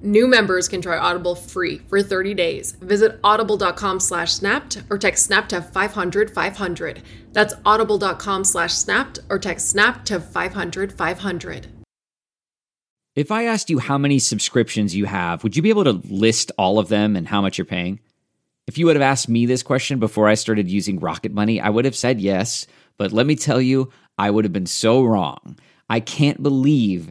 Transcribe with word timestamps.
New 0.00 0.28
members 0.28 0.68
can 0.68 0.80
try 0.80 0.96
Audible 0.96 1.34
free 1.34 1.78
for 1.88 2.02
30 2.02 2.34
days. 2.34 2.72
Visit 2.72 3.18
audible.com 3.24 3.98
slash 3.98 4.32
snapped 4.32 4.82
or 4.90 4.98
text 4.98 5.26
snap 5.26 5.48
to 5.48 5.60
500 5.60 6.30
500. 6.30 7.02
That's 7.32 7.54
audible.com 7.66 8.44
slash 8.44 8.74
snapped 8.74 9.18
or 9.28 9.38
text 9.38 9.68
snap 9.68 10.04
to 10.04 10.20
500 10.20 10.92
500. 10.92 11.66
If 13.16 13.32
I 13.32 13.46
asked 13.46 13.68
you 13.68 13.80
how 13.80 13.98
many 13.98 14.20
subscriptions 14.20 14.94
you 14.94 15.06
have, 15.06 15.42
would 15.42 15.56
you 15.56 15.62
be 15.62 15.70
able 15.70 15.84
to 15.84 16.00
list 16.08 16.52
all 16.56 16.78
of 16.78 16.88
them 16.88 17.16
and 17.16 17.26
how 17.26 17.42
much 17.42 17.58
you're 17.58 17.64
paying? 17.64 17.98
If 18.68 18.78
you 18.78 18.86
would 18.86 18.94
have 18.94 19.02
asked 19.02 19.28
me 19.28 19.46
this 19.46 19.64
question 19.64 19.98
before 19.98 20.28
I 20.28 20.34
started 20.34 20.70
using 20.70 21.00
Rocket 21.00 21.32
Money, 21.32 21.60
I 21.60 21.70
would 21.70 21.84
have 21.84 21.96
said 21.96 22.20
yes. 22.20 22.68
But 22.96 23.12
let 23.12 23.26
me 23.26 23.34
tell 23.34 23.60
you, 23.60 23.90
I 24.18 24.30
would 24.30 24.44
have 24.44 24.52
been 24.52 24.66
so 24.66 25.02
wrong. 25.02 25.58
I 25.88 25.98
can't 25.98 26.42
believe 26.42 27.10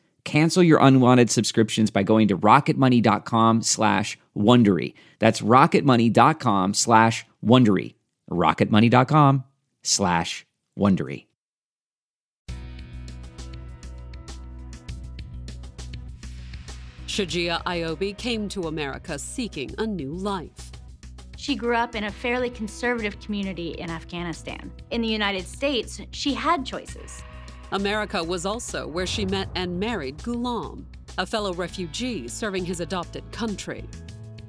Cancel 0.23 0.63
your 0.63 0.79
unwanted 0.79 1.29
subscriptions 1.29 1.91
by 1.91 2.03
going 2.03 2.27
to 2.27 2.37
rocketmoney.com 2.37 3.61
slash 3.61 4.17
Wondery. 4.37 4.93
That's 5.19 5.41
rocketmoney.com 5.41 6.73
slash 6.73 7.25
Wondery. 7.43 7.95
rocketmoney.com 8.29 9.43
slash 9.83 10.45
Wondery. 10.77 11.25
Shajia 17.07 17.61
Ayobi 17.65 18.17
came 18.17 18.47
to 18.47 18.63
America 18.63 19.19
seeking 19.19 19.75
a 19.77 19.85
new 19.85 20.13
life. 20.13 20.71
She 21.35 21.55
grew 21.55 21.75
up 21.75 21.93
in 21.93 22.05
a 22.05 22.11
fairly 22.11 22.49
conservative 22.49 23.19
community 23.19 23.71
in 23.71 23.89
Afghanistan. 23.89 24.71
In 24.91 25.01
the 25.01 25.09
United 25.09 25.45
States, 25.45 25.99
she 26.11 26.33
had 26.33 26.65
choices. 26.65 27.21
America 27.73 28.21
was 28.21 28.45
also 28.45 28.85
where 28.85 29.05
she 29.05 29.25
met 29.25 29.47
and 29.55 29.79
married 29.79 30.17
Ghulam, 30.17 30.83
a 31.17 31.25
fellow 31.25 31.53
refugee 31.53 32.27
serving 32.27 32.65
his 32.65 32.81
adopted 32.81 33.29
country. 33.31 33.85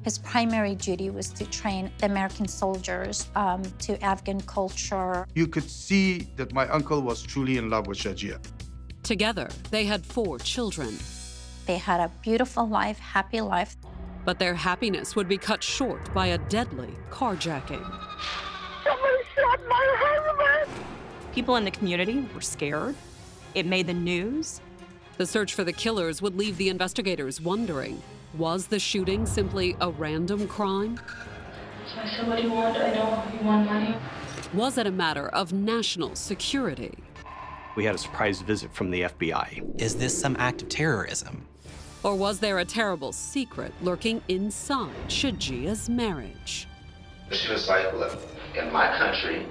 His 0.03 0.19
primary 0.19 0.75
duty 0.75 1.11
was 1.11 1.29
to 1.35 1.45
train 1.47 1.93
the 1.99 2.07
American 2.07 2.49
soldiers 2.49 3.31
um, 3.37 3.63
to 3.79 4.03
Afghan 4.03 4.41
culture. 4.41 5.25
You 5.37 5.47
could 5.47 5.71
see 5.71 6.27
that 6.35 6.53
my 6.53 6.67
uncle 6.69 7.01
was 7.01 7.23
truly 7.23 7.59
in 7.59 7.71
love 7.71 7.87
with 7.87 7.99
Shajia. 7.99 8.45
Together, 9.05 9.49
they 9.71 9.85
had 9.85 10.05
four 10.05 10.41
children. 10.41 10.99
They 11.67 11.79
had 11.79 12.01
a 12.01 12.11
beautiful 12.23 12.67
life, 12.67 12.99
happy 12.99 13.41
life. 13.41 13.77
But 14.25 14.41
their 14.41 14.55
happiness 14.55 15.15
would 15.15 15.29
be 15.29 15.39
cut 15.39 15.63
short 15.63 16.13
by 16.13 16.29
a 16.29 16.39
deadly 16.39 16.91
carjacking. 17.11 17.85
Somebody 18.85 19.23
shot 19.37 19.61
my 19.69 19.97
husband! 19.99 20.85
People 21.33 21.55
in 21.57 21.65
the 21.65 21.71
community 21.71 22.29
were 22.35 22.41
scared. 22.41 22.97
It 23.55 23.67
made 23.67 23.87
the 23.87 23.95
news. 23.95 24.61
The 25.19 25.27
search 25.27 25.55
for 25.55 25.63
the 25.63 25.73
killers 25.73 26.23
would 26.23 26.37
leave 26.37 26.57
the 26.57 26.71
investigators 26.71 27.41
wondering 27.41 28.03
was 28.35 28.67
the 28.67 28.79
shooting 28.79 29.27
simply 29.27 29.77
a 29.81 29.91
random 29.91 30.49
crime? 30.49 30.99
So 31.95 32.01
somebody 32.17 32.49
want, 32.49 32.79
I 32.79 32.95
know 32.95 33.23
you 33.39 33.47
want 33.47 33.67
money. 33.67 33.95
Was 34.55 34.79
it 34.79 34.87
a 34.87 34.91
matter 34.91 35.29
of 35.29 35.53
national 35.53 36.15
security? 36.15 36.95
We 37.77 37.85
had 37.85 37.95
a 37.95 37.99
surprise 37.99 38.41
visit 38.41 38.73
from 38.73 38.91
the 38.91 39.03
FBI. 39.03 39.81
Is 39.81 39.97
this 39.97 40.19
some 40.19 40.37
act 40.39 40.63
of 40.63 40.71
terrorism? 40.71 41.47
Or 42.03 42.15
was 42.15 42.39
there 42.39 42.59
a 42.59 42.65
terrible 42.65 43.13
secret 43.13 43.73
lurking 43.83 44.23
inside 44.29 44.95
Shajia's 45.09 45.91
marriage? 45.91 46.67
She 47.31 47.53
was 47.53 47.69
like, 47.69 47.93
look, 47.95 48.19
in 48.57 48.73
my 48.73 48.97
country, 48.97 49.47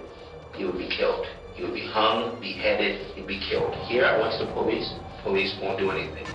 you 0.58 0.68
would 0.68 0.78
be 0.78 0.88
killed. 0.88 1.28
You 1.58 1.66
would 1.66 1.74
be 1.74 1.88
hung, 1.88 2.40
beheaded, 2.40 3.16
you'd 3.16 3.28
be 3.28 3.40
killed. 3.40 3.76
Here, 3.88 4.06
I 4.06 4.20
went 4.20 4.40
to 4.40 4.46
the 4.46 4.52
police. 4.54 4.90
Police 5.24 5.54
won't 5.62 5.78
do 5.78 5.92
anything. 5.92 6.26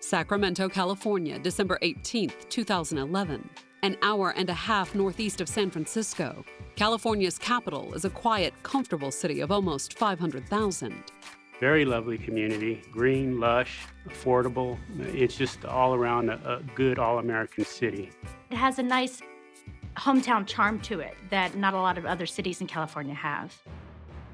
Sacramento, 0.00 0.68
California, 0.68 1.38
December 1.38 1.78
18, 1.80 2.30
2011. 2.50 3.48
An 3.84 3.96
hour 4.00 4.30
and 4.36 4.48
a 4.48 4.54
half 4.54 4.94
northeast 4.94 5.40
of 5.40 5.48
San 5.48 5.68
Francisco, 5.68 6.44
California's 6.76 7.36
capital 7.36 7.94
is 7.94 8.04
a 8.04 8.10
quiet, 8.10 8.54
comfortable 8.62 9.10
city 9.10 9.40
of 9.40 9.50
almost 9.50 9.98
500,000. 9.98 10.94
Very 11.58 11.84
lovely 11.84 12.16
community, 12.16 12.80
green, 12.92 13.40
lush, 13.40 13.80
affordable. 14.08 14.78
It's 15.12 15.34
just 15.34 15.64
all 15.64 15.94
around 15.94 16.30
a, 16.30 16.34
a 16.58 16.62
good 16.76 17.00
all 17.00 17.18
American 17.18 17.64
city. 17.64 18.10
It 18.52 18.56
has 18.56 18.78
a 18.78 18.84
nice 18.84 19.20
hometown 19.96 20.46
charm 20.46 20.78
to 20.82 21.00
it 21.00 21.16
that 21.30 21.56
not 21.56 21.74
a 21.74 21.78
lot 21.78 21.98
of 21.98 22.06
other 22.06 22.24
cities 22.24 22.60
in 22.60 22.68
California 22.68 23.14
have. 23.14 23.60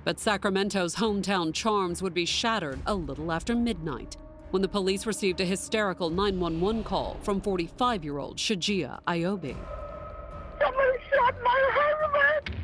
But 0.04 0.20
Sacramento's 0.20 0.96
hometown 0.96 1.54
charms 1.54 2.02
would 2.02 2.12
be 2.12 2.26
shattered 2.26 2.80
a 2.84 2.94
little 2.94 3.32
after 3.32 3.54
midnight 3.54 4.18
when 4.50 4.62
the 4.62 4.68
police 4.68 5.06
received 5.06 5.40
a 5.40 5.44
hysterical 5.44 6.10
911 6.10 6.84
call 6.84 7.16
from 7.22 7.40
45 7.40 8.04
year 8.04 8.18
old 8.18 8.36
Shajia 8.36 9.00
Ayobi. 9.06 9.56
Somebody 10.60 10.98
shot 11.12 11.34
my 11.42 11.70
husband! 11.72 12.56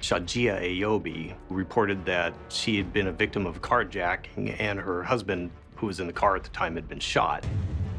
Shajia 0.00 0.60
Ayobi 0.62 1.34
reported 1.48 2.04
that 2.06 2.34
she 2.48 2.76
had 2.76 2.92
been 2.92 3.08
a 3.08 3.12
victim 3.12 3.46
of 3.46 3.60
carjacking 3.60 4.56
and 4.58 4.78
her 4.78 5.02
husband, 5.02 5.50
who 5.76 5.86
was 5.86 6.00
in 6.00 6.06
the 6.06 6.12
car 6.12 6.36
at 6.36 6.44
the 6.44 6.50
time, 6.50 6.74
had 6.74 6.88
been 6.88 7.00
shot. 7.00 7.44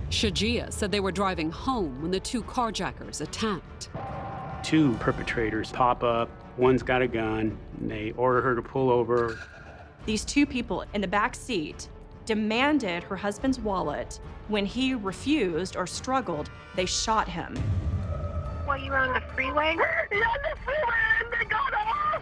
Shajia 0.09 0.71
said 0.71 0.91
they 0.91 0.99
were 0.99 1.11
driving 1.11 1.49
home 1.49 2.01
when 2.01 2.11
the 2.11 2.19
two 2.19 2.43
carjackers 2.43 3.21
attacked. 3.21 3.89
Two 4.63 4.93
perpetrators 4.95 5.71
pop 5.71 6.03
up. 6.03 6.29
One's 6.57 6.83
got 6.83 7.01
a 7.01 7.07
gun. 7.07 7.57
They 7.81 8.11
order 8.11 8.41
her 8.41 8.55
to 8.55 8.61
pull 8.61 8.89
over. 8.89 9.39
These 10.05 10.23
two 10.23 10.45
people 10.45 10.85
in 10.93 11.01
the 11.01 11.07
back 11.07 11.35
seat 11.35 11.89
demanded 12.25 13.03
her 13.03 13.15
husband's 13.15 13.59
wallet. 13.59 14.19
When 14.47 14.65
he 14.65 14.95
refused 14.95 15.75
or 15.75 15.87
struggled, 15.87 16.49
they 16.75 16.85
shot 16.85 17.27
him. 17.27 17.55
While 18.65 18.79
you 18.79 18.91
were 18.91 18.97
on 18.97 19.13
the 19.13 19.21
freeway? 19.33 19.75
Yeah, 19.77 20.17
on 20.17 20.37
the 20.43 20.57
freeway, 20.63 20.93
and 21.19 21.33
they 21.39 21.45
got 21.45 21.73
off! 21.73 22.21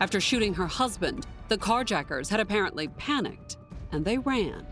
After 0.00 0.20
shooting 0.20 0.54
her 0.54 0.66
husband, 0.66 1.26
the 1.48 1.58
carjackers 1.58 2.28
had 2.28 2.40
apparently 2.40 2.88
panicked 2.88 3.58
and 3.92 4.04
they 4.04 4.18
ran. 4.18 4.66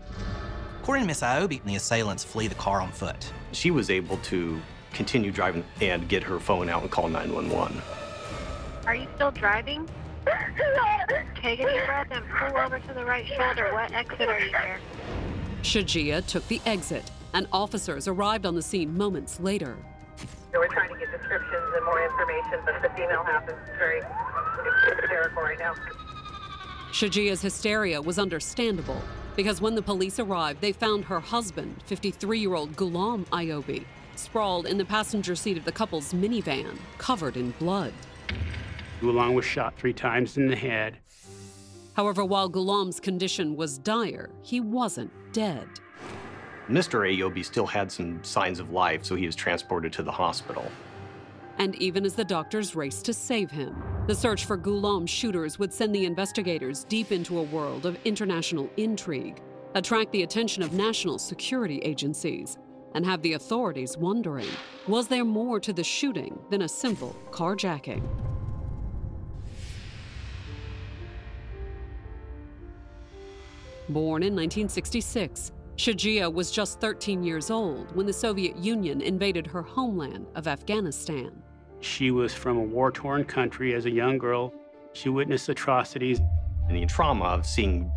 According 0.81 1.03
to 1.03 1.07
Miss 1.07 1.21
Ayobi, 1.21 1.63
the 1.63 1.75
assailants 1.75 2.23
flee 2.23 2.47
the 2.47 2.55
car 2.55 2.81
on 2.81 2.91
foot. 2.91 3.31
She 3.53 3.71
was 3.71 3.89
able 3.89 4.17
to 4.17 4.59
continue 4.91 5.31
driving 5.31 5.63
and 5.81 6.07
get 6.09 6.23
her 6.23 6.39
phone 6.39 6.69
out 6.69 6.81
and 6.81 6.91
call 6.91 7.07
911. 7.07 7.81
Are 8.85 8.95
you 8.95 9.07
still 9.15 9.31
driving? 9.31 9.89
Take 11.43 11.59
a 11.59 11.65
deep 11.65 11.85
breath 11.85 12.07
and 12.09 12.23
pull 12.29 12.57
over 12.57 12.79
to 12.79 12.93
the 12.93 13.03
right 13.03 13.27
shoulder. 13.27 13.73
What 13.73 13.91
exit 13.91 14.29
are 14.29 14.39
you 14.39 14.49
near? 14.49 14.79
Shajia 15.61 16.25
took 16.25 16.47
the 16.47 16.61
exit, 16.65 17.11
and 17.33 17.47
officers 17.51 18.07
arrived 18.07 18.45
on 18.45 18.55
the 18.55 18.61
scene 18.61 18.95
moments 18.97 19.41
later. 19.41 19.75
we're 20.53 20.67
trying 20.67 20.93
to 20.93 20.97
get 20.97 21.11
descriptions 21.11 21.65
and 21.75 21.85
more 21.85 22.01
information, 22.01 22.59
but 22.63 22.81
the 22.81 22.87
female 22.95 23.25
half 23.25 23.43
is 23.49 23.55
very 23.77 24.01
hysterical 25.01 25.43
right 25.43 25.59
now. 25.59 25.73
Shajia's 26.93 27.41
hysteria 27.41 28.01
was 28.01 28.17
understandable 28.17 29.01
because 29.35 29.59
when 29.59 29.75
the 29.75 29.81
police 29.81 30.19
arrived, 30.19 30.61
they 30.61 30.71
found 30.71 31.03
her 31.03 31.19
husband, 31.19 31.75
53 31.87 32.39
year 32.39 32.53
old 32.53 32.77
Ghulam 32.77 33.25
Ayobi, 33.27 33.83
sprawled 34.15 34.65
in 34.65 34.77
the 34.77 34.85
passenger 34.85 35.35
seat 35.35 35.57
of 35.57 35.65
the 35.65 35.73
couple's 35.73 36.13
minivan, 36.13 36.77
covered 36.99 37.35
in 37.35 37.51
blood. 37.59 37.91
Ghulam 39.01 39.33
was 39.33 39.43
shot 39.43 39.75
three 39.75 39.91
times 39.91 40.37
in 40.37 40.47
the 40.47 40.55
head. 40.55 40.99
However, 41.93 42.25
while 42.25 42.49
Ghulam's 42.49 42.99
condition 42.99 43.55
was 43.55 43.77
dire, 43.77 44.31
he 44.41 44.59
wasn't 44.59 45.11
dead. 45.31 45.67
Mr. 46.69 47.01
Ayobi 47.07 47.43
still 47.43 47.67
had 47.67 47.91
some 47.91 48.23
signs 48.23 48.59
of 48.59 48.71
life, 48.71 49.03
so 49.03 49.15
he 49.15 49.25
was 49.25 49.35
transported 49.35 49.91
to 49.93 50.03
the 50.03 50.11
hospital. 50.11 50.65
And 51.59 51.75
even 51.75 52.05
as 52.05 52.15
the 52.15 52.25
doctors 52.25 52.75
raced 52.75 53.05
to 53.05 53.13
save 53.13 53.51
him, 53.51 53.75
the 54.07 54.15
search 54.15 54.45
for 54.45 54.57
Ghulam's 54.57 55.09
shooters 55.09 55.59
would 55.59 55.73
send 55.73 55.93
the 55.93 56.05
investigators 56.05 56.85
deep 56.85 57.11
into 57.11 57.37
a 57.37 57.43
world 57.43 57.85
of 57.85 57.97
international 58.05 58.69
intrigue, 58.77 59.41
attract 59.75 60.11
the 60.11 60.23
attention 60.23 60.63
of 60.63 60.73
national 60.73 61.19
security 61.19 61.79
agencies, 61.79 62.57
and 62.95 63.05
have 63.05 63.21
the 63.21 63.33
authorities 63.33 63.97
wondering 63.97 64.47
was 64.87 65.07
there 65.07 65.25
more 65.25 65.59
to 65.59 65.73
the 65.73 65.83
shooting 65.83 66.37
than 66.49 66.63
a 66.63 66.67
simple 66.67 67.15
carjacking? 67.31 68.03
Born 73.93 74.23
in 74.23 74.33
1966, 74.33 75.51
Shajia 75.77 76.33
was 76.33 76.49
just 76.49 76.81
13 76.81 77.23
years 77.23 77.51
old 77.51 77.95
when 77.95 78.07
the 78.07 78.13
Soviet 78.13 78.57
Union 78.57 79.01
invaded 79.01 79.45
her 79.45 79.61
homeland 79.61 80.25
of 80.33 80.47
Afghanistan. 80.47 81.31
She 81.79 82.09
was 82.09 82.33
from 82.33 82.57
a 82.57 82.63
war 82.63 82.91
torn 82.91 83.23
country 83.23 83.75
as 83.75 83.85
a 83.85 83.91
young 83.91 84.17
girl. 84.17 84.51
She 84.93 85.09
witnessed 85.09 85.47
atrocities. 85.47 86.19
And 86.67 86.75
the 86.75 86.87
trauma 86.87 87.25
of 87.25 87.45
seeing 87.45 87.91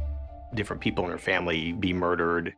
different 0.53 0.83
people 0.83 1.05
in 1.07 1.11
her 1.13 1.19
family 1.19 1.73
be 1.73 1.95
murdered. 1.95 2.55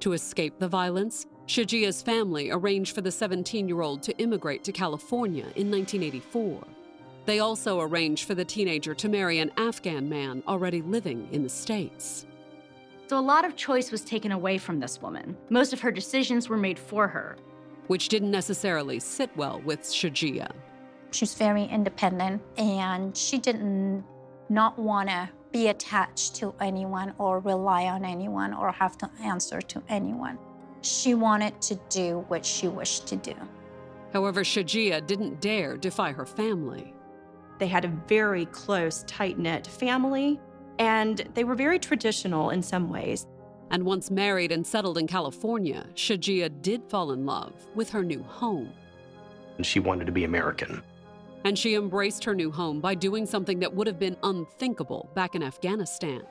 To 0.00 0.14
escape 0.14 0.58
the 0.58 0.68
violence, 0.68 1.26
Shajia's 1.46 2.00
family 2.00 2.50
arranged 2.50 2.94
for 2.94 3.02
the 3.02 3.12
17 3.12 3.68
year 3.68 3.82
old 3.82 4.02
to 4.04 4.16
immigrate 4.16 4.64
to 4.64 4.72
California 4.72 5.44
in 5.56 5.70
1984. 5.70 6.66
They 7.26 7.40
also 7.40 7.80
arranged 7.80 8.24
for 8.24 8.34
the 8.34 8.46
teenager 8.46 8.94
to 8.94 9.08
marry 9.10 9.40
an 9.40 9.50
Afghan 9.58 10.08
man 10.08 10.42
already 10.48 10.80
living 10.80 11.28
in 11.32 11.42
the 11.42 11.50
States. 11.50 12.24
So 13.10 13.18
a 13.18 13.20
lot 13.34 13.44
of 13.44 13.56
choice 13.56 13.90
was 13.90 14.02
taken 14.02 14.30
away 14.30 14.56
from 14.56 14.78
this 14.78 15.02
woman. 15.02 15.36
Most 15.48 15.72
of 15.72 15.80
her 15.80 15.90
decisions 15.90 16.48
were 16.48 16.56
made 16.56 16.78
for 16.78 17.08
her. 17.08 17.36
Which 17.88 18.06
didn't 18.06 18.30
necessarily 18.30 19.00
sit 19.00 19.36
well 19.36 19.60
with 19.64 19.80
Shajia. 19.80 20.52
She 21.10 21.24
was 21.24 21.34
very 21.34 21.64
independent 21.64 22.40
and 22.56 23.16
she 23.16 23.38
didn't 23.38 24.04
not 24.48 24.78
want 24.78 25.08
to 25.08 25.28
be 25.50 25.66
attached 25.66 26.36
to 26.36 26.54
anyone 26.60 27.12
or 27.18 27.40
rely 27.40 27.86
on 27.86 28.04
anyone 28.04 28.54
or 28.54 28.70
have 28.70 28.96
to 28.98 29.10
answer 29.20 29.60
to 29.60 29.82
anyone. 29.88 30.38
She 30.82 31.14
wanted 31.14 31.60
to 31.62 31.80
do 31.88 32.24
what 32.28 32.46
she 32.46 32.68
wished 32.68 33.08
to 33.08 33.16
do. 33.16 33.34
However, 34.12 34.44
Shajia 34.44 35.04
didn't 35.04 35.40
dare 35.40 35.76
defy 35.76 36.12
her 36.12 36.26
family. 36.26 36.94
They 37.58 37.66
had 37.66 37.84
a 37.84 37.88
very 38.06 38.46
close, 38.46 39.02
tight 39.08 39.36
knit 39.36 39.66
family 39.66 40.38
and 40.80 41.28
they 41.34 41.44
were 41.44 41.54
very 41.54 41.78
traditional 41.78 42.50
in 42.50 42.62
some 42.62 42.88
ways. 42.88 43.26
And 43.70 43.84
once 43.84 44.10
married 44.10 44.50
and 44.50 44.66
settled 44.66 44.96
in 44.96 45.06
California, 45.06 45.86
Shajia 45.94 46.62
did 46.62 46.82
fall 46.88 47.12
in 47.12 47.24
love 47.26 47.52
with 47.74 47.90
her 47.90 48.02
new 48.02 48.22
home. 48.22 48.72
And 49.58 49.64
she 49.64 49.78
wanted 49.78 50.06
to 50.06 50.12
be 50.12 50.24
American. 50.24 50.82
And 51.44 51.56
she 51.56 51.74
embraced 51.74 52.24
her 52.24 52.34
new 52.34 52.50
home 52.50 52.80
by 52.80 52.94
doing 52.94 53.26
something 53.26 53.60
that 53.60 53.72
would 53.72 53.86
have 53.86 53.98
been 53.98 54.16
unthinkable 54.22 55.10
back 55.14 55.34
in 55.34 55.42
Afghanistan. 55.42 56.22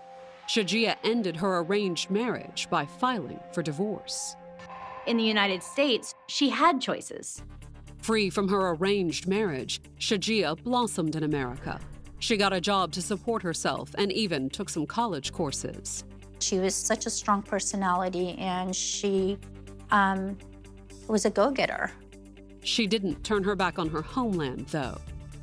Shajia 0.47 0.95
ended 1.03 1.35
her 1.37 1.59
arranged 1.59 2.09
marriage 2.09 2.67
by 2.71 2.87
filing 2.87 3.39
for 3.53 3.61
divorce. 3.61 4.35
In 5.05 5.17
the 5.17 5.23
United 5.23 5.61
States, 5.61 6.15
she 6.27 6.49
had 6.49 6.81
choices. 6.81 7.43
Free 7.99 8.31
from 8.31 8.49
her 8.49 8.71
arranged 8.71 9.27
marriage, 9.27 9.79
Shajia 9.99 10.61
blossomed 10.63 11.15
in 11.15 11.23
America, 11.23 11.79
she 12.19 12.37
got 12.37 12.53
a 12.53 12.61
job 12.61 12.91
to 12.91 13.01
support 13.01 13.41
herself 13.41 13.89
and 13.97 14.11
even 14.11 14.49
took 14.49 14.69
some 14.69 14.85
college 14.85 15.31
courses. 15.31 16.03
She 16.39 16.59
was 16.59 16.75
such 16.75 17.05
a 17.05 17.09
strong 17.09 17.41
personality 17.41 18.35
and 18.37 18.75
she 18.75 19.37
um, 19.91 20.37
was 21.07 21.25
a 21.25 21.29
go 21.29 21.49
getter. 21.49 21.91
She 22.63 22.87
didn't 22.87 23.23
turn 23.23 23.43
her 23.43 23.55
back 23.55 23.79
on 23.79 23.89
her 23.89 24.01
homeland, 24.01 24.67
though. 24.67 24.97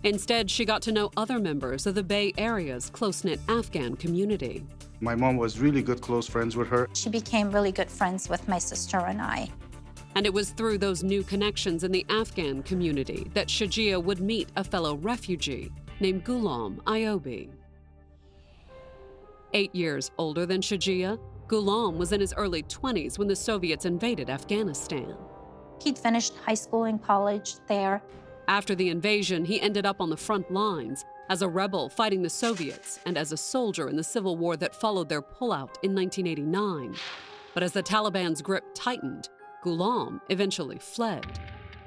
Instead, 0.05 0.51
she 0.51 0.65
got 0.65 0.83
to 0.83 0.93
know 0.93 1.11
other 1.17 1.39
members 1.39 1.87
of 1.87 1.95
the 1.95 2.03
Bay 2.03 2.33
Area's 2.39 2.91
close 2.91 3.25
knit 3.25 3.41
Afghan 3.49 3.97
community. 3.97 4.65
My 5.01 5.15
mom 5.15 5.37
was 5.37 5.59
really 5.59 5.83
good 5.83 6.01
close 6.01 6.29
friends 6.29 6.57
with 6.57 6.69
her. 6.69 6.89
She 6.95 7.09
became 7.09 7.51
really 7.51 7.73
good 7.73 7.91
friends 7.91 8.29
with 8.29 8.47
my 8.49 8.59
sister 8.59 8.99
and 8.99 9.21
I. 9.21 9.51
And 10.15 10.25
it 10.25 10.33
was 10.33 10.51
through 10.51 10.79
those 10.79 11.03
new 11.03 11.23
connections 11.23 11.85
in 11.85 11.93
the 11.93 12.07
Afghan 12.09 12.63
community 12.63 13.31
that 13.35 13.49
Shajia 13.49 14.03
would 14.03 14.21
meet 14.21 14.49
a 14.57 14.65
fellow 14.65 14.97
refugee 14.97 15.73
named 16.01 16.25
Ghulam 16.25 16.77
Ayobi. 16.85 17.49
Eight 19.55 19.75
years 19.75 20.11
older 20.19 20.45
than 20.45 20.61
Shajia, 20.61 21.19
Ghulam 21.49 21.97
was 21.97 22.13
in 22.13 22.21
his 22.21 22.35
early 22.35 22.63
20s 22.65 23.19
when 23.19 23.29
the 23.29 23.37
Soviets 23.37 23.85
invaded 23.85 24.29
Afghanistan. 24.29 25.15
He'd 25.83 25.99
finished 25.99 26.35
high 26.45 26.55
school 26.55 26.85
and 26.85 27.03
college 27.03 27.55
there. 27.69 28.03
After 28.49 28.75
the 28.75 28.91
invasion, 28.91 29.45
he 29.45 29.61
ended 29.61 29.87
up 29.87 30.01
on 30.01 30.11
the 30.11 30.17
front 30.17 30.51
lines 30.51 31.05
as 31.29 31.43
a 31.43 31.49
rebel 31.49 31.89
fighting 31.89 32.23
the 32.23 32.31
Soviets 32.31 33.01
and 33.07 33.17
as 33.17 33.33
a 33.33 33.37
soldier 33.37 33.89
in 33.89 33.97
the 33.97 34.05
civil 34.05 34.37
war 34.37 34.57
that 34.57 34.75
followed 34.75 35.09
their 35.09 35.23
pullout 35.23 35.77
in 35.83 35.95
1989. 35.95 36.95
But 37.55 37.63
as 37.63 37.73
the 37.73 37.83
Taliban's 37.83 38.43
grip 38.43 38.65
tightened, 38.75 39.29
Ghulam 39.65 40.21
eventually 40.29 40.79
fled. 40.79 41.27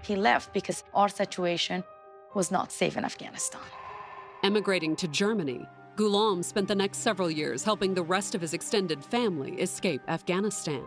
He 0.01 0.15
left 0.15 0.53
because 0.53 0.83
our 0.94 1.09
situation 1.09 1.83
was 2.33 2.51
not 2.51 2.71
safe 2.71 2.97
in 2.97 3.06
Afghanistan. 3.06 3.61
Emigrating 4.41 4.95
to 4.95 5.07
Germany, 5.09 5.68
Ghulam 5.97 6.45
spent 6.45 6.69
the 6.69 6.75
next 6.75 7.00
several 7.00 7.30
years 7.30 7.62
helping 7.62 7.94
the 7.94 8.03
rest 8.03 8.36
of 8.36 8.39
his 8.39 8.53
extended 8.53 9.03
family 9.03 9.59
escape 9.59 10.01
Afghanistan. 10.07 10.86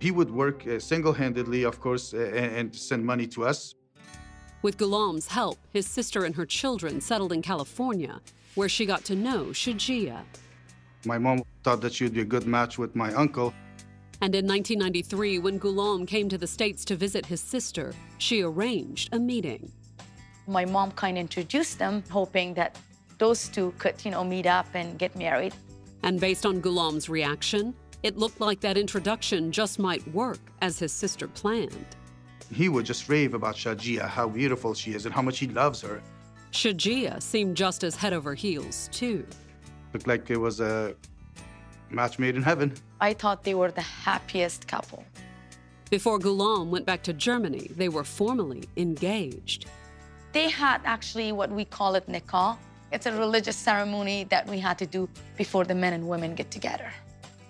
He 0.00 0.10
would 0.10 0.32
work 0.32 0.66
uh, 0.66 0.80
single 0.80 1.12
handedly, 1.12 1.62
of 1.62 1.78
course, 1.78 2.12
uh, 2.12 2.18
and, 2.18 2.74
send 2.74 3.06
money 3.06 3.28
to 3.28 3.44
us. 3.44 3.76
With 4.62 4.78
Ghulam's 4.78 5.28
help, 5.28 5.58
his 5.70 5.86
sister 5.86 6.24
and 6.24 6.34
her 6.34 6.44
children 6.44 7.00
settled 7.00 7.32
in 7.32 7.40
California, 7.40 8.20
where 8.56 8.68
she 8.68 8.84
got 8.84 9.04
to 9.04 9.14
know 9.14 9.46
Shajia. 9.52 10.22
My 11.04 11.18
mom 11.18 11.44
thought 11.62 11.82
that 11.82 11.94
she 11.94 12.02
would 12.02 12.14
be 12.14 12.22
a 12.22 12.24
good 12.24 12.48
match 12.48 12.78
with 12.78 12.96
my 12.96 13.14
uncle. 13.14 13.54
And 14.20 14.34
in 14.34 14.44
1993, 14.44 15.38
when 15.38 15.60
Ghulam 15.60 16.04
came 16.04 16.28
to 16.28 16.38
the 16.38 16.48
States 16.48 16.84
to 16.86 16.96
visit 16.96 17.26
his 17.26 17.40
sister, 17.40 17.92
she 18.18 18.42
arranged 18.42 19.08
a 19.12 19.20
meeting 19.20 19.70
my 20.46 20.64
mom 20.64 20.92
kind 20.92 21.16
of 21.16 21.20
introduced 21.20 21.78
them, 21.78 22.02
hoping 22.10 22.54
that 22.54 22.78
those 23.18 23.48
two 23.48 23.72
could, 23.78 24.04
you 24.04 24.10
know, 24.10 24.24
meet 24.24 24.46
up 24.46 24.66
and 24.74 24.98
get 24.98 25.14
married. 25.16 25.54
And 26.02 26.20
based 26.20 26.44
on 26.44 26.60
Ghulam's 26.60 27.08
reaction, 27.08 27.74
it 28.02 28.16
looked 28.18 28.40
like 28.40 28.60
that 28.60 28.76
introduction 28.76 29.52
just 29.52 29.78
might 29.78 30.06
work 30.12 30.40
as 30.60 30.78
his 30.78 30.92
sister 30.92 31.28
planned. 31.28 31.86
He 32.52 32.68
would 32.68 32.84
just 32.84 33.08
rave 33.08 33.34
about 33.34 33.54
Shajia, 33.54 34.08
how 34.08 34.28
beautiful 34.28 34.74
she 34.74 34.92
is, 34.92 35.06
and 35.06 35.14
how 35.14 35.22
much 35.22 35.38
he 35.38 35.46
loves 35.46 35.80
her. 35.82 36.02
Shajia 36.50 37.22
seemed 37.22 37.56
just 37.56 37.84
as 37.84 37.94
head 37.94 38.12
over 38.12 38.34
heels, 38.34 38.88
too. 38.92 39.24
Looked 39.92 40.06
like 40.06 40.28
it 40.30 40.36
was 40.36 40.60
a 40.60 40.94
match 41.90 42.18
made 42.18 42.34
in 42.34 42.42
heaven. 42.42 42.74
I 43.00 43.14
thought 43.14 43.44
they 43.44 43.54
were 43.54 43.70
the 43.70 43.80
happiest 43.80 44.66
couple. 44.66 45.04
Before 45.90 46.18
Ghulam 46.18 46.68
went 46.68 46.86
back 46.86 47.02
to 47.04 47.12
Germany, 47.12 47.70
they 47.76 47.88
were 47.88 48.04
formally 48.04 48.64
engaged. 48.76 49.66
They 50.32 50.48
had 50.48 50.80
actually 50.84 51.32
what 51.32 51.50
we 51.50 51.64
call 51.64 51.94
it 51.94 52.06
nikah. 52.08 52.56
It's 52.90 53.06
a 53.06 53.12
religious 53.12 53.56
ceremony 53.56 54.24
that 54.24 54.46
we 54.46 54.58
had 54.58 54.78
to 54.78 54.86
do 54.86 55.08
before 55.36 55.64
the 55.64 55.74
men 55.74 55.92
and 55.92 56.08
women 56.08 56.34
get 56.34 56.50
together. 56.50 56.90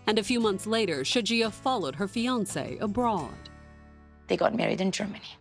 And 0.08 0.18
a 0.18 0.22
few 0.22 0.40
months 0.40 0.66
later, 0.66 1.02
Shajia 1.02 1.52
followed 1.52 1.94
her 1.94 2.08
fiance 2.08 2.76
abroad. 2.78 3.34
They 4.26 4.36
got 4.36 4.54
married 4.54 4.80
in 4.80 4.90
Germany. 4.90 5.38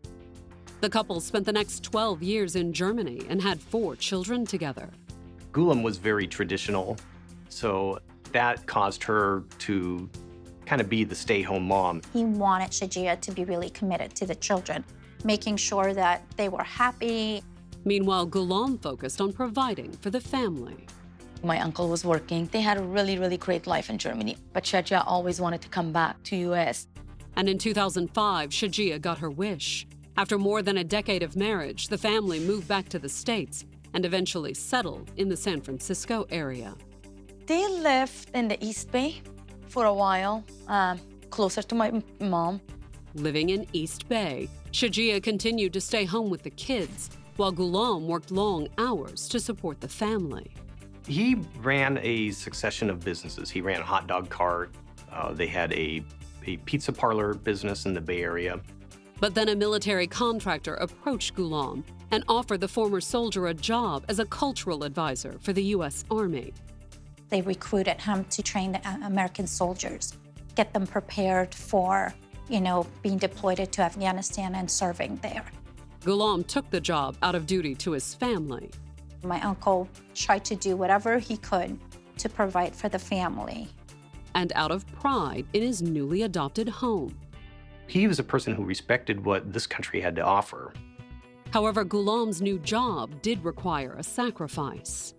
The 0.82 0.90
couple 0.90 1.20
spent 1.20 1.46
the 1.46 1.54
next 1.54 1.84
12 1.84 2.22
years 2.22 2.56
in 2.56 2.74
Germany 2.74 3.22
and 3.28 3.42
had 3.42 3.60
four 3.60 3.96
children 3.96 4.46
together. 4.46 4.90
Ghulam 5.52 5.84
was 5.84 5.98
very 5.98 6.28
traditional, 6.28 6.98
so 7.50 8.00
that 8.32 8.66
caused 8.68 9.04
her 9.04 9.44
to 9.60 10.10
kind 10.66 10.80
of 10.80 10.90
be 10.90 11.04
the 11.04 11.16
stay 11.16 11.42
home 11.42 11.68
mom. 11.68 12.02
He 12.14 12.24
wanted 12.24 12.70
Shajia 12.70 13.20
to 13.22 13.32
be 13.32 13.46
really 13.46 13.70
committed 13.72 14.16
to 14.16 14.26
the 14.26 14.36
children 14.36 14.84
making 15.24 15.58
sure 15.58 15.94
that 15.94 16.24
they 16.38 16.50
were 16.50 16.64
happy. 16.64 17.44
Meanwhile, 17.86 18.28
Ghulam 18.28 18.82
focused 18.82 19.22
on 19.22 19.34
providing 19.34 19.92
for 19.92 20.10
the 20.10 20.22
family. 20.22 20.88
My 21.44 21.60
uncle 21.60 21.90
was 21.90 22.06
working. 22.06 22.48
They 22.52 22.62
had 22.62 22.78
a 22.78 22.84
really, 22.84 23.18
really 23.18 23.38
great 23.38 23.66
life 23.66 23.90
in 23.90 23.98
Germany. 23.98 24.38
But 24.54 24.64
Shajia 24.64 25.04
always 25.06 25.42
wanted 25.42 25.62
to 25.62 25.70
come 25.70 25.92
back 25.92 26.22
to 26.24 26.36
US. 26.36 26.88
And 27.36 27.50
in 27.50 27.58
2005, 27.58 28.50
Shajia 28.50 29.02
got 29.02 29.18
her 29.18 29.30
wish. 29.30 29.88
After 30.18 30.38
more 30.38 30.62
than 30.62 30.78
a 30.78 30.84
decade 30.84 31.24
of 31.24 31.36
marriage, 31.36 31.88
the 31.88 31.98
family 31.98 32.40
moved 32.40 32.68
back 32.68 32.90
to 32.90 33.00
the 33.00 33.10
States 33.10 33.66
and 33.94 34.06
eventually 34.06 34.54
settled 34.54 35.12
in 35.18 35.30
the 35.30 35.38
San 35.38 35.62
Francisco 35.62 36.28
area. 36.30 36.76
They 37.48 37.68
lived 37.68 38.30
in 38.34 38.48
the 38.48 38.64
East 38.64 38.92
Bay 38.92 39.22
for 39.68 39.86
a 39.86 39.94
while, 39.94 40.44
uh, 40.68 40.98
closer 41.30 41.62
to 41.64 41.76
my 41.76 42.02
mom. 42.20 42.62
Living 43.14 43.50
in 43.50 43.68
East 43.74 44.08
Bay, 44.08 44.48
Shajia 44.72 45.22
continued 45.22 45.74
to 45.74 45.82
stay 45.82 46.06
home 46.06 46.30
with 46.30 46.44
the 46.44 46.50
kids, 46.50 47.10
while 47.36 47.52
Ghulam 47.52 48.04
worked 48.04 48.32
long 48.32 48.70
hours 48.78 49.28
to 49.30 49.40
support 49.40 49.82
the 49.82 49.88
family. 49.88 50.54
He 51.08 51.36
ran 51.62 52.00
a 52.02 52.32
succession 52.32 52.90
of 52.90 53.04
businesses. 53.04 53.50
He 53.50 53.60
ran 53.60 53.82
a 53.82 53.86
hot 53.86 54.08
dog 54.08 54.30
cart. 54.30 54.72
Uh, 55.12 55.34
they 55.34 55.48
had 55.48 55.74
a, 55.74 56.04
a 56.46 56.58
pizza 56.58 56.94
parlor 56.94 57.34
business 57.34 57.86
in 57.86 57.94
the 57.94 58.02
Bay 58.02 58.22
Area. 58.22 58.62
But 59.20 59.36
then 59.36 59.50
a 59.50 59.56
military 59.56 60.08
contractor 60.08 60.76
approached 60.76 61.36
Ghulam 61.36 61.84
and 62.12 62.24
offered 62.28 62.62
the 62.62 62.68
former 62.68 63.02
soldier 63.02 63.48
a 63.48 63.54
job 63.54 64.06
as 64.08 64.20
a 64.20 64.26
cultural 64.26 64.84
advisor 64.84 65.38
for 65.42 65.54
the 65.54 65.64
U.S. 65.76 66.06
Army. 66.10 66.54
They 67.30 67.42
recruited 67.42 68.02
him 68.02 68.26
to 68.26 68.44
train 68.44 68.74
the 68.74 68.88
American 69.06 69.48
soldiers, 69.48 70.18
get 70.56 70.74
them 70.74 70.88
prepared 70.88 71.54
for, 71.54 72.14
you 72.50 72.62
know, 72.62 72.86
being 73.02 73.18
deployed 73.18 73.72
to 73.72 73.82
Afghanistan 73.82 74.56
and 74.56 74.70
serving 74.70 75.18
there. 75.22 75.46
Ghulam 76.02 76.46
took 76.48 76.70
the 76.70 76.82
job 76.82 77.16
out 77.22 77.36
of 77.36 77.46
duty 77.46 77.76
to 77.76 77.92
his 77.92 78.14
family. 78.14 78.72
My 79.24 79.40
uncle 79.42 79.88
tried 80.16 80.44
to 80.46 80.56
do 80.56 80.76
whatever 80.76 81.20
he 81.20 81.38
could 81.38 81.78
to 82.18 82.30
provide 82.30 82.76
for 82.76 82.90
the 82.90 83.00
family. 83.00 83.68
And 84.34 84.52
out 84.56 84.72
of 84.72 84.88
pride 84.94 85.46
in 85.54 85.62
his 85.62 85.82
newly 85.82 86.24
adopted 86.24 86.68
home. 86.70 87.18
He 87.88 88.08
was 88.08 88.20
a 88.20 88.24
person 88.24 88.56
who 88.56 88.64
respected 88.64 89.24
what 89.24 89.52
this 89.52 89.68
country 89.68 90.02
had 90.02 90.16
to 90.16 90.24
offer. 90.24 90.74
However, 91.52 91.84
Ghulam's 91.84 92.42
new 92.42 92.58
job 92.60 93.22
did 93.22 93.44
require 93.44 93.94
a 93.94 94.04
sacrifice. 94.04 95.14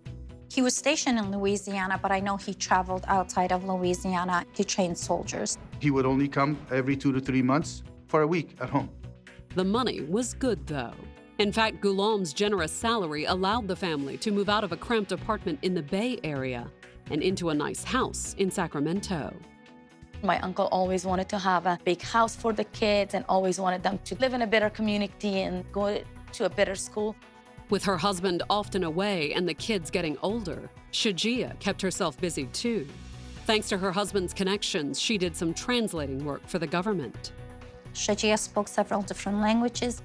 He 0.53 0.61
was 0.61 0.75
stationed 0.75 1.17
in 1.17 1.31
Louisiana, 1.31 1.99
but 1.99 2.11
I 2.11 2.19
know 2.19 2.37
he 2.37 2.53
traveled 2.53 3.05
outside 3.07 3.51
of 3.51 3.63
Louisiana 3.63 4.45
to 4.53 4.63
train 4.63 4.93
soldiers. 4.93 5.57
He 5.79 5.89
would 5.89 6.05
only 6.05 6.27
come 6.27 6.59
every 6.69 6.95
two 6.95 7.11
to 7.11 7.19
three 7.19 7.41
months 7.41 7.81
for 8.05 8.21
a 8.21 8.27
week 8.27 8.55
at 8.61 8.69
home. 8.69 8.91
The 9.55 9.63
money 9.63 10.01
was 10.01 10.35
good, 10.35 10.67
though. 10.67 10.93
In 11.39 11.51
fact, 11.51 11.81
Ghulam's 11.81 12.33
generous 12.33 12.71
salary 12.71 13.25
allowed 13.25 13.67
the 13.67 13.75
family 13.75 14.15
to 14.17 14.29
move 14.29 14.47
out 14.47 14.63
of 14.63 14.71
a 14.71 14.77
cramped 14.77 15.11
apartment 15.11 15.57
in 15.63 15.73
the 15.73 15.81
Bay 15.81 16.19
Area 16.23 16.69
and 17.09 17.23
into 17.23 17.49
a 17.49 17.53
nice 17.55 17.83
house 17.83 18.35
in 18.37 18.51
Sacramento. 18.51 19.35
My 20.21 20.39
uncle 20.41 20.67
always 20.71 21.03
wanted 21.03 21.29
to 21.29 21.39
have 21.39 21.65
a 21.65 21.79
big 21.83 22.03
house 22.03 22.35
for 22.35 22.53
the 22.53 22.65
kids 22.65 23.15
and 23.15 23.25
always 23.27 23.59
wanted 23.59 23.81
them 23.81 23.97
to 24.05 24.13
live 24.19 24.35
in 24.35 24.43
a 24.43 24.47
better 24.47 24.69
community 24.69 25.41
and 25.41 25.65
go 25.71 25.99
to 26.33 26.45
a 26.45 26.49
better 26.49 26.75
school. 26.75 27.15
With 27.69 27.83
her 27.85 27.97
husband 27.97 28.43
often 28.49 28.83
away 28.83 29.33
and 29.33 29.47
the 29.47 29.53
kids 29.53 29.89
getting 29.89 30.17
older, 30.21 30.69
Shajia 30.91 31.57
kept 31.59 31.81
herself 31.81 32.19
busy 32.19 32.45
too. 32.47 32.87
Thanks 33.45 33.67
to 33.69 33.77
her 33.77 33.91
husband's 33.91 34.33
connections, 34.33 34.99
she 34.99 35.17
did 35.17 35.35
some 35.35 35.53
translating 35.53 36.23
work 36.23 36.47
for 36.47 36.59
the 36.59 36.67
government. 36.67 37.33
Shajia 37.93 38.37
spoke 38.39 38.67
several 38.67 39.01
different 39.01 39.39
languages. 39.39 40.01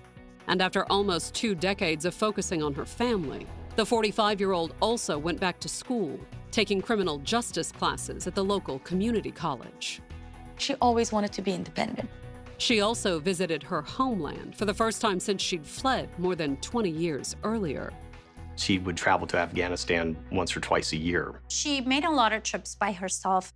And 0.47 0.63
after 0.63 0.91
almost 0.91 1.35
two 1.35 1.55
decades 1.55 2.05
of 2.05 2.15
focusing 2.15 2.63
on 2.63 2.75
her 2.75 2.87
family, 2.87 3.47
the 3.77 3.85
45 3.87 4.41
year 4.41 4.53
old 4.53 4.75
also 4.81 5.19
went 5.19 5.39
back 5.39 5.61
to 5.61 5.69
school, 5.69 6.19
taking 6.51 6.81
criminal 6.81 7.19
justice 7.19 7.71
classes 7.71 8.27
at 8.27 8.35
the 8.35 8.45
local 8.45 8.79
community 8.81 9.31
college. 9.31 10.01
She 10.57 10.75
always 10.77 11.13
wanted 11.13 11.33
to 11.35 11.43
be 11.43 11.53
independent. 11.53 12.09
She 12.59 12.81
also 12.81 13.21
visited 13.21 13.63
her 13.63 13.83
homeland 13.83 14.57
for 14.57 14.65
the 14.65 14.75
first 14.75 15.01
time 15.01 15.21
since 15.21 15.41
she'd 15.41 15.65
fled 15.65 16.11
more 16.19 16.35
than 16.35 16.57
20 16.57 16.91
years 16.91 17.37
earlier. 17.45 17.93
She 18.57 18.79
would 18.81 18.97
travel 18.97 19.27
to 19.29 19.39
Afghanistan 19.39 20.17
once 20.33 20.57
or 20.57 20.61
twice 20.61 20.93
a 20.93 20.97
year. 20.97 21.41
She 21.49 21.81
made 21.81 22.05
a 22.05 22.11
lot 22.11 22.33
of 22.33 22.43
trips 22.43 22.75
by 22.75 22.91
herself. 22.91 23.55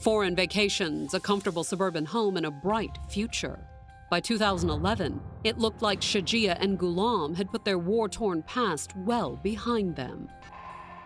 Foreign 0.00 0.34
vacations, 0.34 1.12
a 1.12 1.20
comfortable 1.20 1.62
suburban 1.62 2.06
home, 2.06 2.38
and 2.38 2.46
a 2.46 2.50
bright 2.50 2.98
future. 3.10 3.58
By 4.10 4.20
2011, 4.20 5.20
it 5.44 5.58
looked 5.58 5.82
like 5.82 6.00
Shajia 6.00 6.56
and 6.60 6.78
Ghulam 6.78 7.36
had 7.36 7.50
put 7.50 7.66
their 7.66 7.78
war 7.78 8.08
torn 8.08 8.42
past 8.44 8.96
well 8.96 9.36
behind 9.42 9.96
them. 9.96 10.30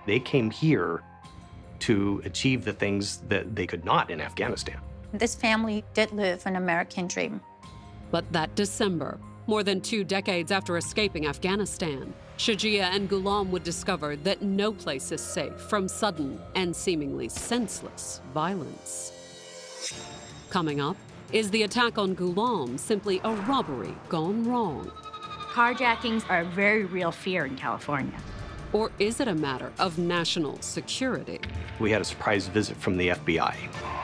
They 0.07 0.21
came 0.21 0.51
here 0.53 1.03
to 1.81 2.23
achieve 2.25 2.65
the 2.65 2.73
things 2.73 3.19
that 3.29 3.57
they 3.57 3.67
could 3.67 3.85
not 3.85 4.09
in 4.13 4.21
Afghanistan. 4.21 4.81
This 5.13 5.35
family 5.35 5.85
did 5.93 6.11
live 6.13 6.47
an 6.47 6.57
American 6.57 7.07
dream. 7.07 7.43
But 8.11 8.31
that 8.33 8.55
December, 8.55 9.19
more 9.47 9.63
than 9.63 9.83
two 9.83 10.05
decades 10.05 10.51
after 10.51 10.79
escaping 10.79 11.27
Afghanistan, 11.27 12.15
Shajia 12.39 12.83
and 12.83 13.11
Ghulam 13.11 13.51
would 13.51 13.63
discover 13.63 14.17
that 14.17 14.41
no 14.41 14.73
place 14.73 15.13
is 15.13 15.21
safe 15.21 15.55
from 15.69 15.87
sudden 15.87 16.41
and 16.55 16.75
seemingly 16.75 17.29
senseless 17.29 18.23
violence. 18.33 19.13
Coming 20.49 20.81
up, 20.81 20.97
is 21.31 21.51
the 21.51 21.63
attack 21.65 21.99
on 21.99 22.17
Ghulam 22.17 22.79
simply 22.79 23.21
a 23.25 23.33
robbery 23.33 23.95
gone 24.09 24.49
wrong? 24.49 24.91
Carjackings 25.53 26.25
are 26.31 26.41
a 26.41 26.45
very 26.47 26.85
real 26.85 27.13
fear 27.13 27.45
in 27.45 27.57
California. 27.57 28.19
Or 28.73 28.91
is 28.99 29.21
it 29.21 29.29
a 29.29 29.35
matter 29.35 29.73
of 29.79 29.99
national 29.99 30.61
security? 30.63 31.39
We 31.79 31.91
had 31.91 32.01
a 32.01 32.05
surprise 32.07 32.49
visit 32.49 32.79
from 32.79 32.97
the 32.97 33.09
FBI. 33.09 34.02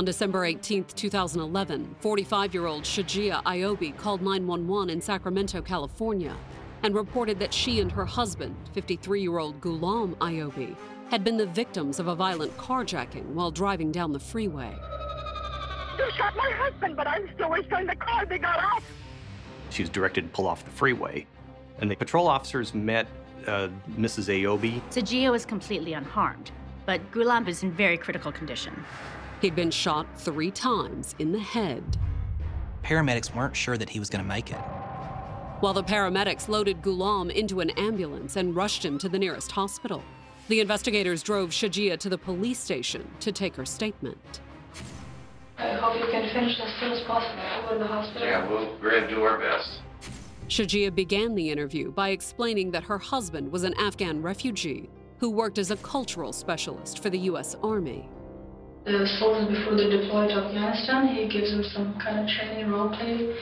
On 0.00 0.04
December 0.06 0.46
18, 0.46 0.84
2011, 0.96 1.96
45 2.00 2.54
year 2.54 2.64
old 2.64 2.84
Shajia 2.84 3.42
Ayobi 3.42 3.94
called 3.98 4.22
911 4.22 4.88
in 4.88 4.98
Sacramento, 4.98 5.60
California, 5.60 6.34
and 6.82 6.94
reported 6.94 7.38
that 7.38 7.52
she 7.52 7.80
and 7.80 7.92
her 7.92 8.06
husband, 8.06 8.56
53 8.72 9.20
year 9.20 9.36
old 9.36 9.60
Ghulam 9.60 10.14
Ayobi, 10.16 10.74
had 11.10 11.22
been 11.22 11.36
the 11.36 11.44
victims 11.44 12.00
of 12.00 12.08
a 12.08 12.14
violent 12.14 12.56
carjacking 12.56 13.26
while 13.34 13.50
driving 13.50 13.92
down 13.92 14.10
the 14.10 14.18
freeway. 14.18 14.74
They 15.98 16.10
shot 16.12 16.34
my 16.34 16.50
husband, 16.50 16.96
but 16.96 17.06
I'm 17.06 17.28
still 17.34 17.52
inside 17.52 17.86
the 17.86 17.96
car. 17.96 18.24
They 18.24 18.38
got 18.38 18.58
off. 18.58 18.90
She 19.68 19.82
was 19.82 19.90
directed 19.90 20.22
to 20.22 20.28
pull 20.28 20.46
off 20.46 20.64
the 20.64 20.70
freeway, 20.70 21.26
and 21.78 21.90
the 21.90 21.94
patrol 21.94 22.26
officers 22.26 22.72
met 22.72 23.06
uh, 23.46 23.68
Mrs. 23.98 24.32
Ayobi. 24.34 24.80
Sajia 24.90 25.30
was 25.30 25.44
completely 25.44 25.92
unharmed, 25.92 26.52
but 26.86 27.02
Ghulam 27.12 27.46
is 27.48 27.62
in 27.62 27.70
very 27.70 27.98
critical 27.98 28.32
condition. 28.32 28.72
He'd 29.40 29.56
been 29.56 29.70
shot 29.70 30.06
three 30.18 30.50
times 30.50 31.14
in 31.18 31.32
the 31.32 31.40
head. 31.40 31.96
Paramedics 32.82 33.34
weren't 33.34 33.56
sure 33.56 33.78
that 33.78 33.88
he 33.88 33.98
was 33.98 34.10
going 34.10 34.22
to 34.22 34.28
make 34.28 34.50
it. 34.50 34.60
While 35.60 35.72
the 35.72 35.82
paramedics 35.82 36.48
loaded 36.48 36.82
Ghulam 36.82 37.30
into 37.30 37.60
an 37.60 37.70
ambulance 37.70 38.36
and 38.36 38.54
rushed 38.54 38.84
him 38.84 38.98
to 38.98 39.08
the 39.08 39.18
nearest 39.18 39.52
hospital, 39.52 40.02
the 40.48 40.60
investigators 40.60 41.22
drove 41.22 41.50
Shajia 41.50 41.98
to 41.98 42.08
the 42.08 42.18
police 42.18 42.58
station 42.58 43.08
to 43.20 43.32
take 43.32 43.54
her 43.56 43.64
statement. 43.64 44.40
I 45.58 45.74
hope 45.74 45.98
you 45.98 46.10
can 46.10 46.32
finish 46.34 46.58
as 46.58 46.72
soon 46.80 46.92
as 46.92 47.02
possible 47.04 47.42
over 47.64 47.78
the 47.78 47.86
hospital. 47.86 48.26
Yeah, 48.26 48.48
we'll, 48.48 48.76
we're 48.82 48.90
going 48.90 49.08
to 49.08 49.14
do 49.14 49.22
our 49.22 49.38
best. 49.38 49.80
Shajia 50.48 50.94
began 50.94 51.34
the 51.34 51.48
interview 51.48 51.92
by 51.92 52.08
explaining 52.08 52.72
that 52.72 52.82
her 52.84 52.98
husband 52.98 53.52
was 53.52 53.62
an 53.62 53.74
Afghan 53.78 54.20
refugee 54.20 54.90
who 55.18 55.30
worked 55.30 55.58
as 55.58 55.70
a 55.70 55.76
cultural 55.76 56.32
specialist 56.32 57.02
for 57.02 57.10
the 57.10 57.18
U.S. 57.20 57.54
Army. 57.62 58.08
The 58.84 59.06
soldiers 59.18 59.58
before 59.58 59.76
they 59.76 59.90
deploy 59.90 60.28
to 60.28 60.34
Afghanistan, 60.34 61.08
he 61.08 61.28
gives 61.28 61.50
them 61.50 61.62
some 61.74 61.98
kind 62.00 62.20
of 62.20 62.28
training 62.28 62.70
role 62.70 62.88
play. 62.88 63.36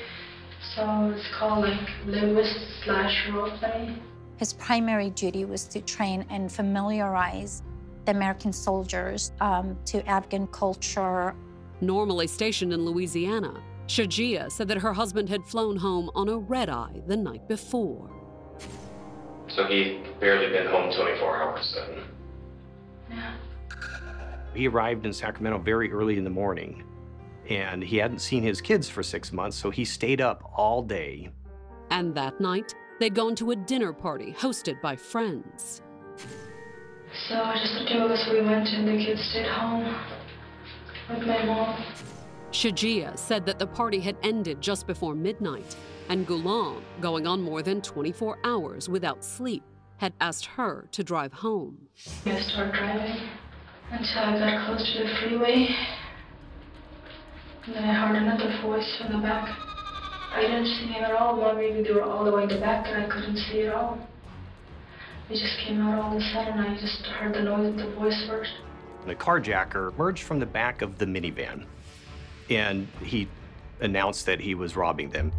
So 0.75 1.15
it's 1.15 1.27
called 1.39 1.65
like 1.65 1.89
linguist 2.07 2.57
slash 2.85 3.29
role 3.33 3.51
play. 3.59 3.97
His 4.37 4.53
primary 4.55 5.11
duty 5.11 5.45
was 5.45 5.65
to 5.67 5.81
train 5.81 6.25
and 6.31 6.51
familiarize 6.51 7.63
the 8.05 8.13
American 8.13 8.53
soldiers 8.53 9.33
um, 9.41 9.79
to 9.87 10.05
Afghan 10.09 10.49
culture. 10.49 11.35
Normally 11.81 12.27
stationed 12.27 12.73
in 12.73 12.85
Louisiana, 12.85 13.63
Shajia 13.87 14.51
said 14.51 14.67
that 14.69 14.79
her 14.79 14.93
husband 14.93 15.29
had 15.29 15.45
flown 15.45 15.77
home 15.77 16.11
on 16.15 16.29
a 16.29 16.37
red 16.37 16.69
eye 16.69 17.01
the 17.07 17.17
night 17.17 17.47
before. 17.49 18.11
So 19.49 19.65
he'd 19.67 20.03
barely 20.21 20.53
been 20.53 20.67
home 20.67 20.93
24 20.93 21.43
hours 21.43 21.77
then. 21.77 22.18
Yeah. 24.59 24.63
He 24.63 24.69
arrived 24.69 25.07
in 25.07 25.13
Sacramento 25.13 25.59
very 25.59 25.93
early 25.93 26.19
in 26.19 26.25
the 26.25 26.31
morning, 26.31 26.83
and 27.49 27.83
he 27.83 27.97
hadn't 27.97 28.19
seen 28.19 28.43
his 28.43 28.61
kids 28.61 28.89
for 28.89 29.05
six 29.05 29.33
months, 29.33 29.57
so 29.57 29.71
he 29.71 29.85
stayed 29.85 30.21
up 30.21 30.51
all 30.53 30.83
day. 30.83 31.31
And 31.91 32.13
that 32.17 32.41
night, 32.41 32.75
they'd 32.99 33.15
gone 33.15 33.37
to 33.37 33.53
a 33.53 33.57
dinner 33.57 33.93
party 33.93 34.33
hosted 34.33 34.81
by 34.81 34.97
friends. 34.97 35.83
So 37.29 37.37
I 37.37 37.55
just 37.55 37.75
the 37.75 37.87
two 37.89 37.99
of 38.01 38.11
us, 38.11 38.29
we 38.31 38.43
went 38.43 38.69
and 38.69 38.89
the 38.89 39.05
kids 39.05 39.23
stayed 39.31 39.47
home 39.47 39.95
with 41.09 41.27
my 41.27 41.45
mom. 41.45 41.85
Shajia 42.51 43.17
said 43.17 43.47
that 43.47 43.59
the 43.61 43.67
party 43.67 44.01
had 44.01 44.17
ended 44.25 44.61
just 44.61 44.87
before 44.87 45.15
midnight, 45.15 45.77
and 46.09 46.27
Ghulam, 46.27 46.83
going 47.01 47.27
on 47.27 47.43
more 47.43 47.63
than 47.63 47.81
24 47.81 48.39
hours 48.43 48.89
without 48.89 49.25
sleep, 49.25 49.63
had 49.99 50.13
asked 50.21 50.47
her 50.47 50.89
to 50.93 51.05
drive 51.05 51.33
home. 51.33 51.79
I 52.27 52.41
started 52.41 52.75
driving 52.75 53.29
until 53.91 54.23
I 54.23 54.39
got 54.39 54.67
close 54.67 54.85
to 54.97 55.03
the 55.05 55.15
freeway. 55.21 55.69
And 57.67 57.75
then 57.75 57.85
I 57.85 58.07
heard 58.07 58.17
another 58.17 58.61
voice 58.63 58.97
from 58.99 59.13
the 59.13 59.23
back. 59.23 59.49
I 60.33 60.43
didn't 60.43 60.67
see 60.67 60.87
him 60.87 61.05
at 61.05 61.13
all. 61.13 61.39
Well, 61.39 61.55
maybe 61.55 61.83
they 61.83 61.93
were 61.93 62.03
all 62.03 62.25
the 62.25 62.33
way 62.33 62.45
in 62.45 62.49
the 62.49 62.61
back 62.61 62.87
and 62.87 63.05
I 63.05 63.09
couldn't 63.09 63.37
see 63.37 63.67
at 63.67 63.75
all. 63.75 63.99
It 65.31 65.35
just 65.35 65.59
came 65.67 65.81
out 65.81 65.99
all 65.99 66.17
of 66.17 66.19
a 66.19 66.25
sudden. 66.33 66.59
I 66.59 66.79
just 66.81 67.05
heard 67.07 67.35
the 67.35 67.43
noise, 67.43 67.69
of 67.69 67.77
the 67.77 67.95
voice 67.95 68.25
first. 68.27 68.53
The 69.07 69.15
carjacker 69.15 69.93
emerged 69.93 70.23
from 70.23 70.39
the 70.39 70.47
back 70.47 70.83
of 70.83 70.99
the 70.99 71.07
minivan 71.07 71.67
and 72.51 72.89
he 73.03 73.29
announced 73.81 74.27
that 74.27 74.41
he 74.41 74.55
was 74.55 74.77
robbing 74.77 75.11
them. 75.11 75.33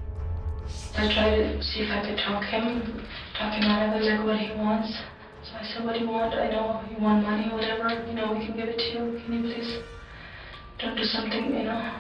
I 0.96 1.12
tried 1.12 1.36
to 1.36 1.64
see 1.64 1.82
if 1.82 1.90
I 1.90 2.06
could 2.06 2.18
talk 2.18 2.44
him, 2.44 3.04
talk 3.38 3.54
him 3.54 3.64
out 3.64 3.96
of 3.96 4.02
it, 4.02 4.06
like 4.06 4.26
what 4.26 4.38
he 4.38 4.56
wants. 4.56 4.94
So 5.44 5.56
I 5.56 5.64
said, 5.74 5.86
what 5.86 5.94
do 5.94 6.02
you 6.02 6.10
want? 6.10 6.34
I 6.34 6.50
know 6.50 6.82
you 6.92 7.02
want 7.02 7.24
money, 7.24 7.50
or 7.50 7.56
whatever, 7.56 8.06
you 8.06 8.14
know, 8.14 8.34
we 8.34 8.46
can 8.46 8.56
give 8.56 8.68
it 8.68 8.78
to 8.78 8.84
you. 8.84 9.22
Can 9.24 9.34
you 9.34 9.54
please 9.54 9.84
don't 10.80 10.96
do 10.96 11.04
something, 11.04 11.46
you 11.46 11.64
know? 11.64 11.92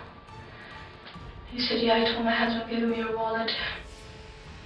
He 1.51 1.59
said, 1.61 1.79
yeah, 1.79 1.95
I 1.95 2.13
told 2.13 2.25
my 2.25 2.33
husband, 2.33 2.69
give 2.69 2.87
me 2.87 2.97
your 2.97 3.15
wallet. 3.17 3.49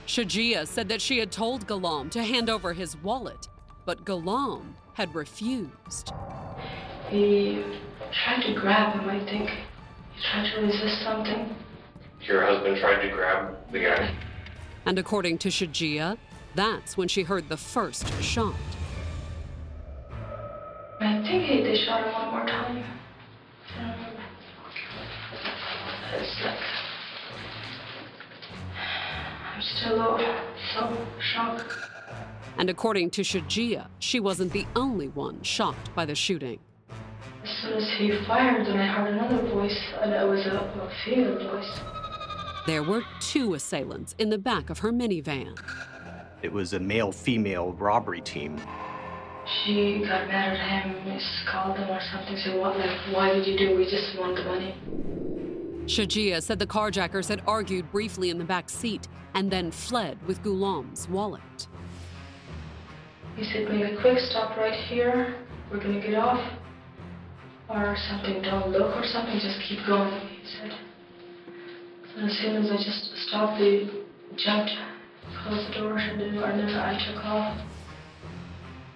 Shajia 0.07 0.67
said 0.67 0.89
that 0.89 1.01
she 1.01 1.19
had 1.19 1.31
told 1.31 1.65
Ghulam 1.65 2.11
to 2.11 2.23
hand 2.23 2.49
over 2.49 2.73
his 2.73 2.97
wallet, 2.97 3.47
but 3.85 4.03
Ghulam 4.03 4.73
had 4.93 5.15
refused. 5.15 6.11
He 7.09 7.63
tried 8.23 8.41
to 8.43 8.53
grab 8.53 8.99
him, 8.99 9.09
I 9.09 9.23
think. 9.23 9.49
He 9.49 10.21
tried 10.31 10.51
to 10.51 10.61
resist 10.61 11.01
something. 11.03 11.55
Your 12.21 12.45
husband 12.45 12.77
tried 12.77 13.01
to 13.01 13.09
grab 13.09 13.55
the 13.71 13.79
guy? 13.79 14.15
And 14.85 14.99
according 14.99 15.37
to 15.39 15.49
Shajia, 15.49 16.17
that's 16.55 16.97
when 16.97 17.07
she 17.07 17.23
heard 17.23 17.49
the 17.49 17.57
first 17.57 18.07
shot. 18.21 18.55
I 20.99 21.21
think 21.21 21.45
he, 21.45 21.63
they 21.63 21.75
shot 21.85 22.05
him 22.05 22.13
one 22.13 22.31
more 22.31 22.45
time. 22.45 22.83
It's 26.15 26.41
like 26.43 26.57
I'm 29.55 29.61
still 29.61 30.19
so 30.73 31.07
shocked. 31.33 31.73
And 32.57 32.69
according 32.69 33.09
to 33.11 33.21
Shajia, 33.21 33.87
she 33.99 34.19
wasn't 34.19 34.53
the 34.53 34.65
only 34.75 35.07
one 35.09 35.41
shocked 35.41 35.93
by 35.95 36.05
the 36.05 36.15
shooting. 36.15 36.59
As 37.43 37.49
soon 37.61 37.73
as 37.73 37.89
he 37.97 38.25
fired, 38.25 38.65
then 38.65 38.77
I 38.77 38.87
heard 38.87 39.13
another 39.13 39.41
voice, 39.49 39.77
and 40.01 40.13
it 40.13 40.25
was 40.25 40.45
a, 40.45 40.59
a 40.59 40.91
female 41.03 41.39
voice. 41.49 41.79
There 42.65 42.83
were 42.83 43.03
two 43.19 43.55
assailants 43.55 44.15
in 44.17 44.29
the 44.29 44.37
back 44.37 44.69
of 44.69 44.79
her 44.79 44.91
minivan. 44.93 45.57
It 46.43 46.51
was 46.51 46.73
a 46.73 46.79
male 46.79 47.13
female 47.13 47.71
robbery 47.79 48.19
team. 48.19 48.59
She 49.63 49.99
got 49.99 50.27
mad 50.27 50.57
at 50.57 50.85
him, 50.85 51.19
called 51.49 51.77
him 51.77 51.89
or 51.89 52.01
something, 52.11 52.37
said, 52.37 52.59
what, 52.59 52.77
like, 52.77 52.97
why 53.11 53.33
did 53.33 53.47
you 53.47 53.57
do? 53.57 53.77
We 53.77 53.85
just 53.85 54.19
want 54.19 54.35
the 54.35 54.43
money. 54.43 54.75
Shajia 55.85 56.43
said 56.43 56.59
the 56.59 56.67
carjackers 56.67 57.29
had 57.29 57.41
argued 57.47 57.89
briefly 57.91 58.29
in 58.29 58.37
the 58.37 58.43
back 58.43 58.69
seat 58.69 59.07
and 59.33 59.49
then 59.49 59.71
fled 59.71 60.17
with 60.27 60.41
Ghulam's 60.43 61.07
wallet. 61.09 61.67
He 63.37 63.43
said, 63.45 63.69
make 63.69 63.97
a 63.97 64.01
quick 64.01 64.19
stop 64.19 64.57
right 64.57 64.77
here. 64.87 65.35
We're 65.71 65.79
gonna 65.79 66.01
get 66.01 66.15
off. 66.15 66.41
Or 67.69 67.95
something, 68.09 68.41
don't 68.41 68.69
look 68.69 68.95
or 68.95 69.05
something, 69.05 69.39
just 69.39 69.59
keep 69.67 69.79
going, 69.87 70.11
he 70.27 70.45
said. 70.45 70.71
And 72.17 72.29
as 72.29 72.37
soon 72.37 72.57
as 72.57 72.69
I 72.69 72.75
just 72.75 73.27
stopped, 73.27 73.59
they 73.59 73.89
jumped, 74.37 74.71
closed 75.43 75.69
the 75.69 75.73
door, 75.79 75.99
shut 75.99 76.17
the 76.17 76.31
door, 76.31 76.45
and 76.45 76.59
then 76.59 76.75
I 76.75 77.05
took 77.05 77.25
off. 77.25 77.57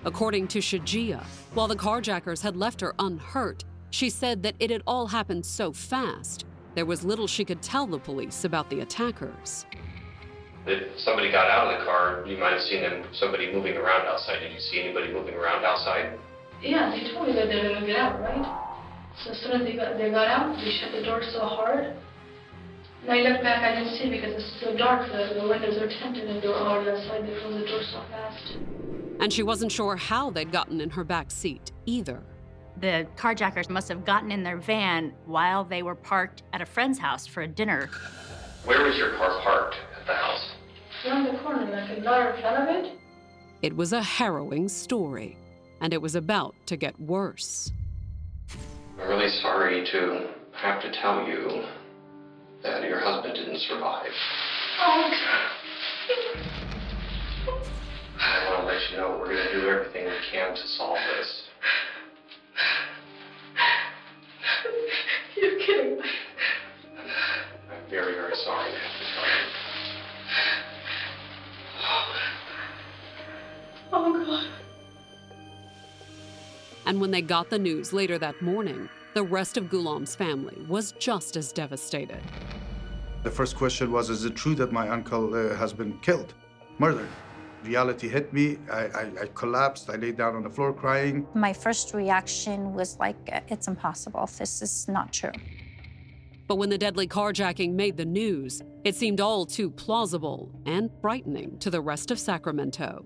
According 0.05 0.47
to 0.49 0.59
Shajia, 0.59 1.23
while 1.53 1.67
the 1.67 1.75
carjackers 1.75 2.41
had 2.41 2.55
left 2.55 2.79
her 2.81 2.93
unhurt, 2.99 3.63
she 3.89 4.09
said 4.09 4.43
that 4.43 4.55
it 4.59 4.69
had 4.69 4.83
all 4.87 5.07
happened 5.07 5.45
so 5.45 5.71
fast, 5.71 6.45
there 6.75 6.85
was 6.85 7.03
little 7.03 7.27
she 7.27 7.43
could 7.43 7.61
tell 7.61 7.87
the 7.87 7.99
police 7.99 8.45
about 8.45 8.69
the 8.69 8.81
attackers. 8.81 9.65
If 10.65 10.99
somebody 10.99 11.31
got 11.31 11.49
out 11.49 11.73
of 11.73 11.79
the 11.79 11.85
car, 11.85 12.23
you 12.27 12.37
might 12.37 12.53
have 12.53 12.61
seen 12.61 12.81
them, 12.81 13.05
somebody 13.13 13.51
moving 13.53 13.75
around 13.77 14.05
outside. 14.05 14.39
Did 14.39 14.53
you 14.53 14.59
see 14.59 14.81
anybody 14.81 15.11
moving 15.13 15.33
around 15.33 15.63
outside? 15.63 16.17
Yeah, 16.61 16.91
they 16.91 17.11
told 17.11 17.27
me 17.27 17.33
that 17.33 17.47
they 17.47 17.63
were 17.63 17.73
gonna 17.73 17.85
get 17.85 17.95
out, 17.95 18.19
right? 18.19 18.45
So 19.23 19.31
as 19.31 19.39
soon 19.39 19.51
as 19.53 19.63
they 19.63 19.75
got, 19.75 19.97
they 19.97 20.11
got 20.11 20.27
out, 20.27 20.57
they 20.57 20.71
shut 20.71 20.91
the 20.91 21.03
door 21.03 21.23
so 21.31 21.39
hard. 21.39 21.95
And 23.07 23.15
I 23.15 23.29
looked 23.29 23.41
back, 23.41 23.63
I 23.63 23.79
didn't 23.79 23.97
see 23.97 24.09
because 24.09 24.33
it's 24.33 24.59
so 24.59 24.75
dark, 24.75 25.09
the, 25.09 25.39
the 25.39 25.47
windows 25.47 25.77
are 25.77 25.87
tinted 25.87 26.29
and 26.29 26.43
they 26.43 26.47
were 26.49 26.55
already 26.55 26.89
outside, 26.89 27.23
they 27.23 27.39
closed 27.39 27.63
the 27.63 27.65
door 27.65 27.81
so 27.89 28.03
fast. 28.11 28.57
And 29.21 29.31
she 29.31 29.43
wasn't 29.43 29.71
sure 29.71 29.95
how 29.95 30.29
they'd 30.29 30.51
gotten 30.51 30.81
in 30.81 30.89
her 30.89 31.05
back 31.05 31.31
seat 31.31 31.71
either. 31.85 32.21
The 32.81 33.07
carjackers 33.15 33.69
must 33.69 33.87
have 33.87 34.03
gotten 34.03 34.29
in 34.29 34.43
their 34.43 34.57
van 34.57 35.13
while 35.25 35.63
they 35.63 35.83
were 35.83 35.95
parked 35.95 36.43
at 36.51 36.61
a 36.61 36.65
friend's 36.65 36.99
house 36.99 37.25
for 37.25 37.43
a 37.43 37.47
dinner. 37.47 37.89
Where 38.65 38.83
was 38.83 38.97
your 38.97 39.15
car 39.15 39.41
parked 39.41 39.77
at 40.01 40.05
the 40.05 40.13
house? 40.13 40.51
Around 41.05 41.33
the 41.33 41.39
corner, 41.39 41.71
like 41.71 41.97
a 41.97 42.01
lot 42.01 42.35
in 42.35 42.41
front 42.41 42.69
of 42.69 42.75
it. 42.75 42.99
It 43.61 43.73
was 43.73 43.93
a 43.93 44.03
harrowing 44.03 44.67
story, 44.67 45.37
and 45.79 45.93
it 45.93 46.01
was 46.01 46.15
about 46.15 46.55
to 46.65 46.75
get 46.75 46.99
worse. 46.99 47.71
I'm 48.99 49.07
really 49.07 49.29
sorry 49.41 49.85
to 49.93 50.27
have 50.57 50.81
to 50.81 50.91
tell 51.01 51.25
you 51.25 51.63
that 52.63 52.83
your 52.83 52.99
husband 52.99 53.35
didn't 53.35 53.59
survive. 53.59 54.11
Oh, 54.79 55.11
I 58.19 58.49
want 58.49 58.61
to 58.61 58.67
let 58.67 58.91
you 58.91 58.97
know 58.97 59.17
we're 59.19 59.33
going 59.33 59.47
to 59.47 59.53
do 59.53 59.69
everything 59.69 60.05
we 60.05 60.11
can 60.31 60.55
to 60.55 60.67
solve 60.67 60.97
this. 61.17 61.43
You're 65.35 65.59
kidding 65.59 65.97
me. 65.97 66.09
I'm 67.71 67.89
very, 67.89 68.13
very 68.15 68.35
sorry 68.43 68.71
to 68.71 68.77
have 68.77 68.99
to 68.99 69.05
tell 69.13 69.27
you. 69.27 69.45
Oh, 73.93 74.13
God. 74.23 74.39
Oh, 74.39 74.47
and 76.85 77.01
when 77.01 77.11
they 77.11 77.21
got 77.21 77.49
the 77.49 77.59
news 77.59 77.93
later 77.93 78.17
that 78.17 78.41
morning, 78.41 78.89
the 79.13 79.23
rest 79.23 79.57
of 79.57 79.65
Ghulam's 79.65 80.15
family 80.15 80.57
was 80.67 80.93
just 80.93 81.35
as 81.35 81.51
devastated. 81.51 82.21
The 83.27 83.33
first 83.33 83.57
question 83.57 83.91
was, 83.91 84.09
is 84.09 84.23
it 84.23 84.37
true 84.37 84.55
that 84.55 84.71
my 84.71 84.87
uncle 84.87 85.35
uh, 85.35 85.53
has 85.57 85.73
been 85.73 85.99
killed, 85.99 86.33
murdered? 86.79 87.09
Reality 87.61 88.07
hit 88.07 88.31
me. 88.31 88.57
I, 88.71 88.83
I, 88.85 89.01
I 89.23 89.25
collapsed. 89.33 89.89
I 89.89 89.97
laid 89.97 90.15
down 90.15 90.37
on 90.37 90.43
the 90.43 90.49
floor 90.49 90.71
crying. 90.71 91.27
My 91.33 91.51
first 91.51 91.93
reaction 91.93 92.73
was 92.73 92.97
like, 92.99 93.17
it's 93.49 93.67
impossible. 93.67 94.29
This 94.37 94.61
is 94.61 94.87
not 94.87 95.11
true. 95.11 95.33
But 96.47 96.55
when 96.55 96.69
the 96.69 96.77
deadly 96.77 97.05
carjacking 97.05 97.73
made 97.73 97.97
the 97.97 98.05
news, 98.05 98.61
it 98.85 98.95
seemed 98.95 99.19
all 99.19 99.45
too 99.45 99.69
plausible 99.71 100.49
and 100.65 100.89
frightening 101.01 101.59
to 101.59 101.69
the 101.69 101.81
rest 101.81 102.11
of 102.11 102.19
Sacramento. 102.19 103.05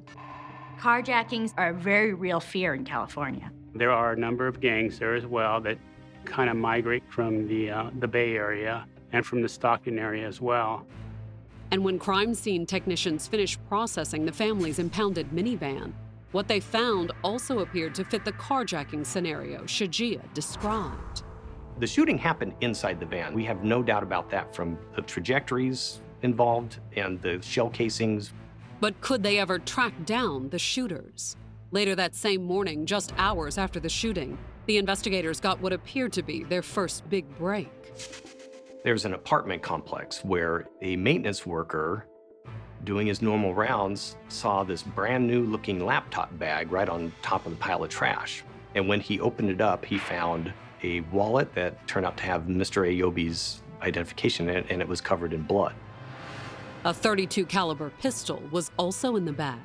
Carjackings 0.78 1.52
are 1.58 1.70
a 1.70 1.74
very 1.74 2.14
real 2.14 2.40
fear 2.40 2.76
in 2.76 2.86
California. 2.86 3.52
There 3.74 3.90
are 3.90 4.12
a 4.12 4.16
number 4.16 4.46
of 4.46 4.62
gangs 4.62 5.00
there 5.00 5.16
as 5.16 5.26
well 5.26 5.60
that 5.62 5.80
kind 6.26 6.48
of 6.48 6.58
migrate 6.58 7.06
from 7.10 7.48
the, 7.48 7.72
uh, 7.72 7.90
the 8.00 8.08
Bay 8.08 8.36
Area 8.36 8.86
and 9.14 9.26
from 9.26 9.42
the 9.42 9.50
Stockton 9.50 10.00
area 10.00 10.28
as 10.28 10.42
well. 10.42 10.86
And 11.72 11.84
when 11.84 11.98
crime 11.98 12.34
scene 12.34 12.66
technicians 12.66 13.28
finished 13.28 13.60
processing 13.70 14.26
the 14.26 14.32
family's 14.32 14.80
impounded 14.80 15.30
minivan, 15.32 15.94
what 16.32 16.48
they 16.48 16.60
found 16.60 17.12
also 17.24 17.60
appeared 17.60 17.96
to 17.96 18.06
fit 18.06 18.26
the 18.26 18.34
carjacking 18.34 19.06
scenario 19.06 19.64
Shajia 19.64 20.22
described. 20.34 21.24
The 21.80 21.88
shooting 21.88 22.18
happened 22.18 22.54
inside 22.62 23.00
the 23.00 23.06
van. 23.06 23.34
We 23.34 23.46
have 23.46 23.64
no 23.64 23.82
doubt 23.82 24.04
about 24.04 24.30
that 24.30 24.56
from 24.56 24.78
the 24.96 25.02
trajectories 25.02 26.02
involved 26.22 26.80
and 26.96 27.22
the 27.22 27.42
shell 27.42 27.70
casings. 27.70 28.34
But 28.80 29.00
could 29.02 29.24
they 29.24 29.40
ever 29.40 29.60
track 29.60 29.94
down 30.06 30.50
the 30.50 30.60
shooters? 30.60 31.36
Later 31.72 31.96
that 31.96 32.16
same 32.16 32.44
morning, 32.44 32.86
just 32.86 33.14
hours 33.18 33.58
after 33.58 33.80
the 33.80 33.90
shooting, 33.90 34.38
the 34.66 34.78
investigators 34.78 35.40
got 35.40 35.60
what 35.62 35.74
appeared 35.74 36.14
to 36.14 36.22
be 36.22 36.44
their 36.44 36.62
first 36.62 37.10
big 37.10 37.26
break. 37.38 37.72
There's 38.84 39.06
an 39.06 39.14
apartment 39.14 39.62
complex 39.62 40.26
where 40.26 40.68
a 40.82 40.96
maintenance 40.96 41.46
worker 41.46 42.08
doing 42.84 43.06
his 43.06 43.22
normal 43.22 43.54
rounds 43.54 44.16
saw 44.28 44.64
this 44.64 44.82
brand 44.82 45.28
new 45.28 45.44
looking 45.44 45.86
laptop 45.86 46.36
bag 46.40 46.72
right 46.72 46.90
on 46.90 47.14
top 47.22 47.46
of 47.46 47.52
the 47.52 47.58
pile 47.60 47.84
of 47.84 47.92
trash. 47.92 48.44
And 48.74 48.88
when 48.88 49.00
he 49.00 49.20
opened 49.20 49.52
it 49.52 49.62
up, 49.62 49.86
he 49.86 50.00
found 50.00 50.52
a 50.82 51.02
wallet 51.02 51.54
that 51.54 51.86
turned 51.88 52.08
out 52.08 52.18
to 52.18 52.24
have 52.24 52.44
Mr. 52.44 52.88
Ayobi's 52.88 53.62
identification 53.84 54.50
in 54.50 54.58
it, 54.58 54.66
and 54.72 54.82
it 54.82 54.88
was 54.88 55.00
covered 55.00 55.34
in 55.34 55.44
blood. 55.44 55.76
A 56.84 56.92
32 56.92 57.46
caliber 57.46 57.92
pistol 58.00 58.42
was 58.50 58.72
also 58.78 59.16
in 59.16 59.26
the 59.26 59.32
bag. 59.32 59.60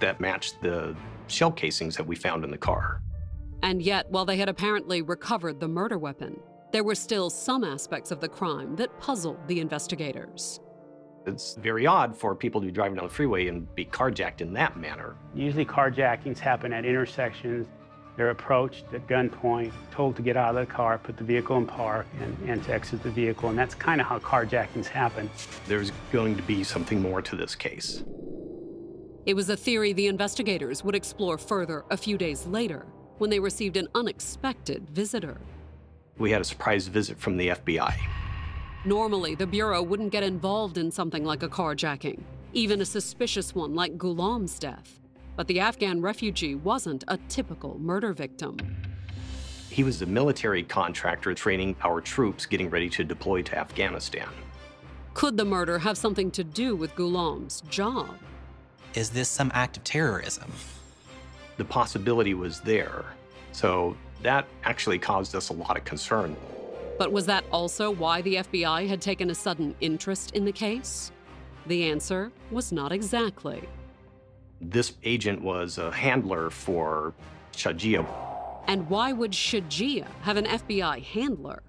That 0.00 0.18
matched 0.18 0.60
the 0.60 0.96
shell 1.28 1.52
casings 1.52 1.96
that 1.96 2.08
we 2.08 2.16
found 2.16 2.42
in 2.42 2.50
the 2.50 2.58
car. 2.58 3.02
And 3.62 3.80
yet, 3.80 4.10
while 4.10 4.24
they 4.24 4.36
had 4.36 4.48
apparently 4.48 5.00
recovered 5.00 5.60
the 5.60 5.68
murder 5.68 5.98
weapon, 5.98 6.40
there 6.72 6.84
were 6.84 6.94
still 6.94 7.30
some 7.30 7.64
aspects 7.64 8.10
of 8.10 8.20
the 8.20 8.28
crime 8.28 8.76
that 8.76 8.98
puzzled 9.00 9.38
the 9.48 9.60
investigators. 9.60 10.60
It's 11.26 11.54
very 11.54 11.86
odd 11.86 12.16
for 12.16 12.34
people 12.34 12.60
to 12.60 12.66
be 12.66 12.72
driving 12.72 12.96
down 12.96 13.04
the 13.04 13.12
freeway 13.12 13.48
and 13.48 13.72
be 13.74 13.84
carjacked 13.84 14.40
in 14.40 14.52
that 14.54 14.76
manner. 14.78 15.16
Usually 15.34 15.64
carjackings 15.64 16.38
happen 16.38 16.72
at 16.72 16.84
intersections. 16.84 17.66
They're 18.16 18.30
approached 18.30 18.84
at 18.92 19.06
gunpoint, 19.06 19.72
told 19.90 20.16
to 20.16 20.22
get 20.22 20.36
out 20.36 20.54
of 20.54 20.66
the 20.66 20.72
car, 20.72 20.98
put 20.98 21.16
the 21.16 21.24
vehicle 21.24 21.56
in 21.56 21.66
park, 21.66 22.06
and, 22.20 22.36
and 22.48 22.62
to 22.64 22.72
exit 22.72 23.02
the 23.02 23.10
vehicle. 23.10 23.48
And 23.48 23.58
that's 23.58 23.74
kind 23.74 24.00
of 24.00 24.06
how 24.06 24.18
carjackings 24.18 24.86
happen. 24.86 25.30
There's 25.66 25.92
going 26.12 26.36
to 26.36 26.42
be 26.42 26.64
something 26.64 27.00
more 27.00 27.22
to 27.22 27.36
this 27.36 27.54
case. 27.54 28.02
It 29.26 29.34
was 29.34 29.50
a 29.50 29.56
theory 29.56 29.92
the 29.92 30.06
investigators 30.06 30.82
would 30.82 30.94
explore 30.94 31.38
further 31.38 31.84
a 31.90 31.96
few 31.96 32.16
days 32.16 32.46
later 32.46 32.86
when 33.18 33.30
they 33.30 33.38
received 33.38 33.76
an 33.76 33.88
unexpected 33.94 34.88
visitor. 34.90 35.40
We 36.20 36.30
had 36.30 36.42
a 36.42 36.44
surprise 36.44 36.86
visit 36.86 37.18
from 37.18 37.38
the 37.38 37.48
FBI. 37.48 37.94
Normally, 38.84 39.34
the 39.34 39.46
Bureau 39.46 39.82
wouldn't 39.82 40.12
get 40.12 40.22
involved 40.22 40.76
in 40.76 40.90
something 40.90 41.24
like 41.24 41.42
a 41.42 41.48
carjacking, 41.48 42.20
even 42.52 42.82
a 42.82 42.84
suspicious 42.84 43.54
one 43.54 43.74
like 43.74 43.96
Ghulam's 43.96 44.58
death. 44.58 45.00
But 45.34 45.46
the 45.48 45.60
Afghan 45.60 46.02
refugee 46.02 46.54
wasn't 46.54 47.04
a 47.08 47.16
typical 47.30 47.78
murder 47.78 48.12
victim. 48.12 48.58
He 49.70 49.82
was 49.82 50.02
a 50.02 50.06
military 50.06 50.62
contractor 50.62 51.32
training 51.32 51.74
our 51.82 52.02
troops 52.02 52.44
getting 52.44 52.68
ready 52.68 52.90
to 52.90 53.02
deploy 53.02 53.40
to 53.42 53.58
Afghanistan. 53.58 54.28
Could 55.14 55.38
the 55.38 55.44
murder 55.46 55.78
have 55.78 55.96
something 55.96 56.30
to 56.32 56.44
do 56.44 56.76
with 56.76 56.94
Ghulam's 56.96 57.62
job? 57.70 58.14
Is 58.92 59.08
this 59.08 59.30
some 59.30 59.50
act 59.54 59.78
of 59.78 59.84
terrorism? 59.84 60.52
The 61.56 61.64
possibility 61.64 62.34
was 62.34 62.60
there. 62.60 63.04
So 63.52 63.96
that 64.22 64.46
actually 64.64 64.98
caused 64.98 65.34
us 65.34 65.48
a 65.48 65.52
lot 65.52 65.76
of 65.76 65.84
concern. 65.84 66.36
But 66.98 67.12
was 67.12 67.26
that 67.26 67.44
also 67.50 67.90
why 67.90 68.20
the 68.22 68.36
FBI 68.36 68.86
had 68.86 69.00
taken 69.00 69.30
a 69.30 69.34
sudden 69.34 69.74
interest 69.80 70.32
in 70.32 70.44
the 70.44 70.52
case? 70.52 71.12
The 71.66 71.90
answer 71.90 72.30
was 72.50 72.72
not 72.72 72.92
exactly. 72.92 73.68
This 74.60 74.92
agent 75.04 75.40
was 75.40 75.78
a 75.78 75.90
handler 75.90 76.50
for 76.50 77.14
Shajia. 77.52 78.06
And 78.66 78.88
why 78.90 79.12
would 79.12 79.32
Shajia 79.32 80.06
have 80.22 80.36
an 80.36 80.44
FBI 80.44 81.02
handler? 81.02 81.62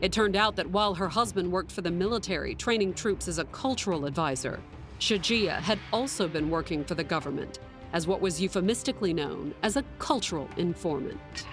It 0.00 0.10
turned 0.10 0.36
out 0.36 0.56
that 0.56 0.70
while 0.70 0.94
her 0.94 1.08
husband 1.08 1.52
worked 1.52 1.70
for 1.70 1.82
the 1.82 1.90
military, 1.90 2.54
training 2.54 2.94
troops 2.94 3.28
as 3.28 3.38
a 3.38 3.44
cultural 3.44 4.06
advisor, 4.06 4.60
Shajia 4.98 5.60
had 5.60 5.78
also 5.92 6.26
been 6.26 6.48
working 6.50 6.82
for 6.82 6.94
the 6.94 7.04
government 7.04 7.58
as 7.92 8.06
what 8.06 8.20
was 8.20 8.40
euphemistically 8.40 9.12
known 9.12 9.54
as 9.62 9.76
a 9.76 9.84
cultural 9.98 10.48
informant. 10.56 11.46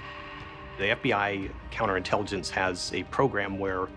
The 0.78 0.96
FBI 0.96 1.52
counterintelligence 1.72 2.50
has 2.52 2.94
a 2.94 3.04
program 3.04 3.60
where 3.60 3.88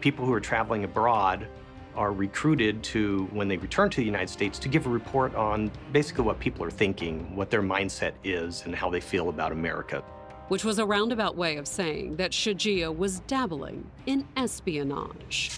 people 0.00 0.24
who 0.24 0.32
are 0.32 0.40
traveling 0.40 0.84
abroad 0.84 1.46
are 1.94 2.12
recruited 2.12 2.82
to, 2.82 3.28
when 3.32 3.48
they 3.48 3.56
return 3.58 3.90
to 3.90 3.96
the 3.96 4.06
United 4.06 4.30
States, 4.30 4.58
to 4.60 4.68
give 4.68 4.86
a 4.86 4.88
report 4.88 5.34
on 5.34 5.70
basically 5.92 6.24
what 6.24 6.38
people 6.38 6.64
are 6.64 6.70
thinking, 6.70 7.34
what 7.36 7.50
their 7.50 7.62
mindset 7.62 8.12
is, 8.24 8.62
and 8.64 8.74
how 8.74 8.88
they 8.88 9.00
feel 9.00 9.28
about 9.28 9.52
America. 9.52 10.02
Which 10.48 10.64
was 10.64 10.78
a 10.78 10.86
roundabout 10.86 11.36
way 11.36 11.58
of 11.58 11.68
saying 11.68 12.16
that 12.16 12.30
Shajia 12.30 12.96
was 12.96 13.20
dabbling 13.20 13.86
in 14.06 14.26
espionage. 14.36 15.50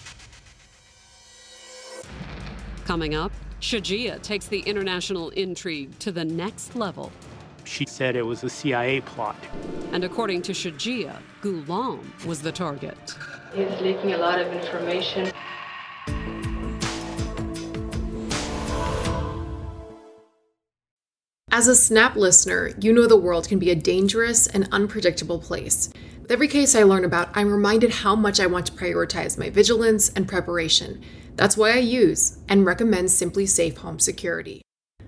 Coming 2.85 3.15
up, 3.15 3.31
Shajia 3.63 4.21
takes 4.21 4.47
the 4.47 4.59
international 4.59 5.29
intrigue 5.29 5.97
to 5.99 6.11
the 6.11 6.25
next 6.25 6.75
level. 6.75 7.13
She 7.63 7.85
said 7.85 8.17
it 8.17 8.25
was 8.25 8.43
a 8.43 8.49
CIA 8.49 8.99
plot. 8.99 9.37
And 9.93 10.03
according 10.03 10.41
to 10.41 10.51
Shajia, 10.51 11.15
Ghulam 11.41 12.25
was 12.25 12.41
the 12.41 12.51
target. 12.51 13.15
He's 13.53 13.71
leaking 13.79 14.11
a 14.11 14.17
lot 14.17 14.37
of 14.41 14.51
information. 14.51 15.31
As 21.49 21.69
a 21.69 21.75
Snap 21.75 22.17
listener, 22.17 22.71
you 22.81 22.91
know 22.91 23.07
the 23.07 23.15
world 23.15 23.47
can 23.47 23.59
be 23.59 23.71
a 23.71 23.75
dangerous 23.75 24.45
and 24.45 24.67
unpredictable 24.73 25.39
place. 25.39 25.89
With 26.21 26.31
every 26.31 26.49
case 26.49 26.75
I 26.75 26.83
learn 26.83 27.05
about, 27.05 27.29
I'm 27.33 27.49
reminded 27.49 27.91
how 27.91 28.13
much 28.13 28.41
I 28.41 28.45
want 28.45 28.65
to 28.65 28.73
prioritize 28.73 29.37
my 29.37 29.49
vigilance 29.49 30.09
and 30.09 30.27
preparation. 30.27 31.01
That's 31.35 31.57
why 31.57 31.71
I 31.71 31.79
use 31.79 32.37
and 32.47 32.65
recommend 32.65 33.07
SimpliSafe 33.07 33.77
Home 33.77 33.99
Security. 33.99 34.61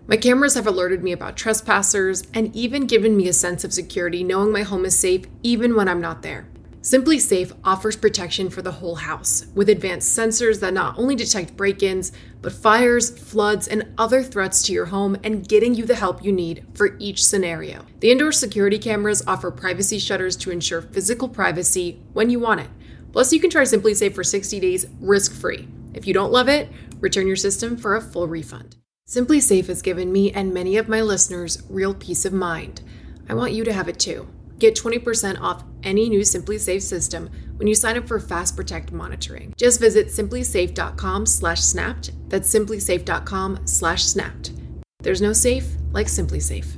My 0.07 0.17
cameras 0.17 0.55
have 0.55 0.67
alerted 0.67 1.03
me 1.03 1.11
about 1.11 1.37
trespassers 1.37 2.23
and 2.33 2.55
even 2.55 2.87
given 2.87 3.17
me 3.17 3.27
a 3.27 3.33
sense 3.33 3.63
of 3.63 3.73
security 3.73 4.23
knowing 4.23 4.51
my 4.51 4.63
home 4.63 4.85
is 4.85 4.97
safe 4.97 5.25
even 5.43 5.75
when 5.75 5.87
I'm 5.87 6.01
not 6.01 6.21
there. 6.21 6.47
SimpliSafe 6.81 7.51
offers 7.63 7.95
protection 7.95 8.51
for 8.51 8.61
the 8.61 8.73
whole 8.73 8.93
house 8.93 9.47
with 9.55 9.69
advanced 9.69 10.15
sensors 10.15 10.59
that 10.59 10.75
not 10.75 10.95
only 10.99 11.15
detect 11.15 11.57
break 11.57 11.81
ins, 11.81 12.11
but 12.43 12.53
fires, 12.53 13.17
floods, 13.17 13.67
and 13.67 13.91
other 13.97 14.21
threats 14.21 14.61
to 14.63 14.73
your 14.73 14.85
home 14.85 15.17
and 15.23 15.47
getting 15.47 15.73
you 15.73 15.83
the 15.85 15.95
help 15.95 16.23
you 16.23 16.31
need 16.31 16.63
for 16.75 16.95
each 16.99 17.25
scenario. 17.25 17.83
The 18.01 18.11
indoor 18.11 18.31
security 18.31 18.77
cameras 18.77 19.23
offer 19.25 19.49
privacy 19.49 19.97
shutters 19.97 20.35
to 20.37 20.51
ensure 20.51 20.83
physical 20.83 21.27
privacy 21.27 21.99
when 22.13 22.29
you 22.29 22.39
want 22.39 22.61
it. 22.61 22.69
Plus, 23.11 23.33
you 23.33 23.39
can 23.39 23.49
try 23.49 23.63
SimpliSafe 23.63 24.13
for 24.13 24.23
60 24.23 24.59
days 24.59 24.85
risk 24.99 25.33
free. 25.33 25.67
If 25.95 26.05
you 26.05 26.13
don't 26.13 26.31
love 26.31 26.47
it, 26.49 26.69
return 26.99 27.25
your 27.25 27.37
system 27.37 27.77
for 27.77 27.95
a 27.95 28.01
full 28.01 28.27
refund. 28.27 28.75
SimpliSafe 29.09 29.67
has 29.67 29.81
given 29.81 30.11
me 30.11 30.29
and 30.31 30.53
many 30.53 30.77
of 30.77 30.89
my 30.89 31.01
listeners 31.01 31.63
real 31.69 31.93
peace 31.93 32.25
of 32.25 32.33
mind. 32.33 32.81
I 33.29 33.33
want 33.33 33.53
you 33.53 33.63
to 33.63 33.71
have 33.71 33.87
it 33.87 33.97
too. 33.97 34.27
Get 34.59 34.75
20% 34.75 35.39
off 35.39 35.63
any 35.83 36.09
new 36.09 36.19
SimpliSafe 36.21 36.81
system 36.81 37.29
when 37.55 37.67
you 37.67 37.75
sign 37.75 37.97
up 37.97 38.07
for 38.07 38.19
Fast 38.19 38.57
Protect 38.57 38.91
monitoring. 38.91 39.53
Just 39.57 39.79
visit 39.79 40.07
simplisafe.com/snapped. 40.07 42.29
That's 42.29 42.53
simplisafe.com/snapped. 42.53 44.51
There's 44.99 45.21
no 45.21 45.33
safe 45.33 45.67
like 45.93 46.07
SimpliSafe. 46.07 46.77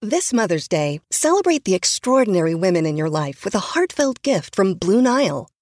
This 0.00 0.32
Mother's 0.32 0.66
Day, 0.66 1.00
celebrate 1.10 1.64
the 1.64 1.74
extraordinary 1.74 2.54
women 2.56 2.86
in 2.86 2.96
your 2.96 3.10
life 3.10 3.44
with 3.44 3.54
a 3.54 3.74
heartfelt 3.74 4.22
gift 4.22 4.56
from 4.56 4.74
Blue 4.74 5.00
Nile. 5.00 5.51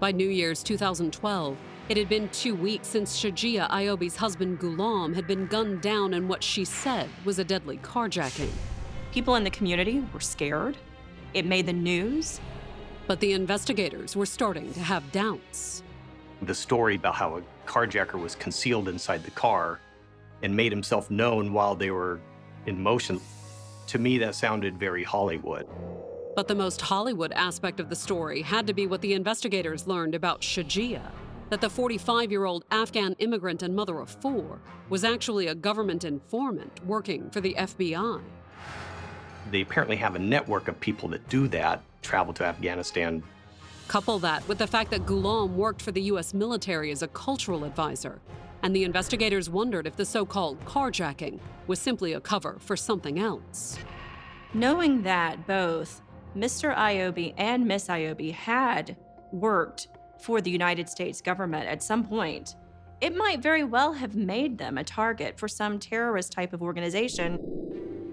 By 0.00 0.12
New 0.12 0.30
Year's 0.30 0.62
2012, 0.62 1.58
it 1.90 1.98
had 1.98 2.08
been 2.08 2.30
two 2.30 2.54
weeks 2.54 2.88
since 2.88 3.22
Shajia 3.22 3.68
Ayobi's 3.68 4.16
husband 4.16 4.58
Ghulam 4.58 5.14
had 5.14 5.26
been 5.26 5.46
gunned 5.46 5.82
down 5.82 6.14
in 6.14 6.26
what 6.26 6.42
she 6.42 6.64
said 6.64 7.10
was 7.26 7.38
a 7.38 7.44
deadly 7.44 7.76
carjacking. 7.76 8.48
People 9.12 9.34
in 9.34 9.44
the 9.44 9.50
community 9.50 10.02
were 10.14 10.20
scared. 10.20 10.78
It 11.34 11.44
made 11.44 11.66
the 11.66 11.74
news. 11.74 12.40
But 13.08 13.20
the 13.20 13.34
investigators 13.34 14.16
were 14.16 14.24
starting 14.24 14.72
to 14.72 14.80
have 14.80 15.12
doubts. 15.12 15.82
The 16.40 16.54
story 16.54 16.94
about 16.94 17.16
how 17.16 17.36
a 17.36 17.42
carjacker 17.66 18.18
was 18.18 18.34
concealed 18.34 18.88
inside 18.88 19.22
the 19.22 19.32
car 19.32 19.80
and 20.42 20.56
made 20.56 20.72
himself 20.72 21.10
known 21.10 21.52
while 21.52 21.74
they 21.74 21.90
were 21.90 22.20
in 22.64 22.82
motion, 22.82 23.20
to 23.88 23.98
me, 23.98 24.16
that 24.16 24.34
sounded 24.34 24.78
very 24.78 25.04
Hollywood. 25.04 25.66
But 26.40 26.48
the 26.48 26.54
most 26.54 26.80
Hollywood 26.80 27.32
aspect 27.32 27.80
of 27.80 27.90
the 27.90 27.94
story 27.94 28.40
had 28.40 28.66
to 28.66 28.72
be 28.72 28.86
what 28.86 29.02
the 29.02 29.12
investigators 29.12 29.86
learned 29.86 30.14
about 30.14 30.40
Shajia 30.40 31.02
that 31.50 31.60
the 31.60 31.68
45 31.68 32.30
year 32.30 32.46
old 32.46 32.64
Afghan 32.70 33.14
immigrant 33.18 33.62
and 33.62 33.76
mother 33.76 34.00
of 34.00 34.08
four 34.08 34.58
was 34.88 35.04
actually 35.04 35.48
a 35.48 35.54
government 35.54 36.02
informant 36.02 36.80
working 36.86 37.28
for 37.28 37.42
the 37.42 37.54
FBI. 37.58 38.22
They 39.50 39.60
apparently 39.60 39.96
have 39.96 40.14
a 40.14 40.18
network 40.18 40.68
of 40.68 40.80
people 40.80 41.10
that 41.10 41.28
do 41.28 41.46
that, 41.48 41.82
travel 42.00 42.32
to 42.32 42.44
Afghanistan. 42.44 43.22
Couple 43.88 44.18
that 44.20 44.48
with 44.48 44.56
the 44.56 44.66
fact 44.66 44.90
that 44.92 45.04
Ghulam 45.04 45.50
worked 45.50 45.82
for 45.82 45.92
the 45.92 46.04
U.S. 46.04 46.32
military 46.32 46.90
as 46.90 47.02
a 47.02 47.08
cultural 47.08 47.64
advisor, 47.64 48.18
and 48.62 48.74
the 48.74 48.84
investigators 48.84 49.50
wondered 49.50 49.86
if 49.86 49.94
the 49.94 50.06
so 50.06 50.24
called 50.24 50.58
carjacking 50.64 51.38
was 51.66 51.78
simply 51.78 52.14
a 52.14 52.20
cover 52.20 52.56
for 52.60 52.78
something 52.78 53.18
else. 53.18 53.76
Knowing 54.54 55.02
that 55.02 55.46
both 55.46 56.00
Mr. 56.36 56.74
Ayobi 56.76 57.34
and 57.36 57.66
Miss 57.66 57.88
Ayobi 57.88 58.32
had 58.32 58.96
worked 59.32 59.88
for 60.20 60.40
the 60.40 60.50
United 60.50 60.88
States 60.88 61.20
government 61.20 61.66
at 61.66 61.82
some 61.82 62.04
point, 62.04 62.56
it 63.00 63.16
might 63.16 63.40
very 63.40 63.64
well 63.64 63.94
have 63.94 64.14
made 64.14 64.58
them 64.58 64.76
a 64.78 64.84
target 64.84 65.38
for 65.38 65.48
some 65.48 65.78
terrorist 65.78 66.32
type 66.32 66.52
of 66.52 66.62
organization. 66.62 67.38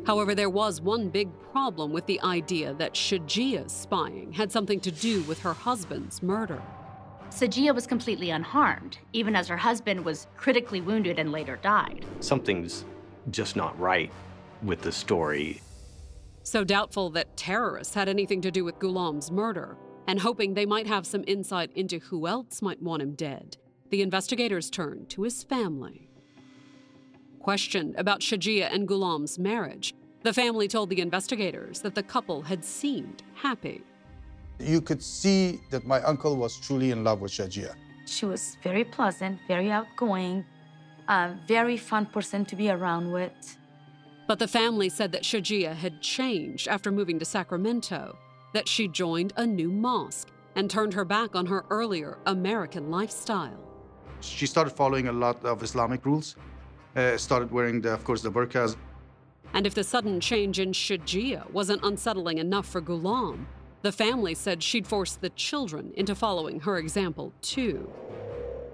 However, 0.05 0.33
there 0.33 0.49
was 0.49 0.79
one 0.79 1.09
big 1.09 1.27
problem 1.51 1.91
with 1.91 2.05
the 2.05 2.21
idea 2.21 2.73
that 2.75 2.93
Shajia's 2.93 3.73
spying 3.73 4.31
had 4.31 4.51
something 4.51 4.79
to 4.79 4.91
do 4.91 5.21
with 5.23 5.39
her 5.39 5.53
husband's 5.53 6.23
murder. 6.23 6.61
Sajia 7.29 7.75
was 7.75 7.85
completely 7.85 8.29
unharmed, 8.29 8.99
even 9.11 9.35
as 9.35 9.49
her 9.49 9.57
husband 9.57 10.05
was 10.05 10.27
critically 10.37 10.79
wounded 10.79 11.19
and 11.19 11.33
later 11.33 11.57
died. 11.57 12.05
Something's 12.21 12.85
just 13.31 13.57
not 13.57 13.77
right 13.77 14.09
with 14.63 14.81
the 14.81 14.93
story. 14.93 15.61
So 16.47 16.63
doubtful 16.63 17.09
that 17.09 17.35
terrorists 17.35 17.93
had 17.93 18.07
anything 18.07 18.39
to 18.39 18.51
do 18.51 18.63
with 18.63 18.79
Ghulam's 18.79 19.29
murder, 19.29 19.75
and 20.07 20.17
hoping 20.17 20.53
they 20.53 20.65
might 20.65 20.87
have 20.87 21.05
some 21.05 21.25
insight 21.27 21.71
into 21.75 21.99
who 21.99 22.25
else 22.25 22.61
might 22.61 22.81
want 22.81 23.01
him 23.01 23.15
dead, 23.15 23.57
the 23.89 24.01
investigators 24.01 24.69
turned 24.69 25.09
to 25.09 25.23
his 25.23 25.43
family. 25.43 26.09
Questioned 27.41 27.95
about 27.97 28.21
Shajia 28.21 28.73
and 28.73 28.87
Ghulam's 28.87 29.37
marriage, 29.37 29.93
the 30.23 30.31
family 30.31 30.69
told 30.69 30.89
the 30.89 31.01
investigators 31.01 31.81
that 31.81 31.95
the 31.95 32.01
couple 32.01 32.41
had 32.41 32.63
seemed 32.63 33.23
happy. 33.33 33.83
You 34.57 34.79
could 34.79 35.03
see 35.03 35.59
that 35.69 35.85
my 35.85 36.01
uncle 36.03 36.37
was 36.37 36.57
truly 36.61 36.91
in 36.91 37.03
love 37.03 37.19
with 37.19 37.33
Shajia. 37.33 37.75
She 38.05 38.25
was 38.25 38.55
very 38.63 38.85
pleasant, 38.85 39.37
very 39.49 39.69
outgoing, 39.69 40.45
a 41.09 41.35
very 41.45 41.75
fun 41.75 42.05
person 42.05 42.45
to 42.45 42.55
be 42.55 42.69
around 42.69 43.11
with. 43.11 43.57
But 44.27 44.39
the 44.39 44.47
family 44.47 44.89
said 44.89 45.13
that 45.13 45.23
Shajia 45.23 45.73
had 45.73 46.01
changed 46.01 46.67
after 46.67 46.91
moving 46.91 47.17
to 47.19 47.25
Sacramento, 47.25 48.17
that 48.53 48.67
she 48.67 48.89
joined 48.89 49.31
a 49.37 49.47
new 49.47 49.71
mosque 49.71 50.27
and 50.55 50.69
turned 50.69 50.93
her 50.93 51.05
back 51.05 51.35
on 51.35 51.45
her 51.45 51.63
earlier 51.69 52.17
American 52.25 52.91
lifestyle. 52.91 53.63
She 54.19 54.45
started 54.45 54.71
following 54.71 55.07
a 55.07 55.13
lot 55.13 55.43
of 55.45 55.63
Islamic 55.63 56.05
rules, 56.05 56.35
uh, 56.95 57.15
started 57.17 57.51
wearing, 57.51 57.79
the, 57.79 57.93
of 57.93 58.03
course, 58.03 58.21
the 58.21 58.31
burqas. 58.31 58.75
And 59.53 59.65
if 59.65 59.73
the 59.73 59.83
sudden 59.83 60.19
change 60.19 60.59
in 60.59 60.71
Shajia 60.71 61.49
wasn't 61.51 61.85
unsettling 61.85 62.37
enough 62.37 62.67
for 62.67 62.81
Ghulam, 62.81 63.45
the 63.81 63.91
family 63.91 64.33
said 64.33 64.61
she'd 64.61 64.87
forced 64.87 65.21
the 65.21 65.29
children 65.29 65.93
into 65.95 66.15
following 66.15 66.59
her 66.61 66.77
example 66.77 67.31
too. 67.41 67.89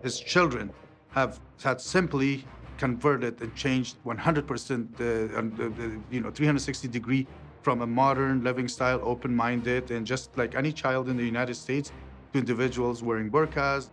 His 0.02 0.20
children 0.20 0.72
have 1.10 1.39
had 1.62 1.80
simply 1.80 2.46
converted 2.77 3.41
and 3.41 3.53
changed 3.55 3.97
100%, 4.05 4.99
uh, 4.99 5.38
uh, 5.38 6.01
you 6.12 6.21
know, 6.21 6.31
360 6.31 6.88
degree 6.88 7.27
from 7.62 7.81
a 7.81 7.88
modern 7.88 8.43
living 8.43 8.67
style, 8.67 8.99
open-minded, 9.03 9.91
and 9.91 10.05
just 10.05 10.38
like 10.38 10.55
any 10.55 10.71
child 10.71 11.09
in 11.09 11.17
the 11.17 11.23
United 11.23 11.55
States, 11.55 11.91
to 12.33 12.39
individuals 12.39 13.01
wearing 13.01 13.31
burqas. 13.31 13.89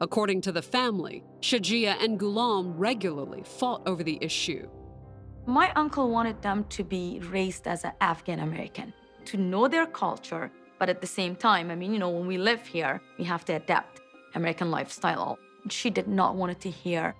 According 0.00 0.40
to 0.42 0.52
the 0.52 0.62
family, 0.62 1.24
Shajia 1.40 2.02
and 2.02 2.18
Ghulam 2.18 2.74
regularly 2.76 3.42
fought 3.44 3.82
over 3.86 4.02
the 4.02 4.18
issue. 4.20 4.68
My 5.46 5.72
uncle 5.72 6.10
wanted 6.10 6.40
them 6.42 6.64
to 6.70 6.84
be 6.84 7.20
raised 7.30 7.66
as 7.66 7.84
an 7.84 7.92
Afghan 8.00 8.40
American, 8.40 8.92
to 9.26 9.36
know 9.36 9.66
their 9.66 9.86
culture, 9.86 10.50
but 10.78 10.88
at 10.88 11.00
the 11.00 11.06
same 11.06 11.34
time, 11.34 11.70
I 11.70 11.74
mean, 11.74 11.92
you 11.92 11.98
know, 11.98 12.10
when 12.10 12.26
we 12.26 12.38
live 12.38 12.66
here, 12.66 13.00
we 13.18 13.24
have 13.24 13.44
to 13.46 13.54
adapt 13.54 14.00
American 14.34 14.70
lifestyle. 14.70 15.38
She 15.68 15.90
did 15.90 16.06
not 16.06 16.36
want 16.36 16.60
to 16.60 16.70
hear 16.70 17.14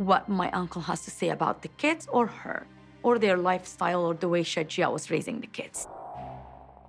what 0.00 0.30
my 0.30 0.50
uncle 0.52 0.80
has 0.80 1.02
to 1.02 1.10
say 1.10 1.28
about 1.28 1.60
the 1.60 1.68
kids 1.68 2.08
or 2.10 2.26
her, 2.26 2.66
or 3.02 3.18
their 3.18 3.36
lifestyle 3.36 4.00
or 4.00 4.14
the 4.14 4.28
way 4.28 4.42
Shajia 4.42 4.90
was 4.90 5.10
raising 5.10 5.42
the 5.42 5.46
kids. 5.46 5.86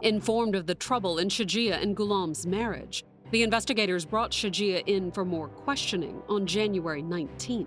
Informed 0.01 0.55
of 0.55 0.65
the 0.65 0.75
trouble 0.75 1.17
in 1.17 1.27
Shajia 1.27 1.81
and 1.81 1.95
Ghulam's 1.95 2.47
marriage, 2.47 3.03
the 3.31 3.43
investigators 3.43 4.05
brought 4.05 4.31
Shajia 4.31 4.87
in 4.87 5.11
for 5.11 5.25
more 5.25 5.49
questioning 5.49 6.21
on 6.29 6.45
January 6.47 7.03
19th. 7.03 7.65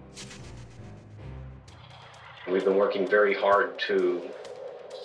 We've 2.51 2.65
been 2.65 2.77
working 2.77 3.07
very 3.07 3.35
hard 3.35 3.79
to 3.81 4.23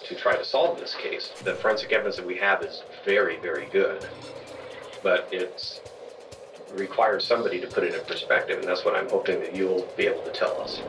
to 0.05 0.15
try 0.15 0.35
to 0.35 0.45
solve 0.45 0.79
this 0.79 0.95
case. 0.95 1.33
The 1.43 1.53
forensic 1.53 1.91
evidence 1.91 2.15
that 2.15 2.25
we 2.25 2.37
have 2.37 2.63
is 2.63 2.83
very, 3.05 3.37
very 3.37 3.65
good, 3.65 4.07
but 5.03 5.27
it 5.31 5.81
requires 6.73 7.25
somebody 7.25 7.59
to 7.61 7.67
put 7.67 7.83
it 7.83 7.93
in 7.93 8.03
perspective, 8.05 8.59
and 8.59 8.67
that's 8.67 8.85
what 8.85 8.95
I'm 8.95 9.09
hoping 9.09 9.39
that 9.39 9.55
you'll 9.55 9.87
be 9.97 10.07
able 10.07 10.23
to 10.23 10.31
tell 10.31 10.59
us. 10.61 10.81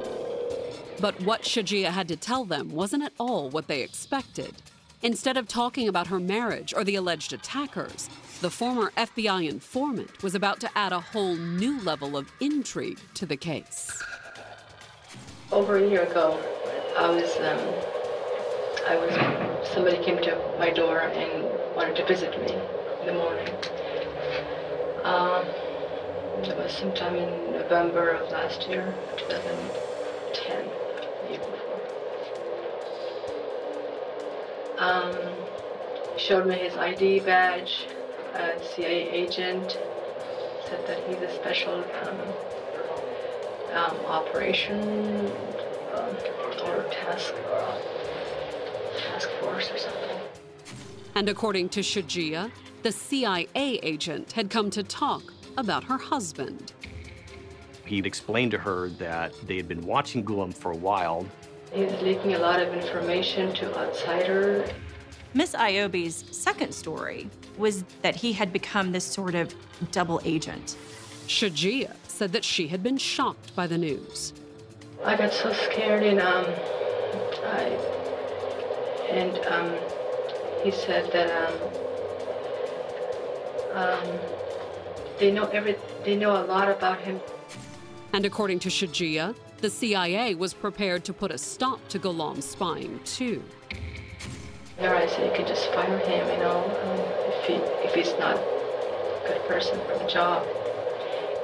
But 1.01 1.21
what 1.23 1.43
Shajia 1.43 1.87
had 1.87 2.09
to 2.09 2.17
tell 2.17 2.45
them 2.45 2.71
wasn't 2.71 3.05
at 3.05 3.13
all 3.19 3.49
what 3.49 3.69
they 3.69 3.83
expected. 3.83 4.55
Instead 5.03 5.39
of 5.39 5.49
talking 5.49 5.89
about 5.89 6.09
her 6.09 6.21
marriage 6.21 6.75
or 6.75 6.85
the 6.85 6.95
alleged 6.95 7.33
attackers, 7.33 8.11
the 8.43 8.51
former 8.51 8.91
FBI 8.99 9.49
informant 9.49 10.23
was 10.23 10.35
about 10.35 10.61
to 10.61 10.71
add 10.77 10.93
a 10.93 11.01
whole 11.01 11.37
new 11.37 11.81
level 11.81 12.19
of 12.19 12.31
intrigue 12.41 12.99
to 13.15 13.25
the 13.25 13.37
case. 13.37 14.03
Over 15.51 15.79
a 15.79 15.89
year 15.89 16.03
ago, 16.03 16.39
I 16.99 17.09
was, 17.09 17.35
um, 17.39 17.59
I 18.87 18.97
was, 18.97 19.69
somebody 19.73 20.05
came 20.05 20.19
to 20.23 20.37
my 20.59 20.69
door 20.69 21.01
and 21.01 21.45
wanted 21.75 21.97
to 21.97 22.07
visit 22.07 22.39
me 22.43 22.53
in 23.01 23.07
the 23.07 23.15
morning. 23.15 23.49
Um, 25.03 25.47
it 26.49 26.57
was 26.57 26.73
sometime 26.73 27.17
in 27.17 27.53
November 27.53 28.11
of 28.11 28.31
last 28.31 28.67
year, 28.69 28.95
2010, 29.17 30.71
the 31.23 31.31
year 31.31 31.39
before. 31.39 31.81
Um, 34.79 35.15
showed 36.17 36.47
me 36.47 36.55
his 36.55 36.77
ID 36.77 37.21
badge, 37.21 37.87
a 38.35 38.59
CIA 38.65 39.11
agent, 39.11 39.79
said 40.67 40.87
that 40.87 41.07
he's 41.09 41.19
a 41.19 41.35
special 41.35 41.85
um, 42.05 42.21
um, 43.75 43.97
operation 44.07 45.31
um, 45.95 46.17
or 46.65 46.85
task 46.91 47.35
task 48.97 49.29
force 49.41 49.71
or 49.71 49.79
something. 49.79 50.17
And 51.15 51.29
according 51.29 51.69
to 51.71 51.81
Shajia, 51.81 52.51
the 52.83 52.93
CIA 52.93 53.49
agent 53.55 54.33
had 54.33 54.49
come 54.49 54.71
to 54.71 54.83
talk 54.83 55.35
about 55.61 55.85
her 55.85 55.99
husband. 55.99 56.73
He'd 57.87 58.07
explained 58.07 58.51
to 58.53 58.59
her 58.59 58.89
that 58.99 59.33
they 59.47 59.57
had 59.57 59.69
been 59.69 59.83
watching 59.83 60.25
Ghulam 60.25 60.55
for 60.55 60.73
a 60.73 60.77
while. 60.77 61.27
He 61.73 61.85
was 61.85 62.01
leaking 62.03 62.35
a 62.35 62.39
lot 62.39 62.61
of 62.61 62.75
information 62.75 63.53
to 63.55 63.79
outsiders. 63.79 64.69
Miss 65.35 65.55
Ayobi's 65.55 66.25
second 66.37 66.75
story 66.75 67.31
was 67.57 67.85
that 68.03 68.17
he 68.17 68.33
had 68.33 68.53
become 68.53 68.91
this 68.91 69.05
sort 69.05 69.35
of 69.37 69.55
double 69.93 70.21
agent. 70.25 70.77
Shajia 71.29 71.95
said 72.09 72.33
that 72.33 72.45
she 72.45 72.67
had 72.67 72.83
been 72.83 72.99
shocked 72.99 73.55
by 73.55 73.69
the 73.69 73.79
news. 73.79 74.33
I 75.05 75.17
got 75.17 75.33
so 75.33 75.53
scared 75.53 76.03
and 76.03 76.21
um, 76.21 76.47
I 77.45 78.01
and 79.11 79.39
um, 79.47 79.75
he 80.63 80.71
said 80.71 81.11
that 81.13 81.31
um, 81.31 81.55
um, 83.75 84.19
they 85.21 85.31
know 85.31 85.45
every 85.49 85.77
they 86.05 86.17
know 86.17 86.43
a 86.43 86.45
lot 86.45 86.69
about 86.69 87.01
him. 87.01 87.21
And 88.13 88.25
according 88.25 88.59
to 88.61 88.69
Shajia, 88.69 89.37
the 89.59 89.71
CIA 89.71 90.35
was 90.35 90.53
prepared 90.53 91.05
to 91.05 91.13
put 91.13 91.31
a 91.31 91.39
stop 91.39 91.87
to 91.89 91.99
Ghulam's 91.99 92.47
spying 92.47 92.99
too. 93.05 93.45
There 94.79 94.97
I 94.97 95.07
said 95.07 95.31
you 95.31 95.37
could 95.37 95.47
just 95.47 95.73
fire 95.73 95.99
him, 95.99 96.27
you 96.27 96.39
know, 96.39 96.65
if 97.29 97.47
he 97.47 97.55
if 97.87 97.95
he's 97.95 98.19
not 98.19 98.37
a 98.37 99.23
good 99.29 99.43
person 99.47 99.79
for 99.87 99.97
the 99.99 100.11
job. 100.11 100.45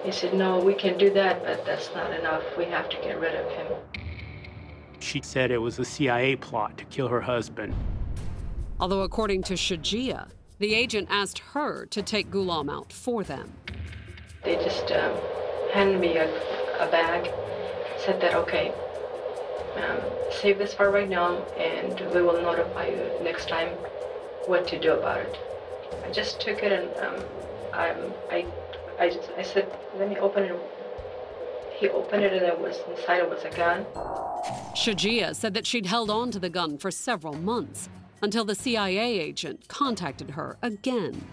He 0.05 0.13
said, 0.13 0.35
no, 0.35 0.61
we 0.61 0.73
can 0.73 0.97
do 0.99 1.11
that, 1.15 1.45
but 1.45 1.67
that's 1.67 1.93
not 1.93 2.13
enough. 2.13 2.45
We 2.57 2.65
have 2.67 2.89
to 2.91 2.97
get 2.99 3.19
rid 3.19 3.35
of 3.35 3.51
him. 3.51 3.67
She 5.01 5.21
said 5.21 5.51
it 5.51 5.59
was 5.59 5.81
a 5.81 5.85
CIA 5.85 6.37
plot 6.37 6.79
to 6.79 6.85
kill 6.85 7.09
her 7.09 7.21
husband. 7.21 7.75
Although, 8.79 9.03
according 9.03 9.43
to 9.45 9.55
Shajia, 9.55 10.29
the 10.59 10.75
agent 10.75 11.09
asked 11.11 11.39
her 11.39 11.87
to 11.87 12.03
take 12.03 12.31
Ghulam 12.31 12.71
out 12.71 12.93
for 12.93 13.23
them. 13.23 13.53
They 14.45 14.57
just 14.57 14.91
um, 14.93 15.17
handed 15.73 16.01
me 16.01 16.17
a, 16.17 16.29
a 16.81 16.91
bag, 16.91 17.31
said 17.99 18.21
that, 18.21 18.35
okay, 18.35 18.73
um, 19.77 19.99
save 20.31 20.59
this 20.59 20.73
for 20.73 20.91
right 20.91 21.09
now, 21.09 21.43
and 21.59 22.01
we 22.15 22.23
will 22.23 22.41
notify 22.41 22.89
you 22.89 23.11
next 23.23 23.49
time 23.49 23.69
what 24.47 24.67
to 24.69 24.79
do 24.79 24.93
about 24.93 25.19
it. 25.19 25.37
I 26.05 26.11
just 26.11 26.41
took 26.41 26.63
it 26.63 26.73
and 26.73 26.89
um, 27.05 27.25
I, 27.73 27.95
I, 28.31 28.47
I, 28.99 29.11
just, 29.11 29.31
I 29.37 29.43
said, 29.43 29.71
let 29.99 30.09
me 30.09 30.17
open 30.19 30.45
it. 30.45 30.61
He 31.79 31.89
opened 31.91 32.25
it 32.25 32.33
and 32.33 32.43
it 32.43 32.59
was 32.59 32.79
inside 32.89 33.19
it 33.19 33.29
was 33.29 33.45
a 33.45 33.51
gun. 33.51 33.85
Shajia 34.75 35.35
said 35.35 35.53
that 35.55 35.67
she'd 35.67 35.87
held 35.87 36.11
on 36.11 36.31
to 36.31 36.39
the 36.39 36.49
gun 36.49 36.79
for 36.79 36.91
several 36.91 37.35
months 37.35 37.89
until 38.23 38.45
the 38.45 38.55
CIA 38.55 39.19
agent 39.19 39.69
contacted 39.69 40.31
her 40.31 40.57
again. 40.63 41.27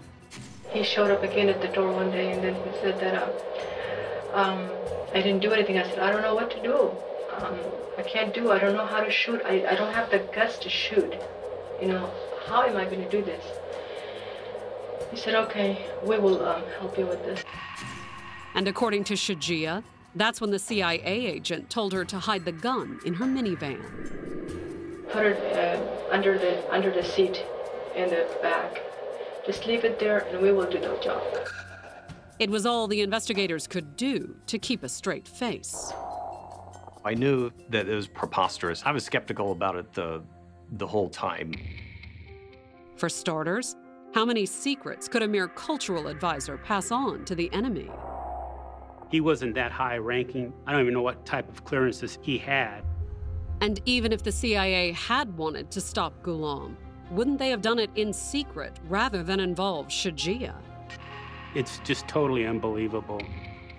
He 0.69 0.83
showed 0.83 1.11
up 1.11 1.23
again 1.23 1.49
at 1.49 1.61
the 1.61 1.67
door 1.67 1.91
one 1.91 2.11
day 2.11 2.31
and 2.31 2.43
then 2.43 2.55
he 2.55 2.71
said 2.81 2.99
that 2.99 3.15
uh, 3.15 4.35
um, 4.35 4.69
I 5.13 5.21
didn't 5.21 5.41
do 5.41 5.51
anything. 5.51 5.77
I 5.77 5.83
said, 5.83 5.99
I 5.99 6.11
don't 6.11 6.21
know 6.21 6.35
what 6.35 6.49
to 6.51 6.61
do. 6.63 6.91
Um, 7.37 7.59
I 7.97 8.01
can't 8.01 8.33
do. 8.33 8.51
I 8.51 8.59
don't 8.59 8.73
know 8.73 8.85
how 8.85 9.01
to 9.01 9.11
shoot. 9.11 9.41
I, 9.45 9.65
I 9.67 9.75
don't 9.75 9.93
have 9.93 10.09
the 10.09 10.19
guts 10.33 10.57
to 10.59 10.69
shoot. 10.69 11.13
You 11.81 11.89
know, 11.89 12.11
how 12.47 12.63
am 12.63 12.77
I 12.77 12.85
going 12.85 13.03
to 13.03 13.09
do 13.09 13.21
this? 13.23 13.43
He 15.11 15.17
said, 15.17 15.35
okay, 15.35 15.85
we 16.03 16.17
will 16.17 16.43
um, 16.43 16.63
help 16.79 16.97
you 16.97 17.05
with 17.05 17.23
this. 17.23 17.43
And 18.55 18.67
according 18.67 19.03
to 19.05 19.13
Shajia, 19.13 19.83
that's 20.15 20.41
when 20.41 20.51
the 20.51 20.59
CIA 20.59 21.03
agent 21.05 21.69
told 21.69 21.93
her 21.93 22.05
to 22.05 22.19
hide 22.19 22.45
the 22.45 22.51
gun 22.51 22.99
in 23.05 23.15
her 23.15 23.25
minivan. 23.25 24.62
Put 25.13 25.27
it 25.27 25.37
uh, 25.55 26.11
under 26.11 26.37
the 26.37 26.73
under 26.73 26.91
the 26.91 27.03
seat 27.03 27.45
in 27.95 28.09
the 28.09 28.27
back. 28.41 28.81
Just 29.45 29.67
leave 29.67 29.83
it 29.85 29.99
there, 29.99 30.19
and 30.29 30.41
we 30.41 30.51
will 30.51 30.69
do 30.69 30.79
the 30.79 30.97
job. 31.03 31.21
It 32.39 32.49
was 32.49 32.65
all 32.65 32.87
the 32.87 33.01
investigators 33.01 33.67
could 33.67 33.95
do 33.95 34.35
to 34.47 34.57
keep 34.57 34.83
a 34.83 34.89
straight 34.89 35.27
face. 35.27 35.93
I 37.05 37.13
knew 37.13 37.51
that 37.69 37.87
it 37.87 37.93
was 37.93 38.07
preposterous. 38.07 38.81
I 38.85 38.91
was 38.91 39.05
skeptical 39.05 39.51
about 39.51 39.75
it 39.75 39.93
the, 39.93 40.23
the 40.71 40.87
whole 40.87 41.09
time. 41.09 41.53
For 42.95 43.09
starters, 43.09 43.75
how 44.13 44.25
many 44.25 44.45
secrets 44.45 45.07
could 45.07 45.21
a 45.21 45.27
mere 45.27 45.47
cultural 45.49 46.07
advisor 46.07 46.57
pass 46.57 46.91
on 46.91 47.25
to 47.25 47.35
the 47.35 47.51
enemy? 47.53 47.91
He 49.11 49.21
wasn't 49.21 49.53
that 49.55 49.71
high 49.71 49.97
ranking. 49.97 50.53
I 50.65 50.71
don't 50.71 50.81
even 50.81 50.93
know 50.93 51.01
what 51.01 51.25
type 51.25 51.49
of 51.49 51.65
clearances 51.65 52.17
he 52.21 52.37
had. 52.37 52.83
And 53.63 53.79
even 53.85 54.11
if 54.11 54.23
the 54.23 54.31
CIA 54.33 54.91
had 54.91 55.37
wanted 55.37 55.71
to 55.71 55.79
stop 55.79 56.21
Ghulam, 56.21 56.75
wouldn't 57.11 57.39
they 57.39 57.49
have 57.49 57.61
done 57.61 57.79
it 57.79 57.89
in 57.95 58.11
secret 58.11 58.77
rather 58.89 59.23
than 59.23 59.39
involve 59.39 59.87
Shajia? 59.87 60.53
It's 61.55 61.79
just 61.85 62.05
totally 62.05 62.45
unbelievable. 62.45 63.21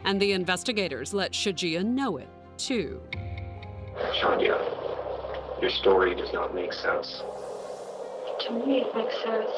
And 0.05 0.19
the 0.19 0.33
investigators 0.33 1.13
let 1.13 1.33
Shajia 1.33 1.85
know 1.85 2.17
it, 2.17 2.31
too. 2.57 3.03
Shajia, 4.23 5.61
your 5.61 5.71
story 5.71 6.15
does 6.15 6.33
not 6.33 6.55
make 6.55 6.73
sense. 6.73 7.23
To 8.47 8.53
me, 8.53 8.81
it 8.81 8.95
makes 8.95 9.15
sense. 9.23 9.51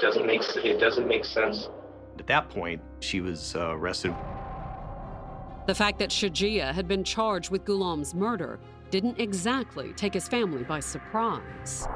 Doesn't 0.00 0.26
make 0.26 0.40
it 0.64 0.80
doesn't 0.80 1.06
make 1.06 1.26
sense. 1.26 1.68
At 2.18 2.26
that 2.28 2.48
point, 2.48 2.80
she 3.00 3.20
was 3.20 3.54
uh, 3.54 3.72
arrested. 3.72 4.14
The 5.66 5.74
fact 5.74 5.98
that 5.98 6.08
Shajia 6.08 6.72
had 6.72 6.88
been 6.88 7.04
charged 7.04 7.50
with 7.50 7.66
Ghulam's 7.66 8.14
murder 8.14 8.58
didn't 8.90 9.20
exactly 9.20 9.92
take 9.92 10.14
his 10.14 10.28
family 10.28 10.64
by 10.64 10.80
surprise. 10.80 11.86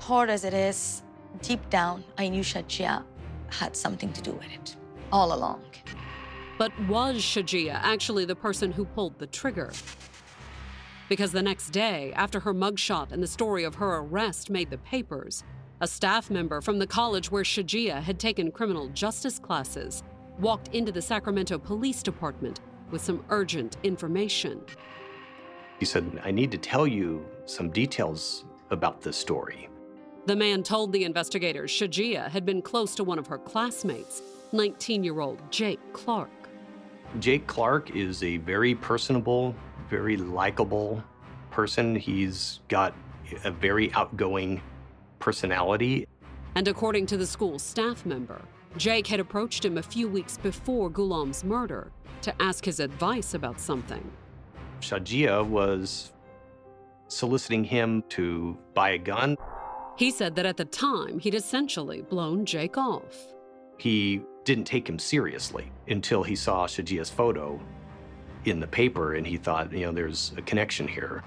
Hard 0.00 0.30
as 0.30 0.44
it 0.44 0.54
is, 0.54 1.02
deep 1.42 1.68
down, 1.70 2.04
I 2.18 2.28
knew 2.28 2.42
Shajia 2.42 3.04
had 3.50 3.76
something 3.76 4.12
to 4.12 4.22
do 4.22 4.32
with 4.32 4.50
it 4.52 4.76
all 5.12 5.34
along. 5.34 5.62
But 6.58 6.78
was 6.88 7.16
Shajia 7.16 7.74
actually 7.74 8.24
the 8.24 8.36
person 8.36 8.72
who 8.72 8.84
pulled 8.84 9.18
the 9.18 9.26
trigger? 9.26 9.70
Because 11.08 11.32
the 11.32 11.42
next 11.42 11.70
day, 11.70 12.12
after 12.14 12.38
her 12.40 12.54
mugshot 12.54 13.12
and 13.12 13.22
the 13.22 13.26
story 13.26 13.64
of 13.64 13.74
her 13.76 13.96
arrest 13.96 14.50
made 14.50 14.70
the 14.70 14.78
papers, 14.78 15.42
a 15.80 15.86
staff 15.86 16.30
member 16.30 16.60
from 16.60 16.78
the 16.78 16.86
college 16.86 17.30
where 17.30 17.42
Shajia 17.42 18.02
had 18.02 18.18
taken 18.18 18.52
criminal 18.52 18.88
justice 18.88 19.38
classes 19.38 20.02
walked 20.38 20.68
into 20.68 20.92
the 20.92 21.02
Sacramento 21.02 21.58
Police 21.58 22.02
Department 22.02 22.60
with 22.90 23.02
some 23.02 23.24
urgent 23.30 23.76
information. 23.82 24.60
He 25.80 25.86
said, 25.86 26.20
I 26.22 26.30
need 26.30 26.50
to 26.50 26.58
tell 26.58 26.86
you 26.86 27.26
some 27.46 27.70
details 27.70 28.44
about 28.70 29.00
this 29.00 29.16
story. 29.16 29.70
The 30.26 30.36
man 30.36 30.62
told 30.62 30.92
the 30.92 31.04
investigators 31.04 31.72
Shajia 31.72 32.28
had 32.28 32.44
been 32.44 32.60
close 32.60 32.94
to 32.96 33.02
one 33.02 33.18
of 33.18 33.26
her 33.28 33.38
classmates, 33.38 34.20
19 34.52 35.02
year 35.02 35.20
old 35.20 35.40
Jake 35.50 35.80
Clark. 35.94 36.28
Jake 37.18 37.46
Clark 37.46 37.96
is 37.96 38.22
a 38.22 38.36
very 38.36 38.74
personable, 38.74 39.54
very 39.88 40.18
likable 40.18 41.02
person. 41.50 41.96
He's 41.96 42.60
got 42.68 42.94
a 43.44 43.50
very 43.50 43.90
outgoing 43.94 44.60
personality. 45.18 46.06
And 46.56 46.68
according 46.68 47.06
to 47.06 47.16
the 47.16 47.26
school 47.26 47.58
staff 47.58 48.04
member, 48.04 48.42
Jake 48.76 49.06
had 49.06 49.18
approached 49.18 49.64
him 49.64 49.78
a 49.78 49.82
few 49.82 50.08
weeks 50.08 50.36
before 50.36 50.90
Ghulam's 50.90 51.42
murder 51.42 51.90
to 52.20 52.34
ask 52.42 52.66
his 52.66 52.80
advice 52.80 53.32
about 53.32 53.58
something. 53.58 54.08
Shajia 54.80 55.46
was 55.46 56.12
soliciting 57.08 57.64
him 57.64 58.02
to 58.10 58.56
buy 58.74 58.90
a 58.90 58.98
gun. 58.98 59.36
He 59.96 60.10
said 60.10 60.34
that 60.36 60.46
at 60.46 60.56
the 60.56 60.64
time, 60.64 61.18
he'd 61.18 61.34
essentially 61.34 62.02
blown 62.02 62.46
Jake 62.46 62.78
off. 62.78 63.34
He 63.78 64.22
didn't 64.44 64.64
take 64.64 64.88
him 64.88 64.98
seriously 64.98 65.70
until 65.88 66.22
he 66.22 66.34
saw 66.34 66.66
Shajia's 66.66 67.10
photo 67.10 67.60
in 68.44 68.60
the 68.60 68.66
paper 68.66 69.14
and 69.14 69.26
he 69.26 69.36
thought, 69.36 69.72
you 69.72 69.86
know, 69.86 69.92
there's 69.92 70.32
a 70.36 70.42
connection 70.42 70.88
here. 70.88 71.22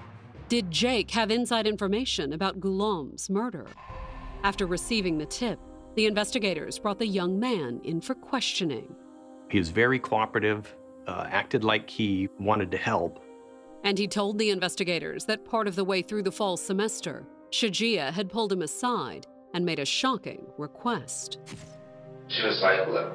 Did 0.48 0.70
Jake 0.70 1.10
have 1.12 1.30
inside 1.30 1.66
information 1.66 2.32
about 2.32 2.60
Ghulam's 2.60 3.30
murder? 3.30 3.66
After 4.42 4.66
receiving 4.66 5.16
the 5.16 5.26
tip, 5.26 5.58
the 5.94 6.06
investigators 6.06 6.78
brought 6.78 6.98
the 6.98 7.06
young 7.06 7.38
man 7.38 7.80
in 7.84 8.00
for 8.00 8.14
questioning. 8.14 8.94
He 9.48 9.58
was 9.58 9.70
very 9.70 9.98
cooperative, 9.98 10.74
uh, 11.06 11.26
acted 11.30 11.64
like 11.64 11.88
he 11.88 12.28
wanted 12.38 12.70
to 12.72 12.76
help. 12.76 13.23
And 13.84 13.98
he 13.98 14.08
told 14.08 14.38
the 14.38 14.48
investigators 14.48 15.26
that 15.26 15.44
part 15.44 15.68
of 15.68 15.76
the 15.76 15.84
way 15.84 16.00
through 16.00 16.22
the 16.22 16.32
fall 16.32 16.56
semester, 16.56 17.26
Shajia 17.50 18.10
had 18.12 18.30
pulled 18.30 18.50
him 18.50 18.62
aside 18.62 19.26
and 19.52 19.64
made 19.64 19.78
a 19.78 19.84
shocking 19.84 20.46
request. 20.56 21.38
She 22.28 22.42
was 22.42 22.60
like, 22.62 22.88
Look, 22.88 23.12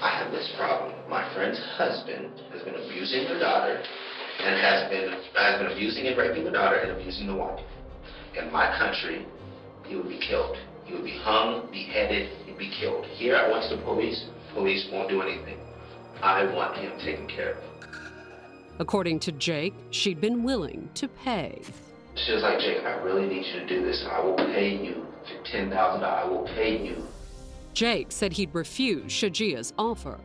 I 0.00 0.22
have 0.22 0.30
this 0.30 0.48
problem. 0.56 0.94
My 1.10 1.28
friend's 1.34 1.58
husband 1.76 2.30
has 2.52 2.62
been 2.62 2.76
abusing 2.76 3.24
the 3.24 3.40
daughter 3.40 3.82
and 4.40 4.60
has 4.60 4.88
been 4.90 5.10
has 5.34 5.60
been 5.60 5.72
abusing 5.72 6.06
and 6.06 6.16
raping 6.16 6.44
the 6.44 6.52
daughter 6.52 6.76
and 6.76 6.92
abusing 6.92 7.26
the 7.26 7.34
wife. 7.34 7.60
In 8.38 8.52
my 8.52 8.66
country, 8.78 9.26
he 9.86 9.96
would 9.96 10.08
be 10.08 10.20
killed. 10.20 10.56
He 10.84 10.94
would 10.94 11.04
be 11.04 11.18
hung, 11.18 11.68
beheaded, 11.72 12.30
he'd 12.46 12.58
be 12.58 12.70
killed. 12.78 13.04
Here 13.06 13.36
I 13.36 13.50
went 13.50 13.68
to 13.70 13.76
the 13.76 13.82
police. 13.82 14.24
Police 14.54 14.86
won't 14.92 15.08
do 15.08 15.20
anything. 15.20 15.58
I 16.22 16.44
want 16.54 16.76
him 16.76 16.92
taken 17.00 17.26
care 17.26 17.54
of. 17.54 17.73
According 18.78 19.20
to 19.20 19.32
Jake, 19.32 19.74
she'd 19.90 20.20
been 20.20 20.42
willing 20.42 20.90
to 20.94 21.06
pay. 21.06 21.60
She 22.16 22.32
was 22.32 22.42
like, 22.42 22.58
Jake, 22.58 22.84
I 22.84 22.94
really 22.94 23.26
need 23.26 23.46
you 23.46 23.60
to 23.60 23.66
do 23.66 23.84
this. 23.84 24.04
I 24.10 24.20
will 24.20 24.34
pay 24.34 24.76
you 24.76 25.06
$10,000. 25.44 26.02
I 26.02 26.24
will 26.24 26.44
pay 26.44 26.84
you. 26.84 27.06
Jake 27.72 28.10
said 28.10 28.32
he'd 28.32 28.54
refuse 28.54 29.12
Shajia's 29.12 29.72
offer. 29.78 30.18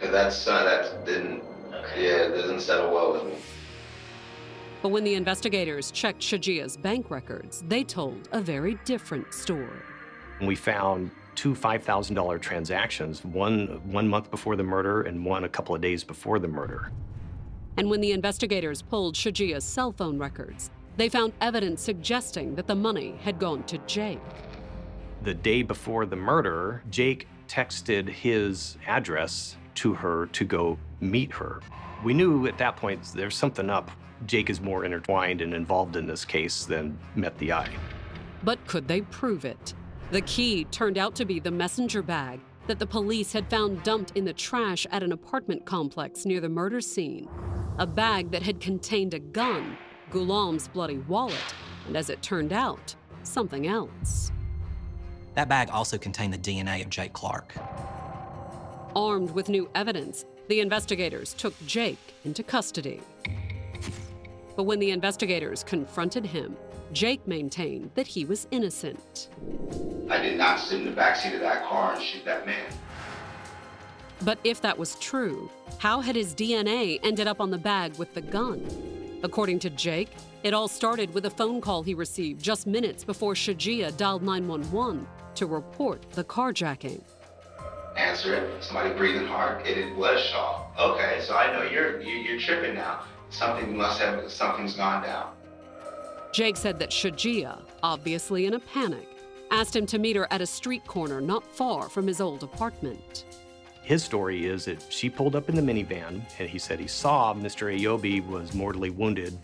That's, 0.00 0.46
uh, 0.46 0.64
that 0.64 1.06
didn't, 1.06 1.42
yeah, 1.96 2.26
it 2.26 2.34
doesn't 2.34 2.60
settle 2.60 2.92
well 2.92 3.12
with 3.12 3.24
me. 3.24 3.38
But 4.82 4.90
when 4.90 5.04
the 5.04 5.14
investigators 5.14 5.90
checked 5.90 6.20
Shajia's 6.20 6.76
bank 6.76 7.10
records, 7.10 7.64
they 7.66 7.82
told 7.82 8.28
a 8.32 8.40
very 8.40 8.78
different 8.84 9.32
story. 9.32 9.80
We 10.40 10.54
found 10.54 11.10
two 11.34 11.54
$5,000 11.54 12.40
transactions, 12.40 13.24
one 13.24 13.80
one 13.84 14.08
month 14.08 14.30
before 14.30 14.56
the 14.56 14.62
murder 14.62 15.02
and 15.02 15.24
one 15.24 15.44
a 15.44 15.48
couple 15.48 15.74
of 15.74 15.80
days 15.80 16.04
before 16.04 16.38
the 16.38 16.48
murder. 16.48 16.90
And 17.76 17.90
when 17.90 18.00
the 18.00 18.12
investigators 18.12 18.80
pulled 18.80 19.14
Shajia's 19.14 19.64
cell 19.64 19.92
phone 19.92 20.18
records, 20.18 20.70
they 20.96 21.08
found 21.08 21.34
evidence 21.40 21.82
suggesting 21.82 22.54
that 22.54 22.66
the 22.66 22.74
money 22.74 23.16
had 23.22 23.38
gone 23.38 23.64
to 23.64 23.78
Jake. 23.86 24.20
The 25.22 25.34
day 25.34 25.62
before 25.62 26.06
the 26.06 26.16
murder, 26.16 26.82
Jake 26.90 27.28
texted 27.48 28.08
his 28.08 28.78
address 28.86 29.56
to 29.76 29.92
her 29.94 30.26
to 30.26 30.44
go 30.44 30.78
meet 31.00 31.32
her. 31.32 31.60
We 32.02 32.14
knew 32.14 32.46
at 32.46 32.58
that 32.58 32.76
point 32.76 33.02
there's 33.14 33.36
something 33.36 33.68
up. 33.68 33.90
Jake 34.26 34.48
is 34.48 34.60
more 34.60 34.84
intertwined 34.86 35.42
and 35.42 35.52
involved 35.52 35.96
in 35.96 36.06
this 36.06 36.24
case 36.24 36.64
than 36.64 36.98
met 37.14 37.36
the 37.38 37.52
eye. 37.52 37.70
But 38.42 38.64
could 38.66 38.88
they 38.88 39.02
prove 39.02 39.44
it? 39.44 39.74
The 40.12 40.22
key 40.22 40.64
turned 40.64 40.96
out 40.96 41.14
to 41.16 41.24
be 41.24 41.40
the 41.40 41.50
messenger 41.50 42.00
bag 42.00 42.40
that 42.66 42.78
the 42.78 42.86
police 42.86 43.32
had 43.32 43.50
found 43.50 43.82
dumped 43.82 44.12
in 44.16 44.24
the 44.24 44.32
trash 44.32 44.86
at 44.90 45.02
an 45.02 45.12
apartment 45.12 45.66
complex 45.66 46.24
near 46.24 46.40
the 46.40 46.48
murder 46.48 46.80
scene. 46.80 47.28
A 47.78 47.86
bag 47.86 48.30
that 48.30 48.42
had 48.42 48.58
contained 48.58 49.12
a 49.12 49.18
gun, 49.18 49.76
Ghulam's 50.10 50.66
bloody 50.66 50.96
wallet, 50.96 51.54
and 51.86 51.94
as 51.94 52.08
it 52.08 52.22
turned 52.22 52.50
out, 52.50 52.94
something 53.22 53.66
else. 53.66 54.32
That 55.34 55.50
bag 55.50 55.68
also 55.68 55.98
contained 55.98 56.32
the 56.32 56.38
DNA 56.38 56.82
of 56.82 56.88
Jake 56.88 57.12
Clark. 57.12 57.54
Armed 58.94 59.30
with 59.32 59.50
new 59.50 59.68
evidence, 59.74 60.24
the 60.48 60.60
investigators 60.60 61.34
took 61.34 61.54
Jake 61.66 62.14
into 62.24 62.42
custody. 62.42 63.02
But 64.56 64.62
when 64.62 64.78
the 64.78 64.90
investigators 64.90 65.62
confronted 65.62 66.24
him, 66.24 66.56
Jake 66.92 67.26
maintained 67.26 67.90
that 67.94 68.06
he 68.06 68.24
was 68.24 68.46
innocent. 68.50 69.28
I 70.08 70.18
did 70.18 70.38
not 70.38 70.60
sit 70.60 70.80
in 70.80 70.86
the 70.86 70.98
backseat 70.98 71.34
of 71.34 71.40
that 71.40 71.66
car 71.66 71.92
and 71.92 72.02
shoot 72.02 72.24
that 72.24 72.46
man. 72.46 72.72
But 74.22 74.38
if 74.44 74.60
that 74.62 74.78
was 74.78 74.96
true, 74.96 75.50
how 75.78 76.00
had 76.00 76.16
his 76.16 76.34
DNA 76.34 77.00
ended 77.02 77.26
up 77.26 77.40
on 77.40 77.50
the 77.50 77.58
bag 77.58 77.96
with 77.98 78.14
the 78.14 78.22
gun? 78.22 78.66
According 79.22 79.58
to 79.60 79.70
Jake, 79.70 80.10
it 80.42 80.54
all 80.54 80.68
started 80.68 81.12
with 81.12 81.26
a 81.26 81.30
phone 81.30 81.60
call 81.60 81.82
he 81.82 81.94
received 81.94 82.42
just 82.42 82.66
minutes 82.66 83.04
before 83.04 83.34
Shajia 83.34 83.96
dialed 83.96 84.22
911 84.22 85.06
to 85.34 85.46
report 85.46 86.10
the 86.12 86.24
carjacking. 86.24 87.02
Answer 87.96 88.34
it. 88.34 88.62
Somebody 88.62 88.94
breathing 88.94 89.26
hard. 89.26 89.66
It 89.66 89.96
was 89.96 90.20
Shaw. 90.20 90.66
Okay, 90.78 91.20
so 91.22 91.34
I 91.34 91.52
know 91.52 91.62
you're 91.62 92.00
you, 92.00 92.16
you're 92.16 92.40
tripping 92.40 92.74
now. 92.74 93.02
Something 93.30 93.76
must 93.76 94.00
have 94.00 94.30
something's 94.30 94.74
gone 94.74 95.02
down. 95.02 95.32
Jake 96.32 96.56
said 96.56 96.78
that 96.78 96.90
Shajia, 96.90 97.62
obviously 97.82 98.46
in 98.46 98.54
a 98.54 98.60
panic, 98.60 99.08
asked 99.50 99.74
him 99.74 99.86
to 99.86 99.98
meet 99.98 100.16
her 100.16 100.26
at 100.30 100.42
a 100.42 100.46
street 100.46 100.84
corner 100.86 101.20
not 101.20 101.46
far 101.46 101.88
from 101.88 102.06
his 102.06 102.20
old 102.20 102.42
apartment. 102.42 103.24
His 103.86 104.02
story 104.02 104.46
is 104.46 104.64
that 104.64 104.84
she 104.92 105.08
pulled 105.08 105.36
up 105.36 105.48
in 105.48 105.54
the 105.54 105.62
minivan 105.62 106.20
and 106.40 106.50
he 106.50 106.58
said 106.58 106.80
he 106.80 106.88
saw 106.88 107.32
Mr. 107.32 107.72
Ayobi 107.72 108.26
was 108.26 108.52
mortally 108.52 108.90
wounded 108.90 109.38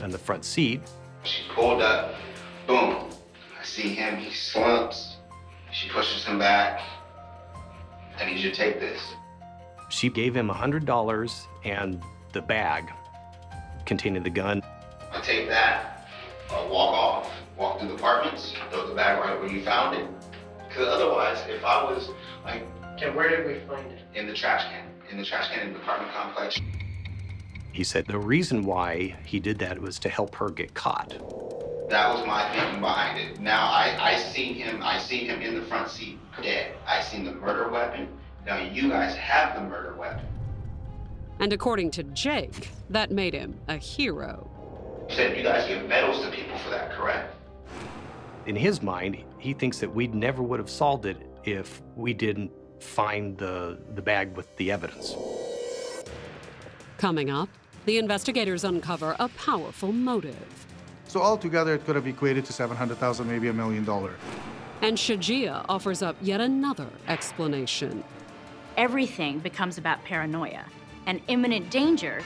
on 0.00 0.10
the 0.10 0.18
front 0.18 0.44
seat. 0.44 0.82
She 1.24 1.42
pulled 1.52 1.82
up, 1.82 2.14
boom. 2.68 3.10
I 3.60 3.64
see 3.64 3.96
him, 3.96 4.16
he 4.18 4.32
slumps. 4.32 5.16
She 5.72 5.88
pushes 5.88 6.24
him 6.24 6.38
back. 6.38 6.80
I 8.20 8.26
need 8.26 8.38
you 8.38 8.50
to 8.50 8.56
take 8.56 8.78
this. 8.78 9.02
She 9.88 10.10
gave 10.10 10.32
him 10.32 10.48
$100 10.48 11.46
and 11.64 12.00
the 12.32 12.40
bag 12.40 12.92
containing 13.84 14.22
the 14.22 14.30
gun. 14.30 14.62
I 15.10 15.20
take 15.22 15.48
that, 15.48 16.06
I 16.52 16.64
walk 16.68 16.94
off, 16.94 17.32
walk 17.56 17.80
through 17.80 17.88
the 17.88 17.94
apartments, 17.94 18.54
throw 18.70 18.86
the 18.86 18.94
bag 18.94 19.18
right 19.18 19.40
where 19.40 19.50
you 19.50 19.64
found 19.64 19.96
it. 19.96 20.06
Because 20.68 20.86
otherwise, 20.86 21.42
if 21.48 21.64
I 21.64 21.82
was 21.82 22.10
like. 22.44 22.62
And 23.00 23.14
where 23.14 23.28
did 23.28 23.46
we 23.46 23.66
find 23.68 23.90
it? 23.92 24.00
In 24.14 24.26
the 24.26 24.34
trash 24.34 24.64
can. 24.64 24.86
In 25.10 25.18
the 25.18 25.24
trash 25.24 25.48
can 25.50 25.68
in 25.68 25.72
the 25.72 25.78
apartment 25.78 26.12
complex. 26.12 26.60
He 27.72 27.84
said 27.84 28.06
the 28.06 28.18
reason 28.18 28.64
why 28.64 29.16
he 29.24 29.38
did 29.38 29.58
that 29.60 29.80
was 29.80 29.98
to 30.00 30.08
help 30.08 30.34
her 30.34 30.50
get 30.50 30.74
caught. 30.74 31.10
That 31.88 32.12
was 32.12 32.26
my 32.26 32.52
thinking 32.52 32.80
behind 32.80 33.18
it. 33.18 33.40
Now 33.40 33.66
I, 33.68 33.96
I 34.00 34.16
seen 34.16 34.54
him, 34.54 34.82
I 34.82 34.98
seen 34.98 35.26
him 35.26 35.40
in 35.40 35.54
the 35.54 35.62
front 35.62 35.88
seat, 35.88 36.18
dead. 36.42 36.74
I 36.86 37.00
seen 37.00 37.24
the 37.24 37.32
murder 37.32 37.70
weapon. 37.70 38.08
Now 38.44 38.58
you 38.58 38.88
guys 38.88 39.14
have 39.14 39.54
the 39.54 39.68
murder 39.68 39.94
weapon. 39.94 40.26
And 41.38 41.52
according 41.52 41.92
to 41.92 42.02
Jake, 42.02 42.70
that 42.90 43.10
made 43.12 43.32
him 43.32 43.58
a 43.68 43.76
hero. 43.76 44.50
You 45.08 45.14
said 45.14 45.36
you 45.36 45.42
guys 45.44 45.68
give 45.68 45.86
medals 45.88 46.24
to 46.24 46.30
people 46.30 46.58
for 46.58 46.70
that, 46.70 46.90
correct? 46.92 47.34
In 48.46 48.56
his 48.56 48.82
mind, 48.82 49.22
he 49.38 49.52
thinks 49.52 49.78
that 49.78 49.94
we 49.94 50.08
never 50.08 50.42
would 50.42 50.58
have 50.58 50.70
solved 50.70 51.06
it 51.06 51.16
if 51.44 51.80
we 51.94 52.12
didn't 52.12 52.50
find 52.80 53.36
the, 53.38 53.78
the 53.94 54.02
bag 54.02 54.36
with 54.36 54.56
the 54.56 54.70
evidence. 54.70 55.14
Coming 56.98 57.30
up, 57.30 57.48
the 57.86 57.98
investigators 57.98 58.64
uncover 58.64 59.16
a 59.18 59.28
powerful 59.28 59.92
motive. 59.92 60.66
So 61.06 61.22
altogether, 61.22 61.74
it 61.74 61.86
could 61.86 61.96
have 61.96 62.06
equated 62.06 62.44
to 62.46 62.52
700,000, 62.52 63.26
maybe 63.26 63.48
a 63.48 63.52
million 63.52 63.84
dollar. 63.84 64.14
And 64.82 64.96
Shajia 64.96 65.64
offers 65.68 66.02
up 66.02 66.16
yet 66.20 66.40
another 66.40 66.88
explanation. 67.08 68.04
Everything 68.76 69.38
becomes 69.38 69.78
about 69.78 70.04
paranoia 70.04 70.64
and 71.06 71.20
imminent 71.28 71.70
danger. 71.70 72.22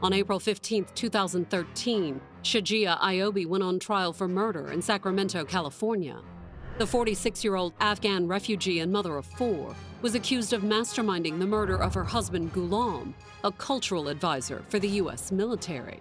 On 0.00 0.12
April 0.12 0.38
15, 0.38 0.86
2013, 0.94 2.20
Shajia 2.44 3.00
Ayobi 3.00 3.44
went 3.44 3.64
on 3.64 3.80
trial 3.80 4.12
for 4.12 4.28
murder 4.28 4.70
in 4.70 4.80
Sacramento, 4.80 5.44
California. 5.44 6.20
The 6.78 6.86
46 6.86 7.42
year 7.42 7.56
old 7.56 7.72
Afghan 7.80 8.28
refugee 8.28 8.78
and 8.78 8.92
mother 8.92 9.16
of 9.16 9.26
four 9.26 9.74
was 10.00 10.14
accused 10.14 10.52
of 10.52 10.62
masterminding 10.62 11.40
the 11.40 11.46
murder 11.46 11.76
of 11.76 11.94
her 11.94 12.04
husband 12.04 12.52
Ghulam, 12.52 13.12
a 13.42 13.50
cultural 13.50 14.06
advisor 14.06 14.62
for 14.68 14.78
the 14.78 14.88
U.S. 14.88 15.32
military. 15.32 16.00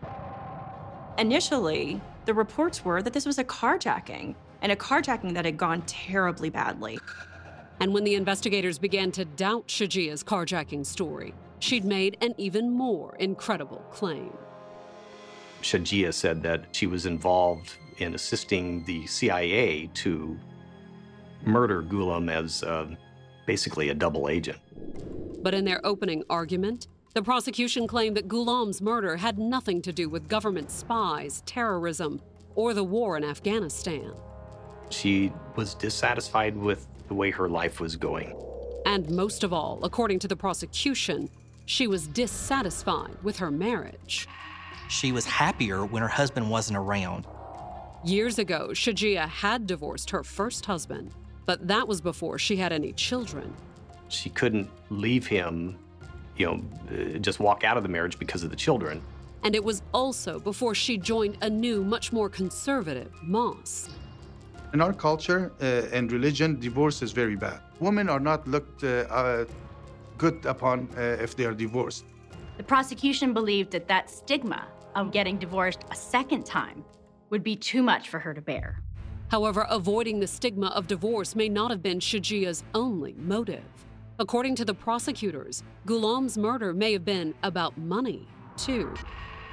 Initially, 1.17 1.99
the 2.25 2.35
reports 2.35 2.85
were 2.85 3.01
that 3.01 3.13
this 3.13 3.25
was 3.25 3.39
a 3.39 3.43
carjacking, 3.43 4.35
and 4.61 4.71
a 4.71 4.75
carjacking 4.75 5.33
that 5.33 5.45
had 5.45 5.57
gone 5.57 5.81
terribly 5.87 6.51
badly. 6.51 6.99
And 7.79 7.91
when 7.91 8.03
the 8.03 8.13
investigators 8.13 8.77
began 8.77 9.11
to 9.13 9.25
doubt 9.25 9.67
Shajia's 9.67 10.23
carjacking 10.23 10.85
story, 10.85 11.33
she'd 11.59 11.85
made 11.85 12.17
an 12.21 12.33
even 12.37 12.71
more 12.71 13.15
incredible 13.17 13.83
claim. 13.91 14.35
Shajia 15.61 16.13
said 16.13 16.43
that 16.43 16.65
she 16.71 16.87
was 16.87 17.05
involved 17.05 17.77
in 17.97 18.13
assisting 18.13 18.83
the 18.85 19.05
CIA 19.07 19.87
to 19.95 20.37
murder 21.43 21.81
Ghulam 21.81 22.31
as 22.31 22.63
uh, 22.63 22.87
basically 23.45 23.89
a 23.89 23.93
double 23.93 24.29
agent. 24.29 24.59
But 25.41 25.53
in 25.53 25.65
their 25.65 25.83
opening 25.85 26.23
argument, 26.29 26.87
the 27.13 27.23
prosecution 27.23 27.87
claimed 27.87 28.15
that 28.17 28.27
Ghulam's 28.27 28.81
murder 28.81 29.17
had 29.17 29.39
nothing 29.39 29.81
to 29.83 29.91
do 29.91 30.09
with 30.09 30.27
government 30.27 30.69
spies, 30.69 31.41
terrorism, 31.45 32.21
or 32.55 32.73
the 32.73 32.83
war 32.83 33.17
in 33.17 33.23
Afghanistan. 33.23 34.13
She 34.89 35.31
was 35.55 35.73
dissatisfied 35.73 36.55
with 36.55 36.87
the 37.07 37.13
way 37.13 37.31
her 37.31 37.49
life 37.49 37.79
was 37.79 37.95
going. 37.95 38.35
And 38.85 39.09
most 39.09 39.43
of 39.43 39.51
all, 39.51 39.79
according 39.83 40.19
to 40.19 40.27
the 40.27 40.35
prosecution, 40.35 41.29
she 41.67 41.85
was 41.85 42.07
dissatisfied 42.07 43.17
with 43.23 43.37
her 43.37 43.51
marriage. 43.51 44.27
She 44.87 45.11
was 45.11 45.25
happier 45.25 45.85
when 45.85 46.01
her 46.01 46.07
husband 46.07 46.49
wasn't 46.49 46.77
around. 46.77 47.27
Years 48.05 48.39
ago, 48.39 48.69
Shajia 48.69 49.27
had 49.27 49.67
divorced 49.67 50.09
her 50.11 50.23
first 50.23 50.65
husband, 50.65 51.11
but 51.45 51.67
that 51.67 51.85
was 51.85 51.99
before 51.99 52.39
she 52.39 52.55
had 52.55 52.71
any 52.71 52.93
children. 52.93 53.53
She 54.07 54.29
couldn't 54.29 54.69
leave 54.89 55.27
him, 55.27 55.77
you 56.37 56.45
know, 56.45 57.19
just 57.19 57.41
walk 57.41 57.65
out 57.65 57.75
of 57.75 57.83
the 57.83 57.89
marriage 57.89 58.17
because 58.17 58.43
of 58.43 58.49
the 58.49 58.55
children. 58.55 59.01
And 59.43 59.53
it 59.53 59.63
was 59.63 59.81
also 59.93 60.39
before 60.39 60.73
she 60.73 60.97
joined 60.97 61.37
a 61.41 61.49
new, 61.49 61.83
much 61.83 62.13
more 62.13 62.29
conservative 62.29 63.11
mosque. 63.21 63.91
In 64.73 64.79
our 64.79 64.93
culture 64.93 65.51
uh, 65.61 65.95
and 65.95 66.11
religion, 66.13 66.59
divorce 66.61 67.01
is 67.01 67.11
very 67.11 67.35
bad. 67.35 67.59
Women 67.81 68.07
are 68.07 68.21
not 68.21 68.47
looked 68.47 68.85
uh, 68.85 69.05
uh, 69.09 69.45
good 70.17 70.45
upon 70.45 70.89
uh, 70.97 71.01
if 71.21 71.35
they 71.35 71.45
are 71.45 71.53
divorced. 71.53 72.05
The 72.57 72.63
prosecution 72.63 73.33
believed 73.33 73.71
that 73.71 73.87
that 73.87 74.09
stigma 74.09 74.67
of 74.95 75.11
getting 75.11 75.37
divorced 75.37 75.85
a 75.91 75.95
second 75.95 76.45
time 76.45 76.83
would 77.29 77.43
be 77.43 77.55
too 77.55 77.83
much 77.83 78.09
for 78.09 78.19
her 78.19 78.33
to 78.33 78.41
bear. 78.41 78.81
However, 79.29 79.67
avoiding 79.69 80.19
the 80.19 80.27
stigma 80.27 80.67
of 80.67 80.87
divorce 80.87 81.35
may 81.35 81.49
not 81.49 81.69
have 81.69 81.83
been 81.83 81.99
Shajia's 81.99 82.63
only 82.73 83.13
motive. 83.17 83.63
According 84.19 84.55
to 84.55 84.65
the 84.65 84.73
prosecutors, 84.73 85.63
Ghulam's 85.85 86.37
murder 86.37 86.73
may 86.73 86.93
have 86.93 87.05
been 87.05 87.35
about 87.43 87.77
money, 87.77 88.27
too. 88.55 88.93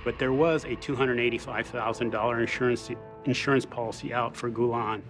But 0.04 0.18
there 0.18 0.32
was 0.32 0.64
a 0.64 0.76
$285,000 0.76 2.40
insurance, 2.40 2.90
insurance 3.24 3.66
policy 3.66 4.14
out 4.14 4.36
for 4.36 4.50
Ghulam. 4.50 5.02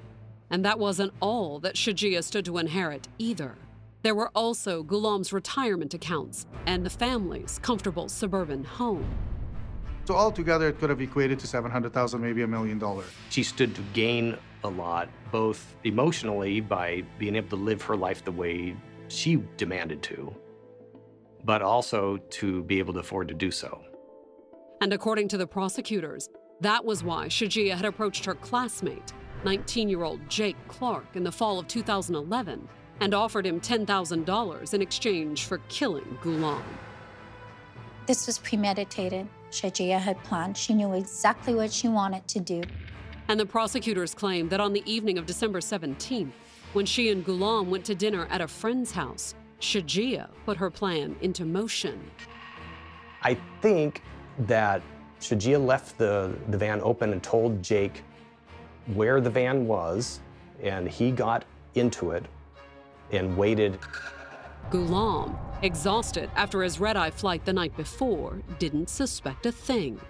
And 0.51 0.65
that 0.65 0.79
wasn't 0.79 1.13
all 1.21 1.61
that 1.61 1.75
Shajia 1.75 2.25
stood 2.25 2.45
to 2.47 2.59
inherit 2.59 3.07
either. 3.19 3.57
There 4.05 4.15
were 4.15 4.31
also 4.35 4.83
Ghulam's 4.85 5.33
retirement 5.33 5.95
accounts 5.95 6.47
and 6.67 6.85
the 6.85 6.91
family's 6.91 7.59
comfortable 7.63 8.11
suburban 8.11 8.63
home. 8.63 9.09
So 10.05 10.15
altogether, 10.15 10.69
it 10.69 10.79
could 10.79 10.91
have 10.91 11.01
equated 11.01 11.39
to 11.39 11.47
700,000, 11.47 12.21
maybe 12.21 12.43
a 12.43 12.47
million 12.47 12.79
dollars. 12.79 13.07
She 13.31 13.43
stood 13.43 13.75
to 13.75 13.81
gain 13.95 14.37
a 14.63 14.69
lot, 14.69 15.09
both 15.33 15.75
emotionally 15.85 16.61
by 16.61 17.03
being 17.19 17.35
able 17.35 17.49
to 17.49 17.57
live 17.57 17.81
her 17.81 17.97
life 17.97 18.23
the 18.23 18.31
way 18.31 18.77
she 19.09 19.43
demanded 19.57 20.03
to, 20.03 20.37
but 21.43 21.63
also 21.63 22.19
to 22.29 22.63
be 22.65 22.79
able 22.81 22.93
to 22.93 23.01
afford 23.01 23.29
to 23.29 23.35
do 23.35 23.51
so. 23.51 23.81
And 24.83 24.93
according 24.93 25.29
to 25.29 25.39
the 25.39 25.47
prosecutors, 25.47 26.29
that 26.61 26.85
was 26.85 27.03
why 27.03 27.29
Shajia 27.29 27.75
had 27.75 27.87
approached 27.87 28.27
her 28.27 28.35
classmate, 28.35 29.15
19 29.47 29.89
year 29.89 30.05
old 30.05 30.21
Jake 30.29 30.59
Clark, 30.69 31.07
in 31.17 31.25
the 31.25 31.33
fall 31.33 31.59
of 31.59 31.69
2011 31.69 32.69
and 33.01 33.15
offered 33.15 33.47
him 33.47 33.61
$10,000 33.61 34.75
in 34.75 34.83
exchange 34.83 35.45
for 35.45 35.59
killing 35.69 36.19
Ghulam. 36.23 36.63
This 38.07 38.27
was 38.27 38.39
premeditated. 38.39 39.27
Shajia 39.51 39.99
had 39.99 40.23
planned. 40.25 40.57
She 40.57 40.75
knew 40.75 40.93
exactly 40.95 41.55
what 41.55 41.73
she 41.73 41.89
wanted 41.89 42.27
to 42.29 42.41
do. 42.41 42.63
And 43.29 43.41
the 43.41 43.47
prosecutors 43.47 44.15
claimed 44.15 44.51
that 44.51 44.61
on 44.61 44.73
the 44.73 44.83
evening 44.91 45.17
of 45.17 45.27
December 45.27 45.61
17th, 45.61 46.33
when 46.75 46.85
she 46.85 47.11
and 47.11 47.25
Ghulam 47.25 47.69
went 47.69 47.85
to 47.87 47.95
dinner 47.95 48.27
at 48.31 48.41
a 48.41 48.49
friend's 48.49 48.91
house, 48.91 49.35
Shajia 49.61 50.29
put 50.45 50.57
her 50.57 50.71
plan 50.71 51.17
into 51.23 51.45
motion. 51.45 52.11
I 53.23 53.39
think 53.63 54.03
that 54.41 54.83
Shajia 55.21 55.65
left 55.65 55.97
the, 55.97 56.35
the 56.49 56.59
van 56.59 56.81
open 56.83 57.13
and 57.13 57.23
told 57.23 57.63
Jake 57.63 58.03
where 58.93 59.21
the 59.21 59.31
van 59.31 59.67
was, 59.67 60.21
and 60.63 60.87
he 60.87 61.11
got 61.11 61.45
into 61.75 62.11
it 62.11 62.27
and 63.11 63.37
waited. 63.37 63.79
Ghulam, 64.71 65.37
exhausted 65.63 66.31
after 66.37 66.63
his 66.63 66.81
red 66.81 66.97
eye 66.97 67.11
flight 67.11 67.45
the 67.45 67.53
night 67.53 67.77
before, 67.77 68.43
didn't 68.59 68.89
suspect 68.89 69.47
a 69.47 69.53
thing. 69.53 70.01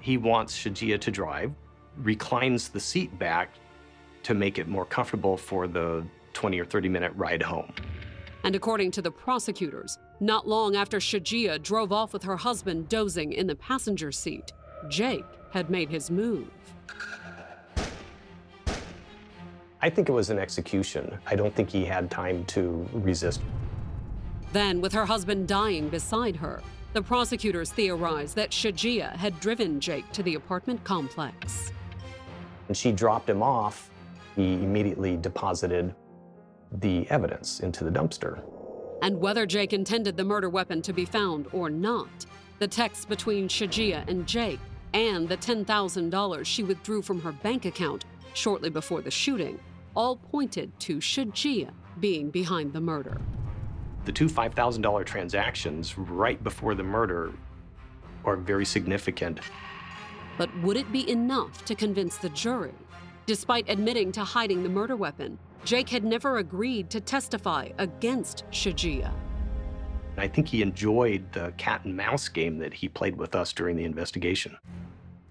He 0.00 0.16
wants 0.16 0.56
Shajia 0.56 1.00
to 1.00 1.10
drive, 1.10 1.52
reclines 1.98 2.68
the 2.68 2.80
seat 2.80 3.16
back 3.18 3.50
to 4.22 4.34
make 4.34 4.58
it 4.58 4.68
more 4.68 4.84
comfortable 4.84 5.36
for 5.36 5.66
the 5.66 6.04
20 6.32 6.60
or 6.60 6.64
30 6.64 6.88
minute 6.88 7.12
ride 7.14 7.42
home. 7.42 7.72
And 8.44 8.54
according 8.54 8.92
to 8.92 9.02
the 9.02 9.10
prosecutors, 9.10 9.98
not 10.20 10.46
long 10.46 10.76
after 10.76 10.98
Shajia 10.98 11.62
drove 11.62 11.92
off 11.92 12.12
with 12.12 12.22
her 12.22 12.36
husband 12.36 12.88
dozing 12.88 13.32
in 13.32 13.46
the 13.46 13.56
passenger 13.56 14.12
seat, 14.12 14.52
Jake 14.88 15.24
had 15.50 15.70
made 15.70 15.88
his 15.88 16.10
move. 16.10 16.48
I 19.86 19.88
think 19.88 20.08
it 20.08 20.12
was 20.12 20.30
an 20.30 20.38
execution. 20.40 21.16
I 21.28 21.36
don't 21.36 21.54
think 21.54 21.70
he 21.70 21.84
had 21.84 22.10
time 22.10 22.44
to 22.46 22.88
resist. 22.92 23.40
Then, 24.52 24.80
with 24.80 24.92
her 24.92 25.06
husband 25.06 25.46
dying 25.46 25.88
beside 25.88 26.34
her, 26.34 26.60
The 26.92 27.02
prosecutors 27.02 27.70
theorized 27.70 28.34
that 28.36 28.50
Shajia 28.50 29.14
had 29.16 29.38
driven 29.38 29.80
Jake 29.80 30.10
to 30.12 30.22
the 30.22 30.34
apartment 30.34 30.82
complex. 30.82 31.70
And 32.68 32.76
she 32.76 32.90
dropped 32.90 33.28
him 33.28 33.42
off, 33.42 33.90
he 34.34 34.54
immediately 34.54 35.18
deposited 35.18 35.94
the 36.80 37.06
evidence 37.10 37.60
into 37.60 37.84
the 37.84 37.90
dumpster. 37.90 38.42
And 39.02 39.20
whether 39.20 39.44
Jake 39.44 39.74
intended 39.74 40.16
the 40.16 40.24
murder 40.24 40.48
weapon 40.48 40.80
to 40.82 40.92
be 40.94 41.04
found 41.04 41.48
or 41.52 41.68
not, 41.68 42.24
the 42.60 42.66
texts 42.66 43.04
between 43.04 43.46
Shajia 43.46 44.08
and 44.08 44.26
Jake 44.26 44.60
and 44.94 45.28
the 45.28 45.36
$10,000 45.36 46.46
she 46.46 46.62
withdrew 46.62 47.02
from 47.02 47.20
her 47.20 47.32
bank 47.32 47.66
account 47.66 48.06
shortly 48.32 48.70
before 48.70 49.02
the 49.02 49.10
shooting 49.10 49.60
all 49.96 50.16
pointed 50.16 50.78
to 50.80 50.98
Shajia 50.98 51.70
being 51.98 52.30
behind 52.30 52.72
the 52.72 52.80
murder. 52.80 53.20
The 54.04 54.12
two 54.12 54.28
$5,000 54.28 55.04
transactions 55.04 55.98
right 55.98 56.42
before 56.44 56.74
the 56.74 56.82
murder 56.84 57.32
are 58.24 58.36
very 58.36 58.64
significant. 58.64 59.40
But 60.38 60.56
would 60.60 60.76
it 60.76 60.92
be 60.92 61.08
enough 61.10 61.64
to 61.64 61.74
convince 61.74 62.18
the 62.18 62.28
jury? 62.28 62.74
Despite 63.24 63.68
admitting 63.68 64.12
to 64.12 64.20
hiding 64.22 64.62
the 64.62 64.68
murder 64.68 64.94
weapon, 64.94 65.38
Jake 65.64 65.88
had 65.88 66.04
never 66.04 66.38
agreed 66.38 66.90
to 66.90 67.00
testify 67.00 67.70
against 67.78 68.44
Shajia. 68.50 69.12
I 70.18 70.28
think 70.28 70.46
he 70.46 70.62
enjoyed 70.62 71.32
the 71.32 71.52
cat 71.56 71.84
and 71.84 71.96
mouse 71.96 72.28
game 72.28 72.58
that 72.58 72.72
he 72.72 72.88
played 72.88 73.16
with 73.16 73.34
us 73.34 73.52
during 73.52 73.76
the 73.76 73.84
investigation. 73.84 74.56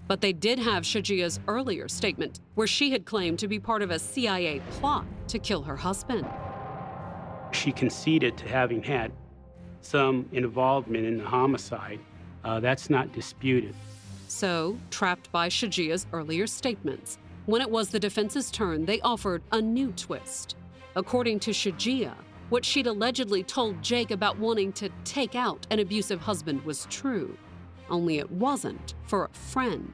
But 0.08 0.22
they 0.22 0.34
did 0.34 0.60
have 0.60 0.84
Shajia's 0.84 1.40
earlier 1.48 1.88
statement, 1.88 2.40
where 2.54 2.68
she 2.68 2.92
had 2.92 3.06
claimed 3.06 3.40
to 3.40 3.48
be 3.48 3.60
part 3.60 3.82
of 3.82 3.92
a 3.92 4.00
CIA 4.00 4.62
plot 4.72 5.06
to 5.30 5.40
kill 5.40 5.64
her 5.64 5.76
husband. 5.76 6.28
She 7.52 7.72
conceded 7.72 8.38
to 8.38 8.48
having 8.48 8.84
had 8.84 9.12
some 9.82 10.28
involvement 10.32 11.06
in 11.06 11.18
the 11.18 11.24
homicide. 11.24 12.00
Uh, 12.44 12.60
that's 12.60 12.90
not 12.90 13.12
disputed. 13.14 13.76
So, 14.28 14.78
trapped 14.90 15.32
by 15.32 15.50
Shajia's 15.50 16.06
earlier 16.12 16.48
statements, 16.48 17.18
when 17.46 17.62
it 17.62 17.70
was 17.70 17.90
the 17.90 18.00
defense's 18.00 18.52
turn, 18.52 18.86
they 18.86 19.00
offered 19.02 19.44
a 19.52 19.62
new 19.62 19.92
twist. 19.92 20.56
According 20.96 21.40
to 21.42 21.52
Shajia, 21.52 22.14
what 22.50 22.66
she'd 22.66 22.88
allegedly 22.88 23.44
told 23.44 23.82
Jake 23.82 24.12
about 24.12 24.38
wanting 24.40 24.72
to 24.74 24.90
take 25.04 25.36
out 25.36 25.66
an 25.70 25.80
abusive 25.80 26.22
husband 26.22 26.64
was 26.64 26.88
true, 26.90 27.38
only 27.90 28.20
it 28.20 28.30
wasn't 28.32 28.94
for 29.08 29.26
a 29.26 29.30
friend. 29.30 29.94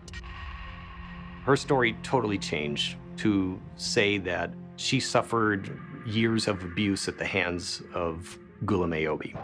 Her 1.43 1.55
story 1.55 1.95
totally 2.03 2.37
changed 2.37 2.97
to 3.17 3.59
say 3.75 4.17
that 4.19 4.53
she 4.75 4.99
suffered 4.99 5.77
years 6.05 6.47
of 6.47 6.63
abuse 6.63 7.07
at 7.07 7.17
the 7.17 7.25
hands 7.25 7.81
of 7.93 8.37
Ghulam 8.65 8.95
Ayobi. 8.95 9.35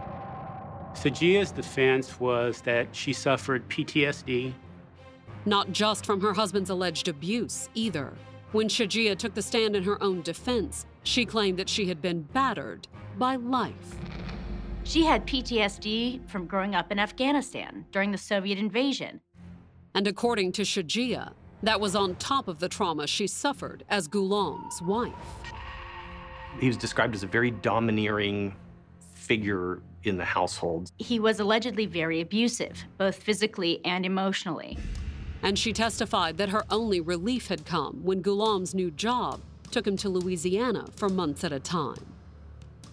Shajia's 0.95 1.51
defense 1.51 2.19
was 2.19 2.61
that 2.61 2.87
she 2.95 3.13
suffered 3.13 3.67
PTSD. 3.69 4.53
Not 5.45 5.71
just 5.71 6.05
from 6.05 6.19
her 6.21 6.33
husband's 6.33 6.69
alleged 6.69 7.07
abuse, 7.07 7.69
either. 7.75 8.13
When 8.51 8.67
Shajia 8.67 9.17
took 9.17 9.33
the 9.33 9.41
stand 9.41 9.75
in 9.75 9.83
her 9.83 10.01
own 10.01 10.21
defense, 10.21 10.85
she 11.03 11.25
claimed 11.25 11.59
that 11.59 11.69
she 11.69 11.85
had 11.85 12.01
been 12.01 12.21
battered 12.21 12.87
by 13.17 13.35
life. 13.35 13.95
She 14.88 15.03
had 15.03 15.27
PTSD 15.27 16.29
from 16.29 16.45
growing 16.45 16.73
up 16.73 16.93
in 16.93 16.97
Afghanistan 16.97 17.85
during 17.91 18.11
the 18.13 18.17
Soviet 18.17 18.57
invasion. 18.57 19.19
And 19.93 20.07
according 20.07 20.53
to 20.53 20.61
Shajia, 20.61 21.33
that 21.61 21.81
was 21.81 21.93
on 21.93 22.15
top 22.15 22.47
of 22.47 22.59
the 22.59 22.69
trauma 22.69 23.05
she 23.05 23.27
suffered 23.27 23.83
as 23.89 24.07
Ghulam's 24.07 24.81
wife. 24.81 25.11
He 26.61 26.67
was 26.67 26.77
described 26.77 27.15
as 27.15 27.23
a 27.23 27.27
very 27.27 27.51
domineering 27.51 28.55
figure 29.13 29.81
in 30.03 30.15
the 30.15 30.23
household. 30.23 30.93
He 30.99 31.19
was 31.19 31.41
allegedly 31.41 31.85
very 31.85 32.21
abusive, 32.21 32.85
both 32.97 33.17
physically 33.17 33.81
and 33.83 34.05
emotionally. 34.05 34.77
And 35.43 35.59
she 35.59 35.73
testified 35.73 36.38
that 36.38 36.47
her 36.47 36.63
only 36.69 37.01
relief 37.01 37.47
had 37.49 37.65
come 37.65 38.05
when 38.05 38.23
Ghulam's 38.23 38.73
new 38.73 38.89
job 38.91 39.41
took 39.69 39.85
him 39.85 39.97
to 39.97 40.07
Louisiana 40.07 40.85
for 40.95 41.09
months 41.09 41.43
at 41.43 41.51
a 41.51 41.59
time. 41.59 42.13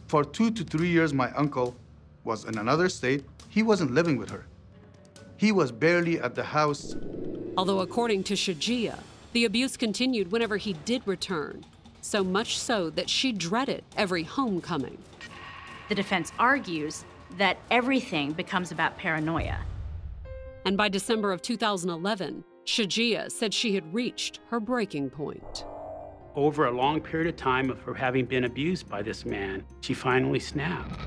For 0.08 0.24
two 0.24 0.50
to 0.50 0.64
three 0.64 0.88
years, 0.88 1.14
my 1.14 1.30
uncle 1.32 1.76
was 2.24 2.44
in 2.44 2.58
another 2.58 2.88
state. 2.88 3.24
He 3.48 3.62
wasn't 3.62 3.92
living 3.92 4.16
with 4.16 4.30
her. 4.30 4.46
He 5.36 5.52
was 5.52 5.70
barely 5.70 6.18
at 6.20 6.34
the 6.34 6.44
house. 6.44 6.96
Although, 7.56 7.80
according 7.80 8.24
to 8.24 8.34
Shajia, 8.34 8.98
the 9.32 9.44
abuse 9.44 9.76
continued 9.76 10.32
whenever 10.32 10.56
he 10.56 10.72
did 10.72 11.02
return, 11.06 11.64
so 12.00 12.24
much 12.24 12.58
so 12.58 12.90
that 12.90 13.10
she 13.10 13.32
dreaded 13.32 13.84
every 13.96 14.22
homecoming. 14.22 14.98
The 15.88 15.94
defense 15.94 16.32
argues 16.38 17.04
that 17.36 17.58
everything 17.70 18.32
becomes 18.32 18.72
about 18.72 18.96
paranoia. 18.96 19.58
And 20.64 20.76
by 20.76 20.88
December 20.88 21.32
of 21.32 21.42
2011, 21.42 22.44
Shajia 22.64 23.30
said 23.30 23.52
she 23.52 23.74
had 23.74 23.92
reached 23.92 24.40
her 24.48 24.60
breaking 24.60 25.10
point. 25.10 25.64
Over 26.34 26.66
a 26.66 26.70
long 26.70 27.00
period 27.00 27.28
of 27.28 27.36
time 27.36 27.70
of 27.70 27.82
her 27.82 27.94
having 27.94 28.24
been 28.24 28.44
abused 28.44 28.88
by 28.88 29.02
this 29.02 29.24
man, 29.24 29.64
she 29.80 29.94
finally 29.94 30.40
snapped. 30.40 30.98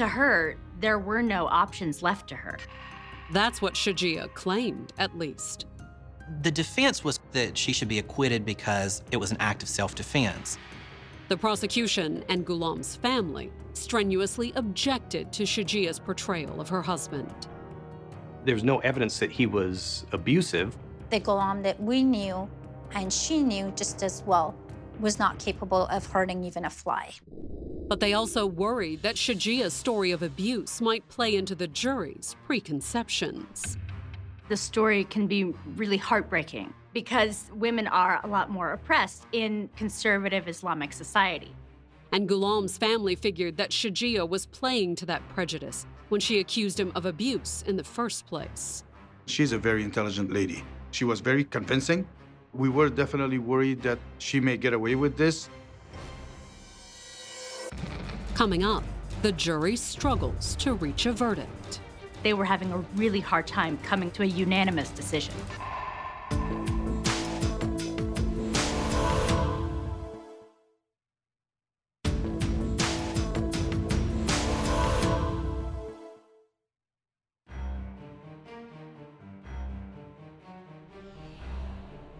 To 0.00 0.08
her, 0.08 0.56
there 0.80 0.98
were 0.98 1.20
no 1.20 1.46
options 1.46 2.02
left 2.02 2.26
to 2.30 2.34
her. 2.34 2.56
That's 3.34 3.60
what 3.60 3.74
Shajia 3.74 4.32
claimed, 4.32 4.94
at 4.96 5.18
least. 5.18 5.66
The 6.40 6.50
defense 6.50 7.04
was 7.04 7.20
that 7.32 7.58
she 7.58 7.74
should 7.74 7.88
be 7.88 7.98
acquitted 7.98 8.46
because 8.46 9.02
it 9.10 9.18
was 9.18 9.30
an 9.30 9.36
act 9.40 9.62
of 9.62 9.68
self 9.68 9.94
defense. 9.94 10.56
The 11.28 11.36
prosecution 11.36 12.24
and 12.30 12.46
Ghulam's 12.46 12.96
family 12.96 13.52
strenuously 13.74 14.54
objected 14.56 15.34
to 15.34 15.42
Shajia's 15.42 15.98
portrayal 15.98 16.62
of 16.62 16.70
her 16.70 16.80
husband. 16.80 17.46
There's 18.46 18.64
no 18.64 18.78
evidence 18.78 19.18
that 19.18 19.30
he 19.30 19.44
was 19.44 20.06
abusive. 20.12 20.78
The 21.10 21.20
Ghulam 21.20 21.62
that 21.62 21.78
we 21.78 22.02
knew 22.02 22.48
and 22.92 23.12
she 23.12 23.42
knew 23.42 23.70
just 23.76 24.02
as 24.02 24.22
well 24.24 24.54
was 25.00 25.18
not 25.18 25.38
capable 25.38 25.86
of 25.86 26.06
hurting 26.06 26.44
even 26.44 26.64
a 26.64 26.70
fly. 26.70 27.12
But 27.88 28.00
they 28.00 28.12
also 28.12 28.46
worried 28.46 29.02
that 29.02 29.16
Shajia's 29.16 29.72
story 29.72 30.12
of 30.12 30.22
abuse 30.22 30.80
might 30.80 31.08
play 31.08 31.34
into 31.34 31.54
the 31.54 31.66
jury's 31.66 32.36
preconceptions. 32.46 33.76
The 34.48 34.56
story 34.56 35.04
can 35.04 35.26
be 35.26 35.44
really 35.76 35.96
heartbreaking 35.96 36.72
because 36.92 37.50
women 37.54 37.86
are 37.86 38.20
a 38.22 38.26
lot 38.26 38.50
more 38.50 38.72
oppressed 38.72 39.26
in 39.32 39.70
conservative 39.76 40.48
Islamic 40.48 40.92
society. 40.92 41.54
And 42.12 42.28
Ghulam's 42.28 42.76
family 42.76 43.14
figured 43.14 43.56
that 43.56 43.70
Shajia 43.70 44.28
was 44.28 44.46
playing 44.46 44.96
to 44.96 45.06
that 45.06 45.28
prejudice 45.28 45.86
when 46.08 46.20
she 46.20 46.40
accused 46.40 46.78
him 46.78 46.90
of 46.94 47.06
abuse 47.06 47.62
in 47.66 47.76
the 47.76 47.84
first 47.84 48.26
place. 48.26 48.84
She's 49.26 49.52
a 49.52 49.58
very 49.58 49.84
intelligent 49.84 50.32
lady. 50.32 50.64
She 50.90 51.04
was 51.04 51.20
very 51.20 51.44
convincing. 51.44 52.08
We 52.52 52.68
were 52.68 52.88
definitely 52.88 53.38
worried 53.38 53.82
that 53.82 53.98
she 54.18 54.40
may 54.40 54.56
get 54.56 54.72
away 54.72 54.94
with 54.94 55.16
this. 55.16 55.48
Coming 58.34 58.64
up, 58.64 58.82
the 59.22 59.32
jury 59.32 59.76
struggles 59.76 60.56
to 60.56 60.74
reach 60.74 61.06
a 61.06 61.12
verdict. 61.12 61.80
They 62.22 62.34
were 62.34 62.44
having 62.44 62.72
a 62.72 62.78
really 62.96 63.20
hard 63.20 63.46
time 63.46 63.78
coming 63.82 64.10
to 64.12 64.22
a 64.22 64.26
unanimous 64.26 64.90
decision. 64.90 65.34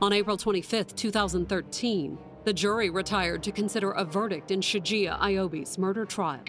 On 0.02 0.14
April 0.14 0.38
25, 0.38 0.94
2013, 0.96 2.18
the 2.44 2.52
jury 2.54 2.88
retired 2.88 3.42
to 3.42 3.52
consider 3.52 3.90
a 3.90 4.02
verdict 4.02 4.50
in 4.50 4.60
Shajia 4.60 5.20
Ayobi's 5.20 5.76
murder 5.76 6.06
trial. 6.06 6.40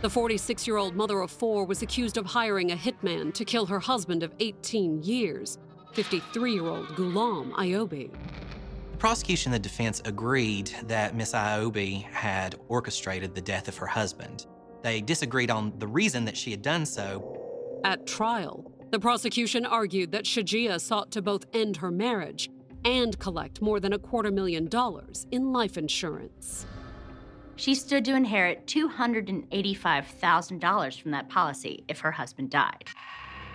The 0.00 0.08
46 0.08 0.66
year 0.66 0.78
old 0.78 0.96
mother 0.96 1.20
of 1.20 1.30
four 1.30 1.66
was 1.66 1.82
accused 1.82 2.16
of 2.16 2.24
hiring 2.24 2.72
a 2.72 2.76
hitman 2.76 3.34
to 3.34 3.44
kill 3.44 3.66
her 3.66 3.80
husband 3.80 4.22
of 4.22 4.32
18 4.40 5.02
years, 5.02 5.58
53 5.92 6.54
year 6.54 6.64
old 6.64 6.86
Ghulam 6.96 7.52
Ayobi. 7.52 8.10
The 8.92 8.96
prosecution 8.96 9.52
and 9.52 9.62
the 9.62 9.68
defense 9.68 10.00
agreed 10.06 10.72
that 10.84 11.14
Miss 11.14 11.34
Ayobi 11.34 12.04
had 12.04 12.54
orchestrated 12.68 13.34
the 13.34 13.42
death 13.42 13.68
of 13.68 13.76
her 13.76 13.86
husband. 13.86 14.46
They 14.82 15.02
disagreed 15.02 15.50
on 15.50 15.74
the 15.78 15.86
reason 15.86 16.24
that 16.24 16.36
she 16.36 16.50
had 16.50 16.62
done 16.62 16.86
so. 16.86 17.36
At 17.84 18.06
trial, 18.06 18.72
the 18.90 18.98
prosecution 18.98 19.66
argued 19.66 20.12
that 20.12 20.24
Shajia 20.24 20.80
sought 20.80 21.10
to 21.10 21.20
both 21.20 21.44
end 21.52 21.76
her 21.76 21.90
marriage 21.90 22.48
and 22.84 23.18
collect 23.18 23.60
more 23.60 23.80
than 23.80 23.92
a 23.92 23.98
quarter 23.98 24.30
million 24.30 24.66
dollars 24.66 25.26
in 25.30 25.52
life 25.52 25.76
insurance. 25.76 26.64
She 27.56 27.74
stood 27.74 28.06
to 28.06 28.14
inherit 28.14 28.66
$285,000 28.66 31.02
from 31.02 31.10
that 31.10 31.28
policy 31.28 31.84
if 31.88 32.00
her 32.00 32.12
husband 32.12 32.48
died. 32.50 32.88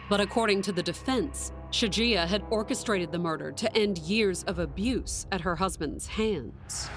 But 0.09 0.21
according 0.21 0.61
to 0.63 0.71
the 0.71 0.81
defense, 0.83 1.51
Shajia 1.71 2.27
had 2.27 2.43
orchestrated 2.51 3.11
the 3.11 3.17
murder 3.17 3.51
to 3.53 3.75
end 3.75 3.97
years 3.97 4.43
of 4.43 4.59
abuse 4.59 5.25
at 5.31 5.41
her 5.41 5.55
husband's 5.55 6.05
hands. 6.05 6.87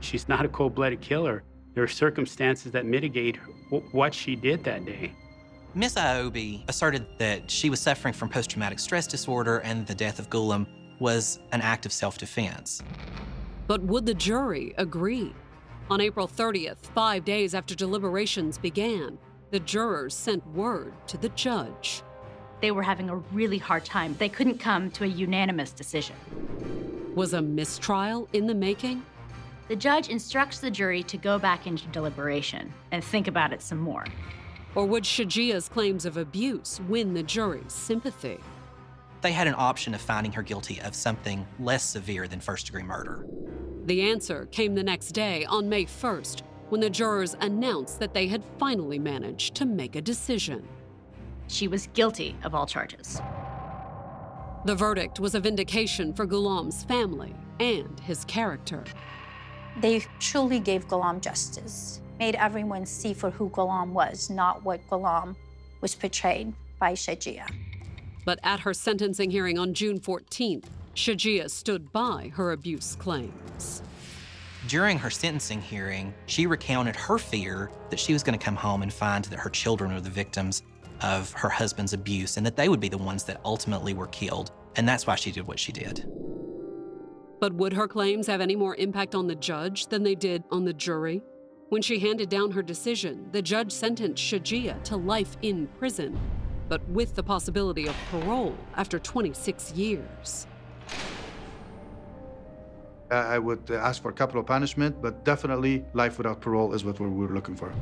She's 0.00 0.28
not 0.28 0.44
a 0.44 0.48
cold 0.48 0.74
blooded 0.74 1.00
killer. 1.00 1.44
There 1.74 1.84
are 1.84 1.88
circumstances 1.88 2.72
that 2.72 2.84
mitigate 2.84 3.36
what 3.92 4.12
she 4.12 4.34
did 4.34 4.64
that 4.64 4.84
day. 4.84 5.12
Miss 5.74 5.94
Ayobi 5.94 6.68
asserted 6.68 7.06
that 7.18 7.48
she 7.50 7.70
was 7.70 7.80
suffering 7.80 8.12
from 8.12 8.28
post 8.28 8.50
traumatic 8.50 8.80
stress 8.80 9.06
disorder 9.06 9.60
and 9.60 9.86
the 9.86 9.94
death 9.94 10.18
of 10.18 10.28
Ghulam 10.28 10.66
was 11.02 11.40
an 11.50 11.60
act 11.60 11.84
of 11.84 11.92
self 11.92 12.16
defense. 12.16 12.80
But 13.66 13.82
would 13.82 14.06
the 14.06 14.14
jury 14.14 14.72
agree? 14.78 15.34
On 15.90 16.00
April 16.00 16.28
30th, 16.28 16.78
five 16.94 17.24
days 17.24 17.54
after 17.54 17.74
deliberations 17.74 18.56
began, 18.56 19.18
the 19.50 19.60
jurors 19.60 20.14
sent 20.14 20.46
word 20.46 20.94
to 21.08 21.18
the 21.18 21.28
judge. 21.30 22.02
They 22.62 22.70
were 22.70 22.84
having 22.84 23.10
a 23.10 23.16
really 23.16 23.58
hard 23.58 23.84
time. 23.84 24.14
They 24.18 24.28
couldn't 24.28 24.58
come 24.58 24.90
to 24.92 25.04
a 25.04 25.08
unanimous 25.08 25.72
decision. 25.72 26.14
Was 27.16 27.34
a 27.34 27.42
mistrial 27.42 28.28
in 28.32 28.46
the 28.46 28.54
making? 28.54 29.04
The 29.68 29.76
judge 29.76 30.08
instructs 30.08 30.60
the 30.60 30.70
jury 30.70 31.02
to 31.04 31.16
go 31.16 31.38
back 31.38 31.66
into 31.66 31.86
deliberation 31.88 32.72
and 32.92 33.02
think 33.02 33.26
about 33.26 33.52
it 33.52 33.60
some 33.60 33.78
more. 33.78 34.06
Or 34.74 34.86
would 34.86 35.02
Shajia's 35.02 35.68
claims 35.68 36.06
of 36.06 36.16
abuse 36.16 36.80
win 36.88 37.12
the 37.12 37.22
jury's 37.24 37.72
sympathy? 37.72 38.38
They 39.22 39.32
had 39.32 39.46
an 39.46 39.54
option 39.56 39.94
of 39.94 40.00
finding 40.00 40.32
her 40.32 40.42
guilty 40.42 40.80
of 40.82 40.94
something 40.96 41.46
less 41.60 41.84
severe 41.84 42.26
than 42.26 42.40
first 42.40 42.66
degree 42.66 42.82
murder. 42.82 43.24
The 43.84 44.02
answer 44.02 44.46
came 44.46 44.74
the 44.74 44.82
next 44.82 45.12
day 45.12 45.44
on 45.44 45.68
May 45.68 45.84
1st 45.84 46.42
when 46.68 46.80
the 46.80 46.90
jurors 46.90 47.36
announced 47.40 48.00
that 48.00 48.14
they 48.14 48.26
had 48.26 48.42
finally 48.58 48.98
managed 48.98 49.54
to 49.56 49.64
make 49.64 49.94
a 49.94 50.00
decision. 50.00 50.66
She 51.46 51.68
was 51.68 51.86
guilty 51.88 52.36
of 52.42 52.54
all 52.54 52.66
charges. 52.66 53.20
The 54.64 54.74
verdict 54.74 55.20
was 55.20 55.34
a 55.34 55.40
vindication 55.40 56.12
for 56.12 56.26
Ghulam's 56.26 56.82
family 56.84 57.34
and 57.60 58.00
his 58.00 58.24
character. 58.24 58.84
They 59.80 60.04
truly 60.18 60.60
gave 60.60 60.88
Ghulam 60.88 61.20
justice, 61.20 62.00
made 62.18 62.34
everyone 62.36 62.86
see 62.86 63.14
for 63.14 63.30
who 63.30 63.50
Ghulam 63.50 63.90
was, 63.90 64.30
not 64.30 64.64
what 64.64 64.80
Ghulam 64.88 65.36
was 65.80 65.94
portrayed 65.94 66.52
by 66.78 66.92
Shajia. 66.92 67.46
But 68.24 68.38
at 68.42 68.60
her 68.60 68.72
sentencing 68.72 69.30
hearing 69.30 69.58
on 69.58 69.74
June 69.74 69.98
14th, 69.98 70.64
Shajia 70.94 71.50
stood 71.50 71.92
by 71.92 72.30
her 72.34 72.52
abuse 72.52 72.96
claims. 72.96 73.82
During 74.68 74.98
her 74.98 75.10
sentencing 75.10 75.60
hearing, 75.60 76.14
she 76.26 76.46
recounted 76.46 76.94
her 76.94 77.18
fear 77.18 77.70
that 77.90 77.98
she 77.98 78.12
was 78.12 78.22
going 78.22 78.38
to 78.38 78.44
come 78.44 78.54
home 78.54 78.82
and 78.82 78.92
find 78.92 79.24
that 79.24 79.38
her 79.38 79.50
children 79.50 79.92
were 79.92 80.00
the 80.00 80.10
victims 80.10 80.62
of 81.00 81.32
her 81.32 81.48
husband's 81.48 81.94
abuse 81.94 82.36
and 82.36 82.46
that 82.46 82.56
they 82.56 82.68
would 82.68 82.78
be 82.78 82.88
the 82.88 82.98
ones 82.98 83.24
that 83.24 83.40
ultimately 83.44 83.92
were 83.92 84.06
killed. 84.08 84.52
And 84.76 84.88
that's 84.88 85.06
why 85.06 85.16
she 85.16 85.32
did 85.32 85.46
what 85.46 85.58
she 85.58 85.72
did. 85.72 86.06
But 87.40 87.54
would 87.54 87.72
her 87.72 87.88
claims 87.88 88.28
have 88.28 88.40
any 88.40 88.54
more 88.54 88.76
impact 88.76 89.16
on 89.16 89.26
the 89.26 89.34
judge 89.34 89.88
than 89.88 90.04
they 90.04 90.14
did 90.14 90.44
on 90.52 90.64
the 90.64 90.72
jury? 90.72 91.22
When 91.70 91.82
she 91.82 91.98
handed 91.98 92.28
down 92.28 92.52
her 92.52 92.62
decision, 92.62 93.28
the 93.32 93.42
judge 93.42 93.72
sentenced 93.72 94.22
Shajia 94.22 94.80
to 94.84 94.96
life 94.96 95.36
in 95.42 95.66
prison, 95.78 96.20
but 96.72 96.88
with 96.88 97.14
the 97.14 97.22
possibility 97.22 97.86
of 97.86 97.94
parole 98.10 98.56
after 98.78 98.98
26 98.98 99.72
years. 99.72 100.46
I 103.10 103.38
would 103.38 103.70
ask 103.70 104.00
for 104.00 104.10
capital 104.10 104.42
punishment, 104.42 105.02
but 105.02 105.22
definitely 105.22 105.84
life 105.92 106.16
without 106.16 106.40
parole 106.40 106.72
is 106.72 106.82
what 106.82 106.98
we're, 106.98 107.10
we're 107.10 107.34
looking 107.34 107.56
for. 107.56 107.74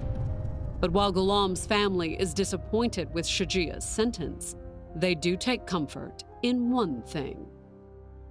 But 0.81 0.91
while 0.91 1.13
Ghulam's 1.13 1.65
family 1.67 2.21
is 2.21 2.35
disappointed 2.35 3.15
with 3.15 3.27
Shajia's 3.27 3.85
sentence, 3.85 4.57
they 4.97 5.15
do 5.15 5.37
take 5.37 5.67
comfort 5.67 6.25
in 6.43 6.73
one 6.73 7.03
thing. 7.03 7.47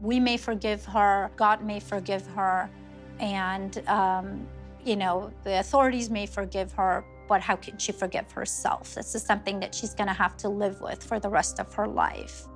We 0.02 0.20
may 0.20 0.36
forgive 0.36 0.84
her, 0.88 1.32
God 1.38 1.64
may 1.64 1.80
forgive 1.80 2.28
her, 2.36 2.70
and, 3.22 3.82
um, 3.88 4.46
you 4.84 4.98
know, 4.98 5.32
the 5.46 5.62
authorities 5.62 6.10
may 6.10 6.26
forgive 6.26 6.74
her, 6.74 7.06
but 7.30 7.42
how 7.42 7.56
can 7.56 7.78
she 7.78 7.92
forgive 7.92 8.30
herself? 8.32 8.96
This 8.96 9.14
is 9.14 9.22
something 9.24 9.60
that 9.60 9.74
she's 9.74 9.94
to 10.08 10.14
have 10.14 10.36
to 10.38 10.50
live 10.50 10.82
with 10.82 11.02
for 11.02 11.20
the 11.20 11.30
rest 11.30 11.60
of 11.60 11.72
her 11.76 11.88
life. 11.88 12.48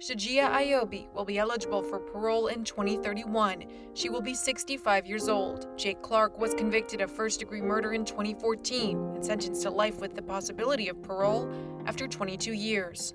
Shajia 0.00 0.50
Ayobi 0.50 1.10
will 1.14 1.24
be 1.24 1.38
eligible 1.38 1.82
for 1.82 1.98
parole 1.98 2.48
in 2.48 2.64
2031. 2.64 3.64
She 3.94 4.08
will 4.08 4.20
be 4.20 4.34
65 4.34 5.06
years 5.06 5.28
old. 5.28 5.66
Jake 5.78 6.02
Clark 6.02 6.38
was 6.38 6.52
convicted 6.52 7.00
of 7.00 7.10
first 7.10 7.40
degree 7.40 7.62
murder 7.62 7.94
in 7.94 8.04
2014 8.04 8.98
and 9.14 9.24
sentenced 9.24 9.62
to 9.62 9.70
life 9.70 10.00
with 10.00 10.14
the 10.14 10.20
possibility 10.20 10.88
of 10.88 11.02
parole 11.02 11.50
after 11.86 12.06
22 12.06 12.52
years. 12.52 13.14